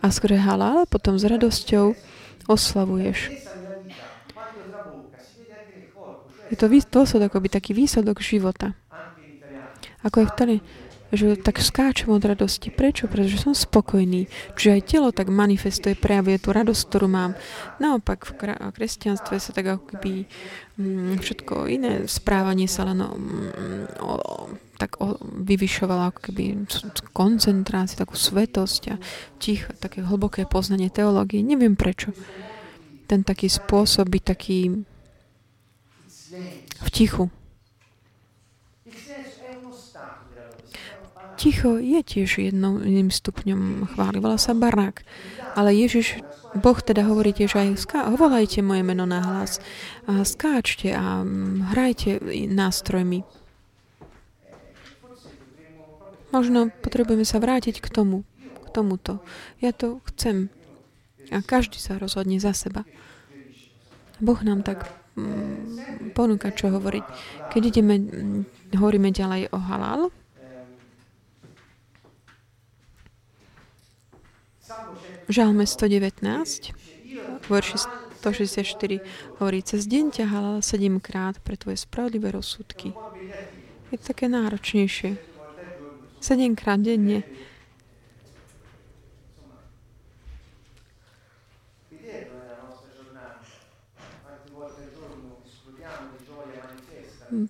A 0.00 0.12
skrze 0.12 0.38
halal 0.38 0.86
potom 0.86 1.18
s 1.18 1.26
radosťou 1.26 1.98
oslavuješ. 2.46 3.34
Je 6.46 6.54
to 6.54 6.70
dôsledok, 6.70 7.34
akoby 7.34 7.48
taký 7.50 7.74
výsledok 7.74 8.22
života. 8.22 8.78
Ako 10.06 10.22
je 10.22 10.30
vtedy, 10.30 10.56
že 11.14 11.38
tak 11.38 11.62
skáčem 11.62 12.10
od 12.10 12.22
radosti. 12.22 12.74
Prečo? 12.74 13.06
Pretože 13.06 13.38
som 13.38 13.54
spokojný. 13.54 14.26
Čiže 14.58 14.74
aj 14.74 14.82
telo 14.86 15.08
tak 15.14 15.30
manifestuje, 15.30 15.94
prejavuje 15.94 16.42
tú 16.42 16.50
radosť, 16.50 16.82
ktorú 16.86 17.06
mám. 17.06 17.38
Naopak 17.78 18.26
v 18.26 18.32
kresťanstve 18.74 19.38
sa 19.38 19.50
tak 19.54 19.66
ako 19.70 20.02
mm, 20.02 21.22
všetko 21.22 21.54
iné 21.70 21.92
správanie 22.10 22.66
sa 22.66 22.90
len 22.90 23.06
mm, 23.06 24.02
o, 24.02 24.14
tak 24.82 24.98
o, 24.98 25.14
vyvyšovalo 25.22 26.10
ako 26.10 26.20
keby 26.30 26.66
koncentráciu, 27.14 28.02
takú 28.02 28.18
svetosť 28.18 28.82
a 28.90 28.96
tich, 29.38 29.62
také 29.78 30.02
hlboké 30.02 30.42
poznanie 30.46 30.90
teológie. 30.90 31.38
Neviem 31.42 31.78
prečo. 31.78 32.10
Ten 33.06 33.22
taký 33.22 33.46
spôsob 33.46 34.10
byť 34.10 34.22
taký 34.26 34.58
v 36.76 36.88
tichu. 36.90 37.30
Ticho 41.36 41.76
je 41.76 42.00
tiež 42.00 42.40
jednou, 42.40 42.80
jedným 42.80 43.12
stupňom 43.12 43.92
chvály. 43.92 44.24
Volá 44.24 44.40
sa 44.40 44.56
barák. 44.56 45.04
Ale 45.52 45.76
Ježiš, 45.76 46.24
Boh 46.56 46.80
teda 46.80 47.04
hovorí 47.04 47.36
tiež 47.36 47.60
aj, 47.60 47.68
ská, 47.76 48.08
volajte 48.08 48.64
moje 48.64 48.80
meno 48.80 49.04
na 49.04 49.20
hlas, 49.20 49.60
a 50.08 50.24
skáčte 50.24 50.96
a 50.96 51.20
mm, 51.20 51.76
hrajte 51.76 52.10
nástrojmi. 52.48 53.20
Možno 56.32 56.72
potrebujeme 56.80 57.28
sa 57.28 57.36
vrátiť 57.36 57.84
k 57.84 57.88
tomu, 57.92 58.24
k 58.40 58.68
tomuto. 58.72 59.20
Ja 59.60 59.76
to 59.76 60.00
chcem. 60.12 60.48
A 61.28 61.44
každý 61.44 61.76
sa 61.76 62.00
rozhodne 62.00 62.40
za 62.40 62.56
seba. 62.56 62.88
Boh 64.24 64.40
nám 64.40 64.64
tak 64.64 64.88
mm, 65.20 66.12
ponúka, 66.16 66.48
čo 66.48 66.72
hovoriť. 66.72 67.04
Keď 67.52 67.62
ideme, 67.68 67.94
mm, 68.00 68.40
hovoríme 68.80 69.12
ďalej 69.12 69.52
o 69.52 69.58
halal, 69.60 70.08
Žalme 75.28 75.66
119, 75.66 76.74
verši 77.46 77.76
164 78.26 79.38
hovorí, 79.38 79.62
cez 79.62 79.86
deň 79.86 80.04
ťa 80.10 80.24
halal 80.26 80.58
sedemkrát 80.58 81.38
pre 81.38 81.54
tvoje 81.54 81.78
spravodlivé 81.78 82.34
rozsudky. 82.34 82.90
Je 83.94 83.96
to 84.02 84.10
také 84.10 84.26
náročnejšie. 84.26 85.14
Sedemkrát 86.18 86.82
denne. 86.82 87.22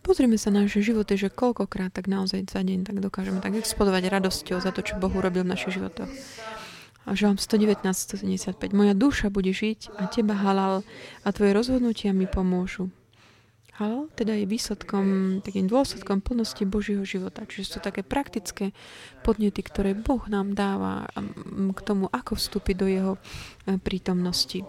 Pozrime 0.02 0.40
sa 0.40 0.48
na 0.48 0.64
naše 0.64 0.80
životy, 0.80 1.20
že 1.20 1.28
koľkokrát 1.28 1.92
tak 1.92 2.08
naozaj 2.08 2.48
za 2.48 2.64
deň 2.64 2.88
tak 2.88 2.96
dokážeme 2.98 3.44
tak 3.44 3.60
explodovať 3.60 4.08
radosťou 4.08 4.58
za 4.58 4.72
to, 4.72 4.80
čo 4.80 4.96
Boh 4.96 5.12
urobil 5.12 5.44
v 5.44 5.52
našich 5.52 5.76
životoch. 5.78 6.08
A 7.06 7.14
Žalm 7.14 7.38
119, 7.38 7.86
175. 7.86 8.74
Moja 8.74 8.90
duša 8.90 9.30
bude 9.30 9.54
žiť 9.54 9.94
a 9.94 10.10
teba 10.10 10.34
halal 10.34 10.82
a 11.22 11.28
tvoje 11.30 11.54
rozhodnutia 11.54 12.10
mi 12.10 12.26
pomôžu. 12.26 12.90
Halal 13.76 14.08
teda 14.16 14.32
je 14.32 14.48
výsledkom, 14.48 15.38
takým 15.44 15.68
dôsledkom 15.68 16.24
plnosti 16.24 16.64
Božieho 16.64 17.04
života. 17.04 17.44
Čiže 17.44 17.76
sú 17.76 17.78
také 17.84 18.00
praktické 18.00 18.72
podnety, 19.20 19.60
ktoré 19.60 19.92
Boh 19.92 20.24
nám 20.32 20.56
dáva 20.56 21.04
k 21.76 21.80
tomu, 21.84 22.08
ako 22.08 22.40
vstúpiť 22.40 22.74
do 22.74 22.88
jeho 22.88 23.12
e, 23.68 23.76
prítomnosti. 23.76 24.64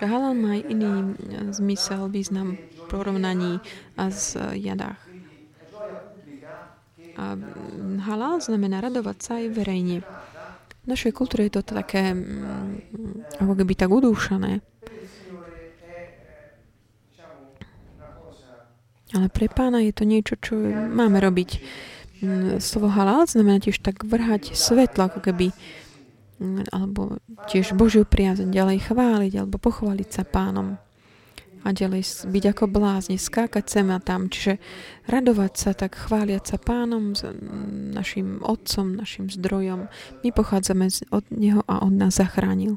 Čiže 0.00 0.06
halal 0.08 0.32
má 0.32 0.56
iný 0.56 1.12
e, 1.20 1.52
zmysel, 1.52 2.08
význam 2.08 2.56
porovnaní 2.88 3.60
a 4.00 4.08
z 4.08 4.40
e, 4.40 4.64
jadách. 4.64 5.03
A 7.14 7.38
halal 8.04 8.42
znamená 8.42 8.82
radovať 8.82 9.18
sa 9.22 9.32
aj 9.38 9.46
verejne. 9.54 10.02
V 10.84 10.86
našej 10.90 11.12
kultúre 11.16 11.48
je 11.48 11.56
to 11.56 11.62
také 11.64 12.12
ako 13.40 13.54
keby 13.56 13.72
tak 13.72 13.88
udúšané. 13.88 14.60
Ale 19.14 19.30
pre 19.30 19.46
pána 19.46 19.78
je 19.86 19.94
to 19.94 20.02
niečo, 20.02 20.34
čo 20.42 20.58
máme 20.90 21.22
robiť. 21.22 21.62
Slovo 22.58 22.90
halal 22.90 23.30
znamená 23.30 23.62
tiež 23.62 23.78
tak 23.78 24.02
vrhať 24.02 24.58
svetlo, 24.58 25.06
ako 25.06 25.22
keby 25.22 25.54
alebo 26.74 27.22
tiež 27.46 27.78
Božiu 27.78 28.02
priazeň 28.02 28.50
ďalej 28.50 28.90
chváliť 28.90 29.32
alebo 29.38 29.56
pochváliť 29.62 30.08
sa 30.10 30.22
pánom 30.26 30.76
a 31.64 31.72
ďalej 31.72 32.28
byť 32.28 32.44
ako 32.52 32.64
blázni, 32.68 33.16
skákať 33.16 33.64
sem 33.72 33.88
a 33.88 33.96
tam, 33.96 34.28
čiže 34.28 34.60
radovať 35.08 35.52
sa 35.56 35.72
tak, 35.72 35.96
chváliať 35.96 36.54
sa 36.54 36.56
pánom, 36.60 37.16
našim 37.96 38.44
otcom, 38.44 38.92
našim 38.92 39.32
zdrojom. 39.32 39.88
My 40.20 40.28
pochádzame 40.28 40.92
od 41.08 41.24
neho 41.32 41.64
a 41.64 41.80
on 41.80 41.96
nás 41.96 42.20
zachránil. 42.20 42.76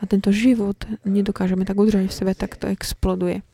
A 0.00 0.08
tento 0.08 0.32
život 0.32 0.80
nedokážeme 1.04 1.68
tak 1.68 1.76
udržať 1.76 2.08
v 2.08 2.18
sebe, 2.24 2.32
tak 2.32 2.56
to 2.56 2.72
exploduje. 2.72 3.44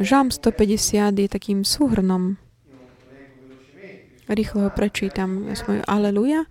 Žám 0.00 0.30
150 0.30 1.18
je 1.18 1.28
takým 1.28 1.66
súhrnom. 1.66 2.38
Rýchlo 4.30 4.64
ho 4.64 4.70
prečítam. 4.70 5.50
Svoje 5.58 5.82
Aleluja, 5.90 6.46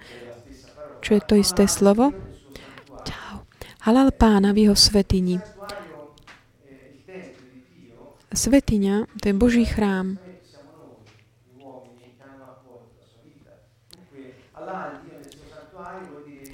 čo 0.99 1.15
je 1.15 1.21
to 1.23 1.39
isté 1.39 1.63
slovo. 1.65 2.11
Halal 3.79 4.11
pána 4.11 4.51
v 4.51 4.67
jeho 4.67 4.75
svetini. 4.75 5.39
Svetiňa, 8.29 9.07
to 9.17 9.23
je 9.31 9.33
Boží 9.33 9.63
chrám. 9.65 10.19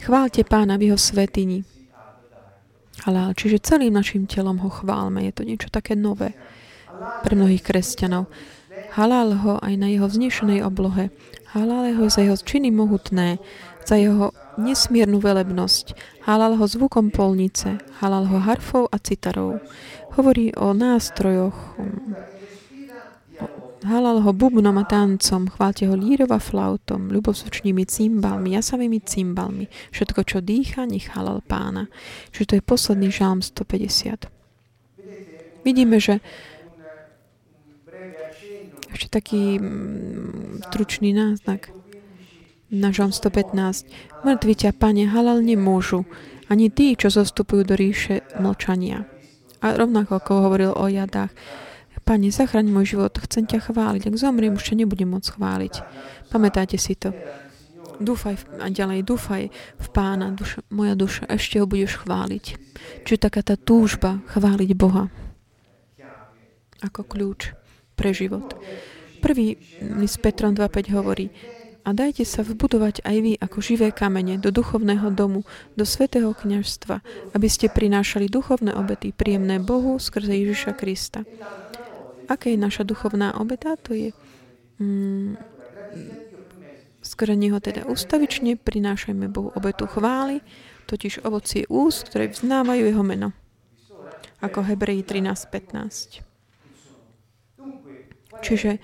Chválte 0.06 0.46
pána 0.46 0.78
v 0.78 0.94
jeho 0.94 1.00
svetini. 1.02 1.66
Halal, 3.10 3.34
čiže 3.34 3.58
celým 3.66 3.98
našim 3.98 4.30
telom 4.30 4.62
ho 4.62 4.70
chválme. 4.70 5.26
Je 5.26 5.34
to 5.34 5.42
niečo 5.42 5.74
také 5.74 5.98
nové 5.98 6.38
pre 7.26 7.34
mnohých 7.34 7.66
kresťanov. 7.66 8.30
Halal 8.94 9.34
ho 9.42 9.58
aj 9.66 9.74
na 9.82 9.90
jeho 9.90 10.06
vznešenej 10.06 10.62
oblohe. 10.62 11.10
Halal 11.58 11.98
ho 11.98 12.06
za 12.06 12.22
jeho 12.22 12.38
činy 12.38 12.70
mohutné, 12.70 13.42
za 13.82 13.98
jeho 13.98 14.30
nesmiernu 14.58 15.20
velebnosť. 15.20 15.96
Halal 16.26 16.56
ho 16.60 16.66
zvukom 16.68 17.12
polnice. 17.12 17.80
Halal 18.02 18.28
ho 18.28 18.40
harfou 18.42 18.90
a 18.92 18.98
citarou. 19.00 19.60
Hovorí 20.16 20.56
o 20.56 20.74
nástrojoch. 20.74 21.78
Halal 23.86 24.26
ho 24.26 24.32
bubnom 24.34 24.82
a 24.82 24.86
tancom, 24.90 25.46
chválte 25.46 25.86
ho 25.86 25.94
lírov 25.94 26.34
a 26.34 26.42
flautom, 26.42 27.14
ľubosúčnými 27.14 27.86
cymbalmi, 27.86 28.58
jasavými 28.58 28.98
cymbalmi. 28.98 29.70
Všetko, 29.94 30.26
čo 30.26 30.42
dýcha, 30.42 30.90
nech 30.90 31.14
halal 31.14 31.46
pána. 31.46 31.86
Čiže 32.34 32.46
to 32.50 32.54
je 32.58 32.64
posledný 32.66 33.14
žalm 33.14 33.46
150. 33.46 34.26
Vidíme, 35.62 36.02
že 36.02 36.18
Ešte 38.96 39.12
taký 39.12 39.60
mm, 39.60 40.72
stručný 40.72 41.12
náznak 41.12 41.68
na 42.76 42.92
Žalm 42.92 43.16
115. 43.16 43.88
Mŕtvi 44.28 44.54
ťa, 44.54 44.76
Pane, 44.76 45.08
halal 45.08 45.40
nemôžu, 45.40 46.04
ani 46.52 46.68
tí, 46.68 46.94
čo 47.00 47.08
zostupujú 47.08 47.64
do 47.64 47.80
ríše 47.80 48.22
mlčania. 48.38 49.08
A 49.64 49.80
rovnako 49.80 50.20
ako 50.20 50.32
hovoril 50.46 50.72
o 50.76 50.86
jadách. 50.92 51.32
Pane, 52.06 52.30
zachraň 52.30 52.70
môj 52.70 53.00
život, 53.00 53.18
chcem 53.18 53.50
ťa 53.50 53.72
chváliť. 53.72 54.12
Ak 54.12 54.20
zomriem, 54.20 54.54
už 54.54 54.68
ťa 54.70 54.86
nebudem 54.86 55.10
môcť 55.10 55.40
chváliť. 55.40 55.74
Pamätáte 56.30 56.78
si 56.78 56.94
to. 56.94 57.16
Dúfaj 57.98 58.36
a 58.60 58.68
ďalej, 58.68 59.08
dúfaj 59.08 59.48
v 59.80 59.88
pána, 59.96 60.36
duša, 60.36 60.68
moja 60.68 61.00
duša, 61.00 61.32
ešte 61.32 61.64
ho 61.64 61.66
budeš 61.66 62.04
chváliť. 62.04 62.46
Čiže 63.08 63.24
taká 63.24 63.42
tá 63.42 63.56
túžba 63.56 64.20
chváliť 64.28 64.70
Boha 64.76 65.08
ako 66.84 67.08
kľúč 67.08 67.56
pre 67.96 68.12
život. 68.12 68.54
Prvý 69.24 69.58
list 69.98 70.22
Petrom 70.22 70.54
2.5 70.54 70.92
hovorí, 70.94 71.32
a 71.86 71.94
dajte 71.94 72.26
sa 72.26 72.42
vbudovať 72.42 73.06
aj 73.06 73.18
vy 73.22 73.34
ako 73.38 73.62
živé 73.62 73.94
kamene 73.94 74.42
do 74.42 74.50
duchovného 74.50 75.14
domu, 75.14 75.46
do 75.78 75.86
svetého 75.86 76.34
kňažstva, 76.34 77.06
aby 77.38 77.48
ste 77.48 77.70
prinášali 77.70 78.26
duchovné 78.26 78.74
obety 78.74 79.14
príjemné 79.14 79.62
Bohu 79.62 80.02
skrze 80.02 80.34
Ježiša 80.34 80.74
Krista. 80.74 81.22
Aká 82.26 82.50
je 82.50 82.58
naša 82.58 82.82
duchovná 82.82 83.38
obeta? 83.38 83.78
To 83.86 83.94
je 83.94 84.10
mm, 84.82 85.38
skrze 87.06 87.38
Neho 87.38 87.62
teda 87.62 87.86
ustavične 87.86 88.58
prinášajme 88.58 89.30
Bohu 89.30 89.54
obetu 89.54 89.86
chvály, 89.86 90.42
totiž 90.90 91.22
ovocie 91.22 91.70
úst, 91.70 92.10
ktoré 92.10 92.34
vznávajú 92.34 92.82
Jeho 92.82 93.06
meno. 93.06 93.30
Ako 94.42 94.66
Hebreji 94.66 95.06
13.15. 95.06 96.26
Čiže 98.44 98.82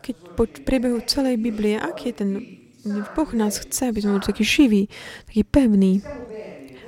keď 0.00 0.14
po 0.38 0.44
priebehu 0.46 1.02
celej 1.04 1.40
Biblie, 1.40 1.76
aký 1.80 2.12
je 2.12 2.16
ten 2.16 2.30
Boh 2.86 3.30
nás 3.34 3.58
chce, 3.58 3.90
aby 3.90 3.98
sme 3.98 4.14
boli 4.14 4.30
taký 4.30 4.44
živý, 4.46 4.82
taký 5.26 5.42
pevný, 5.42 5.98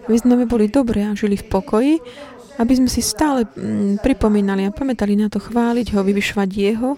aby 0.07 0.14
sme 0.14 0.47
boli 0.47 0.70
dobré 0.70 1.03
a 1.03 1.18
žili 1.18 1.34
v 1.34 1.51
pokoji, 1.51 1.99
aby 2.62 2.72
sme 2.74 2.86
si 2.86 3.03
stále 3.03 3.43
mm, 3.43 3.99
pripomínali 3.99 4.62
a 4.62 4.74
pamätali 4.74 5.18
na 5.18 5.26
to 5.26 5.43
chváliť 5.43 5.99
ho, 5.99 6.01
vyvyšovať 6.07 6.49
jeho, 6.55 6.95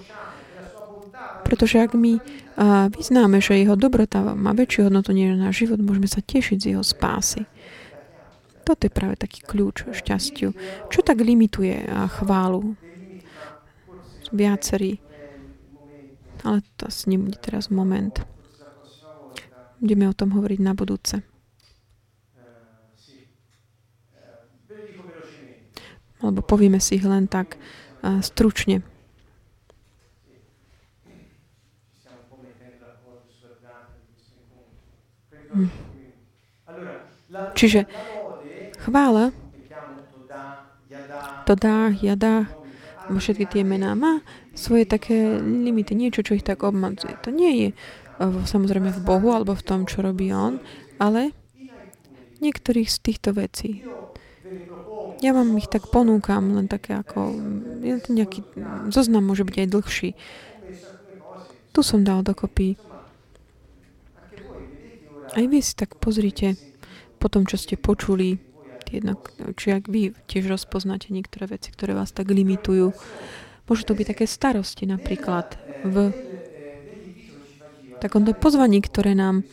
pretože 1.49 1.80
ak 1.80 1.97
my 1.97 2.20
vyznáme, 2.93 3.41
že 3.41 3.57
jeho 3.57 3.72
dobrota 3.72 4.20
má 4.36 4.53
väčšiu 4.53 4.93
hodnotu 4.93 5.16
než 5.16 5.41
náš 5.41 5.64
život, 5.64 5.80
môžeme 5.80 6.05
sa 6.05 6.20
tešiť 6.20 6.59
z 6.61 6.68
jeho 6.76 6.84
spásy. 6.84 7.49
Toto 8.68 8.84
je 8.84 8.93
práve 8.93 9.16
taký 9.16 9.41
kľúč 9.41 9.88
šťastiu. 9.88 10.53
Čo 10.93 11.01
tak 11.01 11.24
limituje 11.24 11.88
chválu? 12.20 12.76
Viacerí 14.30 15.01
ale 16.45 16.62
to 16.76 16.88
asi 16.88 17.11
nebude 17.11 17.36
teraz 17.41 17.68
moment. 17.70 18.22
Budeme 19.80 20.09
o 20.09 20.14
tom 20.16 20.36
hovoriť 20.36 20.61
na 20.61 20.76
budúce. 20.76 21.24
Alebo 26.20 26.45
povieme 26.45 26.76
si 26.76 27.01
ich 27.01 27.05
len 27.09 27.24
tak 27.24 27.57
stručne. 28.20 28.84
Hm. 35.51 35.70
Čiže 37.57 37.88
chvála, 38.78 39.32
to 41.47 41.55
dá, 41.57 41.91
jadá, 41.91 42.47
všetky 43.18 43.50
tie 43.50 43.62
mená 43.66 43.98
má 43.98 44.22
svoje 44.54 44.86
také 44.86 45.42
limity, 45.42 45.98
niečo, 45.98 46.22
čo 46.22 46.38
ich 46.38 46.46
tak 46.46 46.62
obmadzuje. 46.62 47.18
To 47.26 47.34
nie 47.34 47.52
je 47.58 47.68
eh, 47.72 48.32
samozrejme 48.46 48.94
v 48.94 49.00
Bohu 49.02 49.34
alebo 49.34 49.56
v 49.58 49.66
tom, 49.66 49.88
čo 49.88 50.06
robí 50.06 50.30
On, 50.30 50.62
ale 51.02 51.34
niektorých 52.40 52.88
z 52.88 52.98
týchto 53.00 53.36
vecí. 53.36 53.84
Ja 55.20 55.36
vám 55.36 55.52
ich 55.61 55.68
tak 55.68 55.92
ponúkam, 55.92 56.56
len 56.56 56.64
také 56.64 56.96
ako, 56.96 57.36
nejaký 58.08 58.40
zoznam 58.88 59.28
môže 59.28 59.44
byť 59.44 59.56
aj 59.61 59.68
dlhší. 59.68 60.11
Tu 61.70 61.80
som 61.84 62.00
dal 62.00 62.24
dokopy. 62.24 62.80
Aj 65.30 65.44
vy 65.44 65.61
si 65.61 65.76
tak 65.76 66.00
pozrite 66.00 66.56
po 67.20 67.28
tom, 67.28 67.44
čo 67.44 67.61
ste 67.61 67.76
počuli, 67.76 68.40
jednak, 68.91 69.30
či 69.55 69.72
ak 69.74 69.86
vy 69.86 70.12
tiež 70.26 70.51
rozpoznáte 70.51 71.14
niektoré 71.14 71.47
veci, 71.47 71.70
ktoré 71.70 71.95
vás 71.95 72.11
tak 72.11 72.28
limitujú. 72.30 72.93
Môžu 73.70 73.82
to 73.86 73.95
byť 73.95 74.07
také 74.12 74.24
starosti 74.26 74.84
napríklad 74.91 75.55
v 75.86 76.11
takomto 78.03 78.32
pozvaní, 78.34 78.82
ktoré 78.82 79.14
nám, 79.14 79.47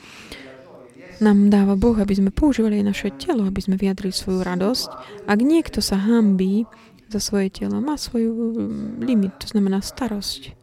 nám 1.20 1.52
dáva 1.52 1.76
Boh, 1.76 1.94
aby 2.00 2.16
sme 2.16 2.32
používali 2.32 2.82
naše 2.82 3.14
telo, 3.14 3.46
aby 3.46 3.60
sme 3.62 3.76
vyjadrili 3.76 4.16
svoju 4.16 4.42
radosť. 4.42 4.90
Ak 5.28 5.40
niekto 5.44 5.84
sa 5.84 6.00
hambí 6.00 6.66
za 7.12 7.20
svoje 7.20 7.52
telo, 7.52 7.78
má 7.84 8.00
svoju 8.00 8.32
mm, 8.34 9.04
limit, 9.04 9.34
to 9.38 9.48
znamená 9.52 9.84
starosť. 9.84 10.56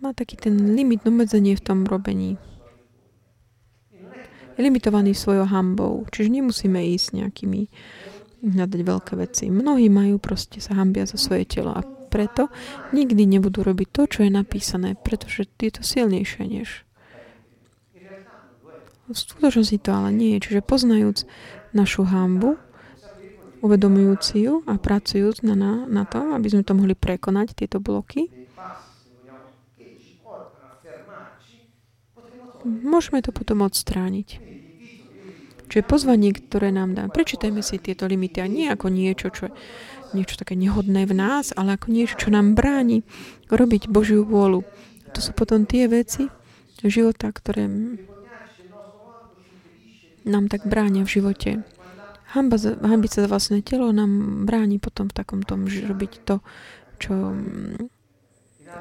Má 0.00 0.12
taký 0.12 0.36
ten 0.36 0.76
limit, 0.76 1.04
obmedzenie 1.06 1.56
v 1.56 1.62
tom 1.64 1.88
robení. 1.88 2.36
Je 4.56 4.60
limitovaný 4.64 5.12
svojou 5.12 5.44
hambou, 5.44 6.08
čiže 6.08 6.32
nemusíme 6.32 6.80
ísť 6.96 7.20
nejakými 7.20 7.60
hľadať 8.56 8.80
veľké 8.80 9.12
veci. 9.20 9.52
Mnohí 9.52 9.92
majú 9.92 10.16
proste 10.16 10.64
sa 10.64 10.76
hambia 10.80 11.04
za 11.04 11.20
svoje 11.20 11.44
telo 11.44 11.76
a 11.76 11.84
preto 11.84 12.48
nikdy 12.96 13.28
nebudú 13.28 13.60
robiť 13.60 13.88
to, 13.92 14.02
čo 14.08 14.18
je 14.24 14.32
napísané, 14.32 14.96
pretože 14.96 15.44
je 15.60 15.70
to 15.72 15.82
silnejšie 15.84 16.44
než 16.48 16.86
v 19.06 19.14
skutočnosti 19.14 19.78
to 19.78 19.90
ale 19.94 20.10
nie 20.10 20.34
je. 20.36 20.50
Čiže 20.50 20.66
poznajúc 20.66 21.18
našu 21.70 22.02
hambu, 22.06 22.58
uvedomujúci 23.62 24.46
ju 24.46 24.54
a 24.66 24.78
pracujúc 24.78 25.42
na, 25.46 25.54
na, 25.54 25.72
na 25.86 26.04
tom, 26.06 26.34
aby 26.34 26.50
sme 26.50 26.62
to 26.66 26.74
mohli 26.74 26.94
prekonať, 26.98 27.54
tieto 27.54 27.78
bloky, 27.78 28.30
môžeme 32.66 33.22
to 33.22 33.30
potom 33.30 33.62
odstrániť. 33.62 34.42
Čiže 35.66 35.82
pozvanie, 35.82 36.30
ktoré 36.30 36.70
nám 36.70 36.94
dá. 36.94 37.10
Prečítajme 37.10 37.58
si 37.58 37.82
tieto 37.82 38.06
limity 38.06 38.38
a 38.38 38.46
nie 38.46 38.70
ako 38.70 38.86
niečo, 38.86 39.34
čo 39.34 39.50
je 39.50 39.54
niečo 40.14 40.38
také 40.38 40.54
nehodné 40.54 41.04
v 41.04 41.14
nás, 41.16 41.50
ale 41.58 41.74
ako 41.74 41.90
niečo, 41.90 42.14
čo 42.16 42.28
nám 42.30 42.54
bráni 42.54 43.02
robiť 43.50 43.90
Božiu 43.90 44.22
vôľu. 44.22 44.62
A 45.04 45.08
to 45.10 45.18
sú 45.18 45.34
potom 45.34 45.66
tie 45.66 45.90
veci 45.90 46.30
života, 46.86 47.32
ktoré 47.34 47.66
nám 50.26 50.44
tak 50.50 50.66
bránia 50.66 51.02
v 51.02 51.12
živote. 51.18 51.50
Hamba, 52.34 52.58
hambiť 52.62 53.10
sa 53.10 53.22
za 53.24 53.30
vlastné 53.30 53.62
telo 53.62 53.94
nám 53.94 54.44
bráni 54.44 54.82
potom 54.82 55.06
v 55.06 55.16
takom 55.16 55.40
tom 55.46 55.66
robiť 55.66 56.12
to, 56.26 56.42
čo 56.98 57.14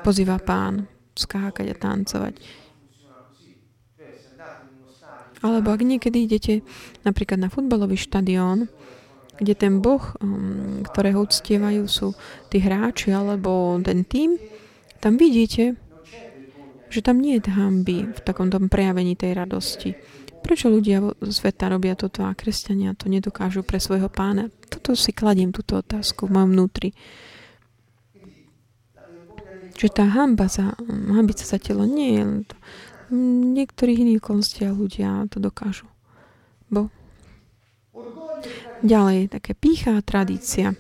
pozýva 0.02 0.42
pán, 0.42 0.90
skákať 1.14 1.72
a 1.72 1.76
tancovať. 1.78 2.34
Alebo 5.44 5.70
ak 5.76 5.82
niekedy 5.84 6.26
idete 6.26 6.54
napríklad 7.06 7.38
na 7.38 7.50
futbalový 7.52 8.00
štadión, 8.00 8.72
kde 9.36 9.54
ten 9.54 9.84
boh, 9.84 10.16
um, 10.24 10.82
ktorého 10.88 11.22
uctievajú, 11.28 11.84
sú 11.92 12.16
tí 12.48 12.64
hráči 12.64 13.12
alebo 13.12 13.76
ten 13.84 14.08
tým, 14.08 14.40
tam 15.04 15.20
vidíte, 15.20 15.76
že 16.88 17.04
tam 17.04 17.20
nie 17.20 17.38
je 17.38 17.52
hamby 17.52 18.08
v 18.16 18.20
takom 18.24 18.48
tom 18.48 18.72
prejavení 18.72 19.20
tej 19.20 19.36
radosti. 19.36 19.92
Prečo 20.40 20.70
ľudia 20.70 21.02
zo 21.02 21.34
sveta 21.34 21.74
robia 21.74 21.98
toto 21.98 22.22
a 22.22 22.38
kresťania 22.38 22.94
to 22.94 23.10
nedokážu 23.10 23.66
pre 23.66 23.82
svojho 23.82 24.08
pána? 24.08 24.54
Toto 24.70 24.94
si 24.94 25.10
kladiem, 25.10 25.50
túto 25.50 25.82
otázku 25.82 26.30
v 26.30 26.38
mojom 26.38 26.50
vnútri. 26.54 26.90
Že 29.76 29.88
tá 29.92 30.06
hamba 30.08 30.48
za, 30.48 30.78
hambiť 30.88 31.38
sa 31.44 31.58
za 31.58 31.60
telo 31.60 31.84
nie 31.84 32.22
je 32.22 32.24
niektorých 33.12 34.02
iných 34.02 34.20
okolnostiach 34.22 34.74
ľudia 34.74 35.30
to 35.30 35.38
dokážu. 35.42 35.86
Bo 36.70 36.90
Ďalej, 38.86 39.32
také 39.32 39.56
pícha 39.56 39.98
a 39.98 40.06
tradícia. 40.06 40.76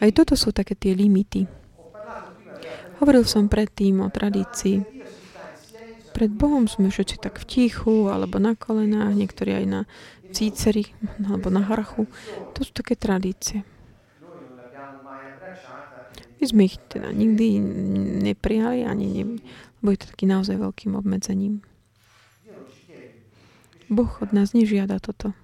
Aj 0.00 0.10
toto 0.10 0.34
sú 0.34 0.50
také 0.50 0.74
tie 0.74 0.96
limity. 0.96 1.46
Hovoril 2.98 3.22
som 3.28 3.46
predtým 3.46 4.00
o 4.00 4.08
tradícii. 4.08 4.80
Pred 6.14 6.30
Bohom 6.30 6.70
sme 6.70 6.94
všetci 6.94 7.18
tak 7.18 7.42
v 7.42 7.44
tichu, 7.46 8.06
alebo 8.06 8.38
na 8.38 8.54
kolenách, 8.54 9.18
niektorí 9.18 9.50
aj 9.54 9.66
na 9.66 9.80
cíceri, 10.30 10.94
alebo 11.26 11.50
na 11.50 11.62
hrachu. 11.66 12.06
To 12.54 12.60
sú 12.62 12.70
také 12.70 12.94
tradície. 12.94 13.66
My 16.38 16.44
sme 16.50 16.62
ich 16.66 16.76
teda 16.90 17.08
nikdy 17.14 17.56
neprijali, 18.26 18.84
ani 18.84 19.06
ne, 19.10 19.24
bude 19.84 20.00
to 20.00 20.08
taký 20.08 20.24
naozaj 20.24 20.56
veľkým 20.56 20.96
obmedzením. 20.96 21.60
Boh 23.92 24.08
od 24.08 24.32
nás 24.32 24.56
nežiada 24.56 24.96
toto. 24.96 25.36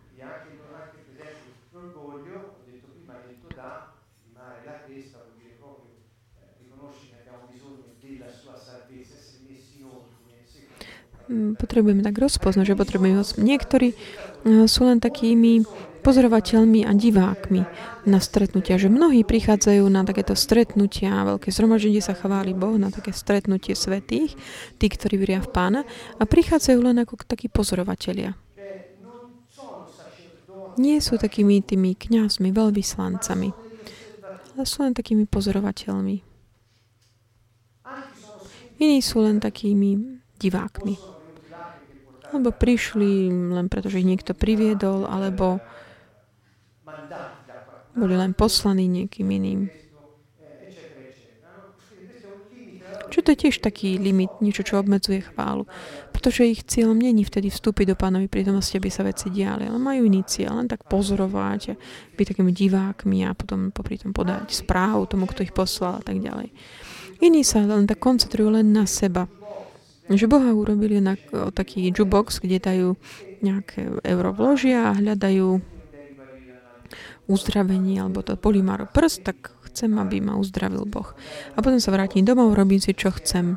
Mm, 11.31 11.55
potrebujeme 11.55 12.03
tak 12.03 12.19
rozpoznať, 12.19 12.75
že 12.75 12.81
potrebujeme 12.81 13.23
ho. 13.23 13.25
Niektorí 13.39 13.95
sú 14.45 14.81
len 14.89 14.99
takými 14.99 15.63
pozorovateľmi 16.01 16.89
a 16.89 16.97
divákmi 16.97 17.63
na 18.09 18.19
stretnutia. 18.19 18.81
Že 18.81 18.89
mnohí 18.89 19.21
prichádzajú 19.23 19.85
na 19.93 20.03
takéto 20.03 20.33
stretnutia, 20.33 21.29
veľké 21.29 21.53
zhromaždenie 21.53 22.01
sa 22.01 22.17
chváli 22.17 22.57
Boh, 22.57 22.81
na 22.81 22.89
také 22.89 23.13
stretnutie 23.13 23.77
svetých, 23.77 24.33
tí, 24.81 24.87
ktorí 24.89 25.21
veria 25.21 25.45
v 25.45 25.53
Pána, 25.53 25.81
a 26.17 26.23
prichádzajú 26.25 26.79
len 26.81 27.05
ako 27.05 27.21
takí 27.29 27.53
pozorovatelia. 27.53 28.33
Nie 30.81 31.05
sú 31.05 31.21
takými 31.21 31.61
tými 31.61 31.93
kňazmi, 31.93 32.49
veľvyslancami, 32.57 33.49
ale 34.57 34.65
sú 34.65 34.79
len 34.81 34.97
takými 34.97 35.29
pozorovateľmi. 35.29 36.17
Iní 38.81 38.99
sú 39.05 39.21
len 39.21 39.37
takými 39.45 40.17
divákmi. 40.41 41.20
Alebo 42.31 42.55
prišli 42.55 43.27
len 43.31 43.67
preto, 43.67 43.91
že 43.91 43.99
ich 43.99 44.09
niekto 44.09 44.39
priviedol, 44.39 45.07
alebo 45.07 45.59
boli 47.95 48.15
len 48.15 48.33
poslaní 48.39 48.87
niekým 48.87 49.27
iným. 49.27 49.61
Čo 53.11 53.27
to 53.27 53.35
je 53.35 53.43
tiež 53.43 53.59
taký 53.59 53.99
limit, 53.99 54.31
niečo, 54.39 54.63
čo 54.63 54.79
obmedzuje 54.79 55.27
chválu. 55.35 55.67
Pretože 56.15 56.47
ich 56.47 56.63
cieľom 56.63 56.95
není 56.95 57.27
vtedy 57.27 57.51
vstúpiť 57.51 57.91
do 57.91 57.97
pánovej 57.99 58.31
prítomnosti, 58.31 58.71
aby 58.79 58.87
sa 58.87 59.03
veci 59.03 59.35
diali, 59.35 59.67
ale 59.67 59.83
majú 59.83 60.07
iný 60.07 60.23
cieľ, 60.23 60.63
len 60.63 60.71
tak 60.71 60.87
pozorovať, 60.87 61.75
byť 62.15 62.27
takými 62.31 62.55
divákmi 62.55 63.27
a 63.27 63.35
potom 63.35 63.75
popri 63.75 63.99
tom 63.99 64.15
podať 64.15 64.55
správu 64.55 65.11
tomu, 65.11 65.27
kto 65.27 65.43
ich 65.43 65.51
poslal 65.51 65.99
a 65.99 66.03
tak 66.07 66.23
ďalej. 66.23 66.55
Iní 67.19 67.43
sa 67.43 67.67
len 67.67 67.91
tak 67.91 67.99
koncentrujú 67.99 68.55
len 68.55 68.71
na 68.71 68.87
seba. 68.87 69.27
Že 70.11 70.27
Boha 70.27 70.51
urobili 70.51 70.99
na 70.99 71.15
taký 71.55 71.87
jukebox, 71.95 72.43
kde 72.43 72.59
dajú 72.59 72.89
nejaké 73.47 74.03
euro 74.03 74.35
vložia 74.35 74.91
a 74.91 74.99
hľadajú 74.99 75.63
uzdravenie 77.31 78.03
alebo 78.03 78.27
to 78.27 78.35
polimáro 78.35 78.91
prst, 78.91 79.23
tak 79.23 79.55
chcem, 79.71 79.95
aby 80.03 80.19
ma 80.19 80.35
uzdravil 80.35 80.83
Boh. 80.83 81.15
A 81.55 81.63
potom 81.63 81.79
sa 81.79 81.95
vrátim 81.95 82.27
domov, 82.27 82.59
robím 82.59 82.83
si, 82.83 82.91
čo 82.91 83.15
chcem. 83.15 83.55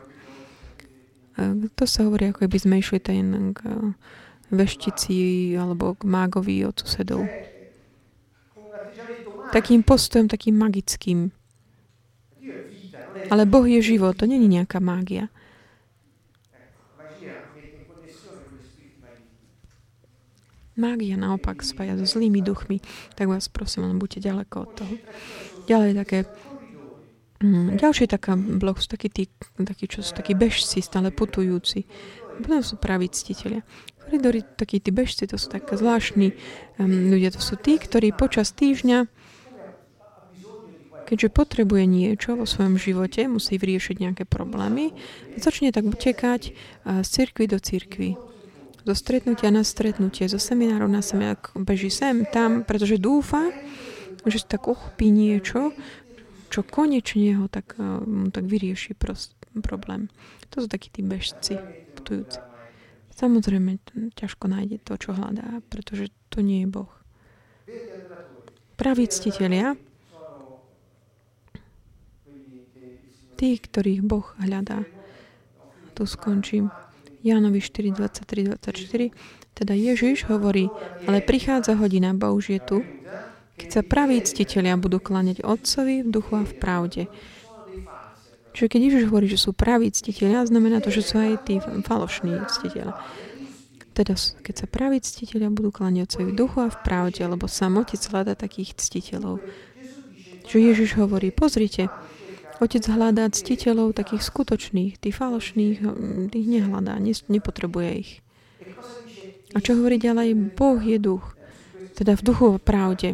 E, 1.41 1.65
to 1.73 1.89
sa 1.89 2.05
hovorí, 2.05 2.29
ako 2.29 2.45
by 2.45 2.59
sme 2.61 2.75
išli 2.77 3.01
ten 3.01 3.57
k 3.57 3.65
veštici 4.53 5.51
alebo 5.57 5.97
k 5.97 6.05
mágovi 6.05 6.61
od 6.69 6.77
susedov. 6.77 7.25
Takým 9.49 9.81
postojom, 9.81 10.29
takým 10.29 10.53
magickým. 10.53 11.33
Ale 13.33 13.49
Boh 13.49 13.65
je 13.65 13.81
život, 13.81 14.13
to 14.13 14.29
není 14.29 14.45
nejaká 14.45 14.77
mágia. 14.77 15.33
Mágia 20.73 21.15
naopak 21.19 21.61
spája 21.61 21.93
so 22.01 22.05
zlými 22.05 22.41
duchmi, 22.41 22.81
tak 23.13 23.29
vás 23.29 23.45
prosím, 23.45 23.89
len 23.89 24.01
buďte 24.01 24.25
ďaleko 24.25 24.55
od 24.65 24.69
toho. 24.73 24.95
Ďalej 25.69 25.91
také 26.01 26.17
Mm, 27.43 27.75
ďalšie 27.75 28.07
taká 28.07 28.39
blok 28.39 28.79
sú 28.79 28.87
takí, 28.87 29.11
tí, 29.11 29.27
takí, 29.59 29.91
čo 29.91 29.99
sú 29.99 30.15
takí 30.15 30.31
bežci, 30.31 30.79
stále 30.79 31.11
putujúci. 31.11 31.83
Potom 32.39 32.63
sú 32.63 32.79
praví 32.79 33.11
ctiteľia. 33.11 33.67
Koridori, 33.99 34.47
takí 34.55 34.79
tí 34.79 34.95
bežci, 34.95 35.27
to 35.27 35.35
sú 35.35 35.51
tak 35.51 35.67
zvláštni 35.67 36.31
um, 36.79 37.11
ľudia. 37.11 37.35
To 37.35 37.43
sú 37.43 37.59
tí, 37.59 37.75
ktorí 37.75 38.15
počas 38.15 38.55
týždňa, 38.55 39.11
keďže 41.03 41.35
potrebuje 41.35 41.83
niečo 41.83 42.39
vo 42.39 42.47
svojom 42.47 42.79
živote, 42.79 43.27
musí 43.27 43.59
vyriešiť 43.59 43.95
nejaké 43.99 44.23
problémy, 44.23 44.95
začne 45.35 45.75
tak 45.75 45.83
utekať 45.83 46.55
uh, 46.87 47.03
z 47.03 47.07
cirkvy 47.11 47.51
do 47.51 47.59
cirkvy 47.59 48.15
zo 48.83 48.93
stretnutia 48.95 49.49
na 49.51 49.63
stretnutie, 49.63 50.27
zo 50.27 50.39
semináru 50.39 50.91
na 50.91 50.99
seminár, 50.99 51.39
beží 51.55 51.87
sem, 51.87 52.27
tam, 52.27 52.67
pretože 52.67 52.99
dúfa, 52.99 53.51
že 54.27 54.43
si 54.43 54.47
tak 54.47 54.67
uchopí 54.67 55.07
niečo, 55.07 55.71
čo 56.51 56.61
konečne 56.61 57.39
ho 57.39 57.45
tak, 57.49 57.79
mu 58.05 58.29
tak 58.29 58.45
vyrieši 58.45 58.93
prost, 58.93 59.33
problém. 59.63 60.11
To 60.53 60.61
sú 60.61 60.67
takí 60.69 60.91
tí 60.93 61.01
bežci, 61.01 61.57
putujúci. 61.97 62.37
Samozrejme, 63.13 63.77
ťažko 64.13 64.49
nájde 64.49 64.77
to, 64.83 64.97
čo 64.97 65.13
hľadá, 65.13 65.61
pretože 65.69 66.09
to 66.29 66.41
nie 66.41 66.65
je 66.65 66.69
Boh. 66.69 66.91
Praví 68.73 69.05
ctiteľia, 69.05 69.77
tí, 73.37 73.49
ktorých 73.57 74.01
Boh 74.01 74.27
hľadá. 74.41 74.85
Tu 75.93 76.03
skončím. 76.09 76.73
Jánovi 77.23 77.63
4, 77.63 77.95
23, 77.95 78.51
24, 78.51 79.09
teda 79.53 79.73
Ježiš 79.73 80.27
hovorí, 80.27 80.67
ale 81.07 81.23
prichádza 81.23 81.79
hodina, 81.79 82.11
bo 82.11 82.35
už 82.35 82.45
je 82.57 82.59
tu, 82.59 82.77
keď 83.55 83.69
sa 83.69 83.81
praví 83.85 84.17
ctiteľia 84.19 84.75
budú 84.75 84.97
klaňať 84.97 85.45
Otcovi 85.45 86.03
v 86.03 86.09
duchu 86.09 86.33
a 86.35 86.43
v 86.43 86.53
pravde. 86.57 87.03
Čiže 88.53 88.67
keď 88.69 88.81
Ježiš 88.85 89.03
hovorí, 89.09 89.25
že 89.29 89.41
sú 89.41 89.53
praví 89.53 89.89
ctiteľia, 89.89 90.45
znamená 90.45 90.81
to, 90.81 90.93
že 90.93 91.05
sú 91.05 91.21
aj 91.21 91.47
tí 91.47 91.57
falošní 91.61 92.43
ctiteľia. 92.49 92.97
Teda, 93.93 94.17
keď 94.17 94.55
sa 94.57 94.65
praví 94.65 94.97
ctiteľia 94.99 95.53
budú 95.53 95.69
klaňať 95.69 96.01
Otcovi 96.09 96.25
v 96.33 96.37
duchu 96.37 96.57
a 96.65 96.73
v 96.73 96.81
pravde, 96.81 97.21
lebo 97.21 97.45
samotec 97.45 98.01
hľada 98.09 98.33
takých 98.33 98.73
ctiteľov. 98.77 99.37
Čo 100.49 100.57
Ježiš 100.57 100.97
hovorí, 100.97 101.29
pozrite, 101.29 101.93
Otec 102.63 102.87
hľadá 102.87 103.27
ctiteľov 103.27 103.91
takých 103.91 104.23
skutočných, 104.23 104.95
tých 104.95 105.15
falošných, 105.19 105.83
hm, 105.83 106.31
tých 106.31 106.47
nehľadá, 106.47 106.95
nepotrebuje 107.27 107.89
ich. 107.99 108.11
A 109.51 109.59
čo 109.59 109.75
hovorí 109.75 109.99
ďalej? 109.99 110.55
Boh 110.55 110.79
je 110.79 110.95
duch, 110.95 111.35
teda 111.99 112.15
v 112.15 112.21
duchu 112.23 112.55
v 112.55 112.61
pravde. 112.63 113.09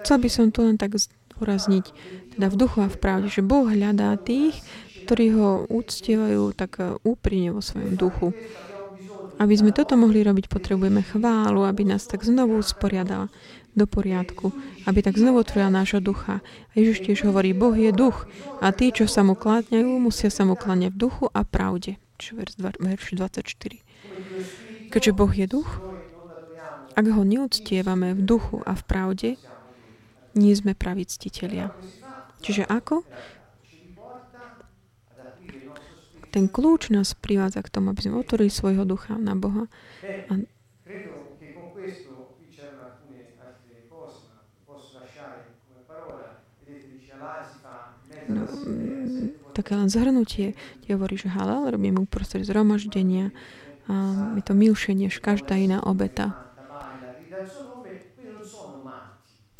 Chcel 0.00 0.16
by 0.16 0.28
som 0.32 0.48
tu 0.48 0.64
len 0.64 0.80
tak 0.80 0.96
zdôrazniť, 0.96 1.92
teda 2.36 2.46
v 2.48 2.56
duchu 2.56 2.80
a 2.80 2.88
v 2.88 2.96
pravde, 2.96 3.28
že 3.28 3.44
Boh 3.44 3.68
hľadá 3.68 4.16
tých, 4.16 4.64
ktorí 5.04 5.36
ho 5.36 5.68
úctievajú 5.68 6.56
tak 6.56 6.80
eh, 6.80 6.96
úprimne 7.04 7.52
vo 7.52 7.60
svojom 7.60 8.00
duchu. 8.00 8.32
Aby 9.34 9.54
sme 9.58 9.74
toto 9.74 9.98
mohli 9.98 10.22
robiť, 10.22 10.46
potrebujeme 10.46 11.02
chválu, 11.04 11.66
aby 11.66 11.84
nás 11.84 12.06
tak 12.06 12.22
znovu 12.22 12.62
usporiadala 12.62 13.28
do 13.74 13.90
poriadku, 13.90 14.54
aby 14.86 15.02
tak 15.02 15.18
znovu 15.18 15.42
otvorila 15.42 15.70
nášho 15.70 15.98
ducha. 15.98 16.40
Ježiš 16.78 17.02
tiež 17.02 17.26
hovorí, 17.26 17.50
Boh 17.50 17.74
je 17.74 17.90
duch 17.90 18.30
a 18.62 18.70
tí, 18.70 18.94
čo 18.94 19.10
sa 19.10 19.26
mu 19.26 19.34
klátňajú, 19.34 19.98
musia 19.98 20.30
sa 20.30 20.46
mu 20.46 20.54
kláňať 20.54 20.94
v 20.94 20.98
duchu 20.98 21.24
a 21.34 21.42
pravde. 21.42 21.98
Čo 22.16 22.38
verš 22.38 22.58
24. 23.18 23.42
Keďže 24.94 25.12
Boh 25.12 25.32
je 25.34 25.46
duch, 25.50 25.82
ak 26.94 27.04
ho 27.10 27.22
neúctievame 27.26 28.14
v 28.14 28.22
duchu 28.22 28.62
a 28.62 28.78
v 28.78 28.82
pravde, 28.86 29.28
nie 30.38 30.54
sme 30.54 30.78
praví 30.78 31.02
ctitelia. 31.02 31.74
Čiže 32.38 32.70
ako? 32.70 33.02
Ten 36.30 36.50
kľúč 36.50 36.90
nás 36.90 37.14
privádza 37.14 37.62
k 37.62 37.70
tomu, 37.70 37.94
aby 37.94 38.06
sme 38.06 38.18
otvorili 38.18 38.50
svojho 38.50 38.82
ducha 38.86 39.18
na 39.18 39.38
Boha 39.38 39.70
a 40.30 40.32
no, 48.28 48.42
také 49.54 49.78
len 49.78 49.88
zhrnutie, 49.88 50.58
kde 50.82 50.90
hovorí, 50.98 51.14
že 51.14 51.30
halal 51.30 51.70
robíme 51.70 52.02
uprostred 52.02 52.44
zhromaždenia 52.44 53.30
a 53.86 53.94
je 54.36 54.42
to 54.42 54.56
milšie 54.56 54.96
než 54.96 55.20
každá 55.20 55.54
iná 55.60 55.84
obeta. 55.84 56.34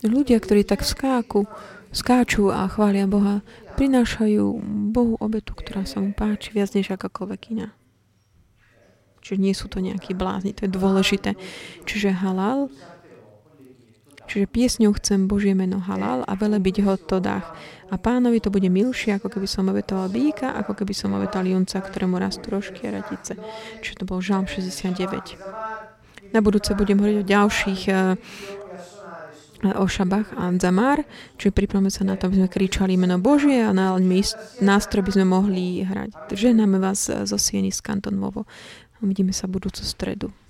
Ľudia, 0.04 0.36
ktorí 0.36 0.68
tak 0.68 0.84
skáku, 0.84 1.48
skáču 1.88 2.52
a 2.52 2.68
chvália 2.68 3.08
Boha, 3.08 3.40
prinášajú 3.80 4.44
Bohu 4.92 5.16
obetu, 5.16 5.56
ktorá 5.56 5.88
sa 5.88 6.04
mu 6.04 6.12
páči 6.12 6.52
viac 6.52 6.76
než 6.76 6.92
akákoľvek 6.92 7.40
iná. 7.56 7.72
Čiže 9.24 9.40
nie 9.40 9.56
sú 9.56 9.72
to 9.72 9.80
nejakí 9.80 10.12
blázni, 10.12 10.52
to 10.52 10.68
je 10.68 10.76
dôležité. 10.76 11.32
Čiže 11.88 12.20
halal 12.20 12.68
Čiže 14.24 14.48
piesňou 14.48 14.96
chcem 14.96 15.28
Božie 15.28 15.52
meno 15.52 15.78
halal 15.84 16.24
a 16.24 16.32
velebiť 16.32 16.76
ho 16.84 16.96
to 16.96 17.20
dách. 17.20 17.44
A 17.92 18.00
pánovi 18.00 18.40
to 18.40 18.48
bude 18.48 18.66
milšie, 18.66 19.20
ako 19.20 19.28
keby 19.28 19.46
som 19.46 19.68
obetoval 19.68 20.08
býka, 20.08 20.56
ako 20.56 20.72
keby 20.72 20.96
som 20.96 21.12
obetoval 21.12 21.44
junca, 21.44 21.84
ktorému 21.84 22.16
rastú 22.16 22.56
rožky 22.56 22.88
a 22.88 23.04
ratice. 23.04 23.36
Čiže 23.84 24.02
to 24.02 24.04
bol 24.08 24.24
Žalm 24.24 24.48
69. 24.48 26.32
Na 26.32 26.40
budúce 26.42 26.74
budem 26.74 26.98
hovoriť 26.98 27.18
o 27.22 27.30
ďalších 27.30 27.82
e, 27.86 27.94
o 29.78 29.86
šabách 29.86 30.34
a 30.36 30.50
zamár, 30.60 31.00
čiže 31.38 31.54
pripravme 31.56 31.88
sa 31.88 32.04
na 32.04 32.18
to, 32.18 32.28
aby 32.28 32.42
sme 32.42 32.52
kričali 32.52 32.98
meno 32.98 33.16
Božie 33.22 33.64
a 33.64 33.72
na 33.72 33.96
nástroj 34.60 35.02
by 35.06 35.12
sme 35.14 35.26
mohli 35.30 35.86
hrať. 35.86 36.34
Ženáme 36.34 36.76
vás 36.82 37.06
zo 37.08 37.38
Sieny 37.38 37.70
z 37.70 37.80
Kanton 37.80 38.18
Vovo. 38.18 38.44
Uvidíme 39.00 39.32
sa 39.32 39.48
budúcu 39.48 39.80
stredu. 39.86 40.43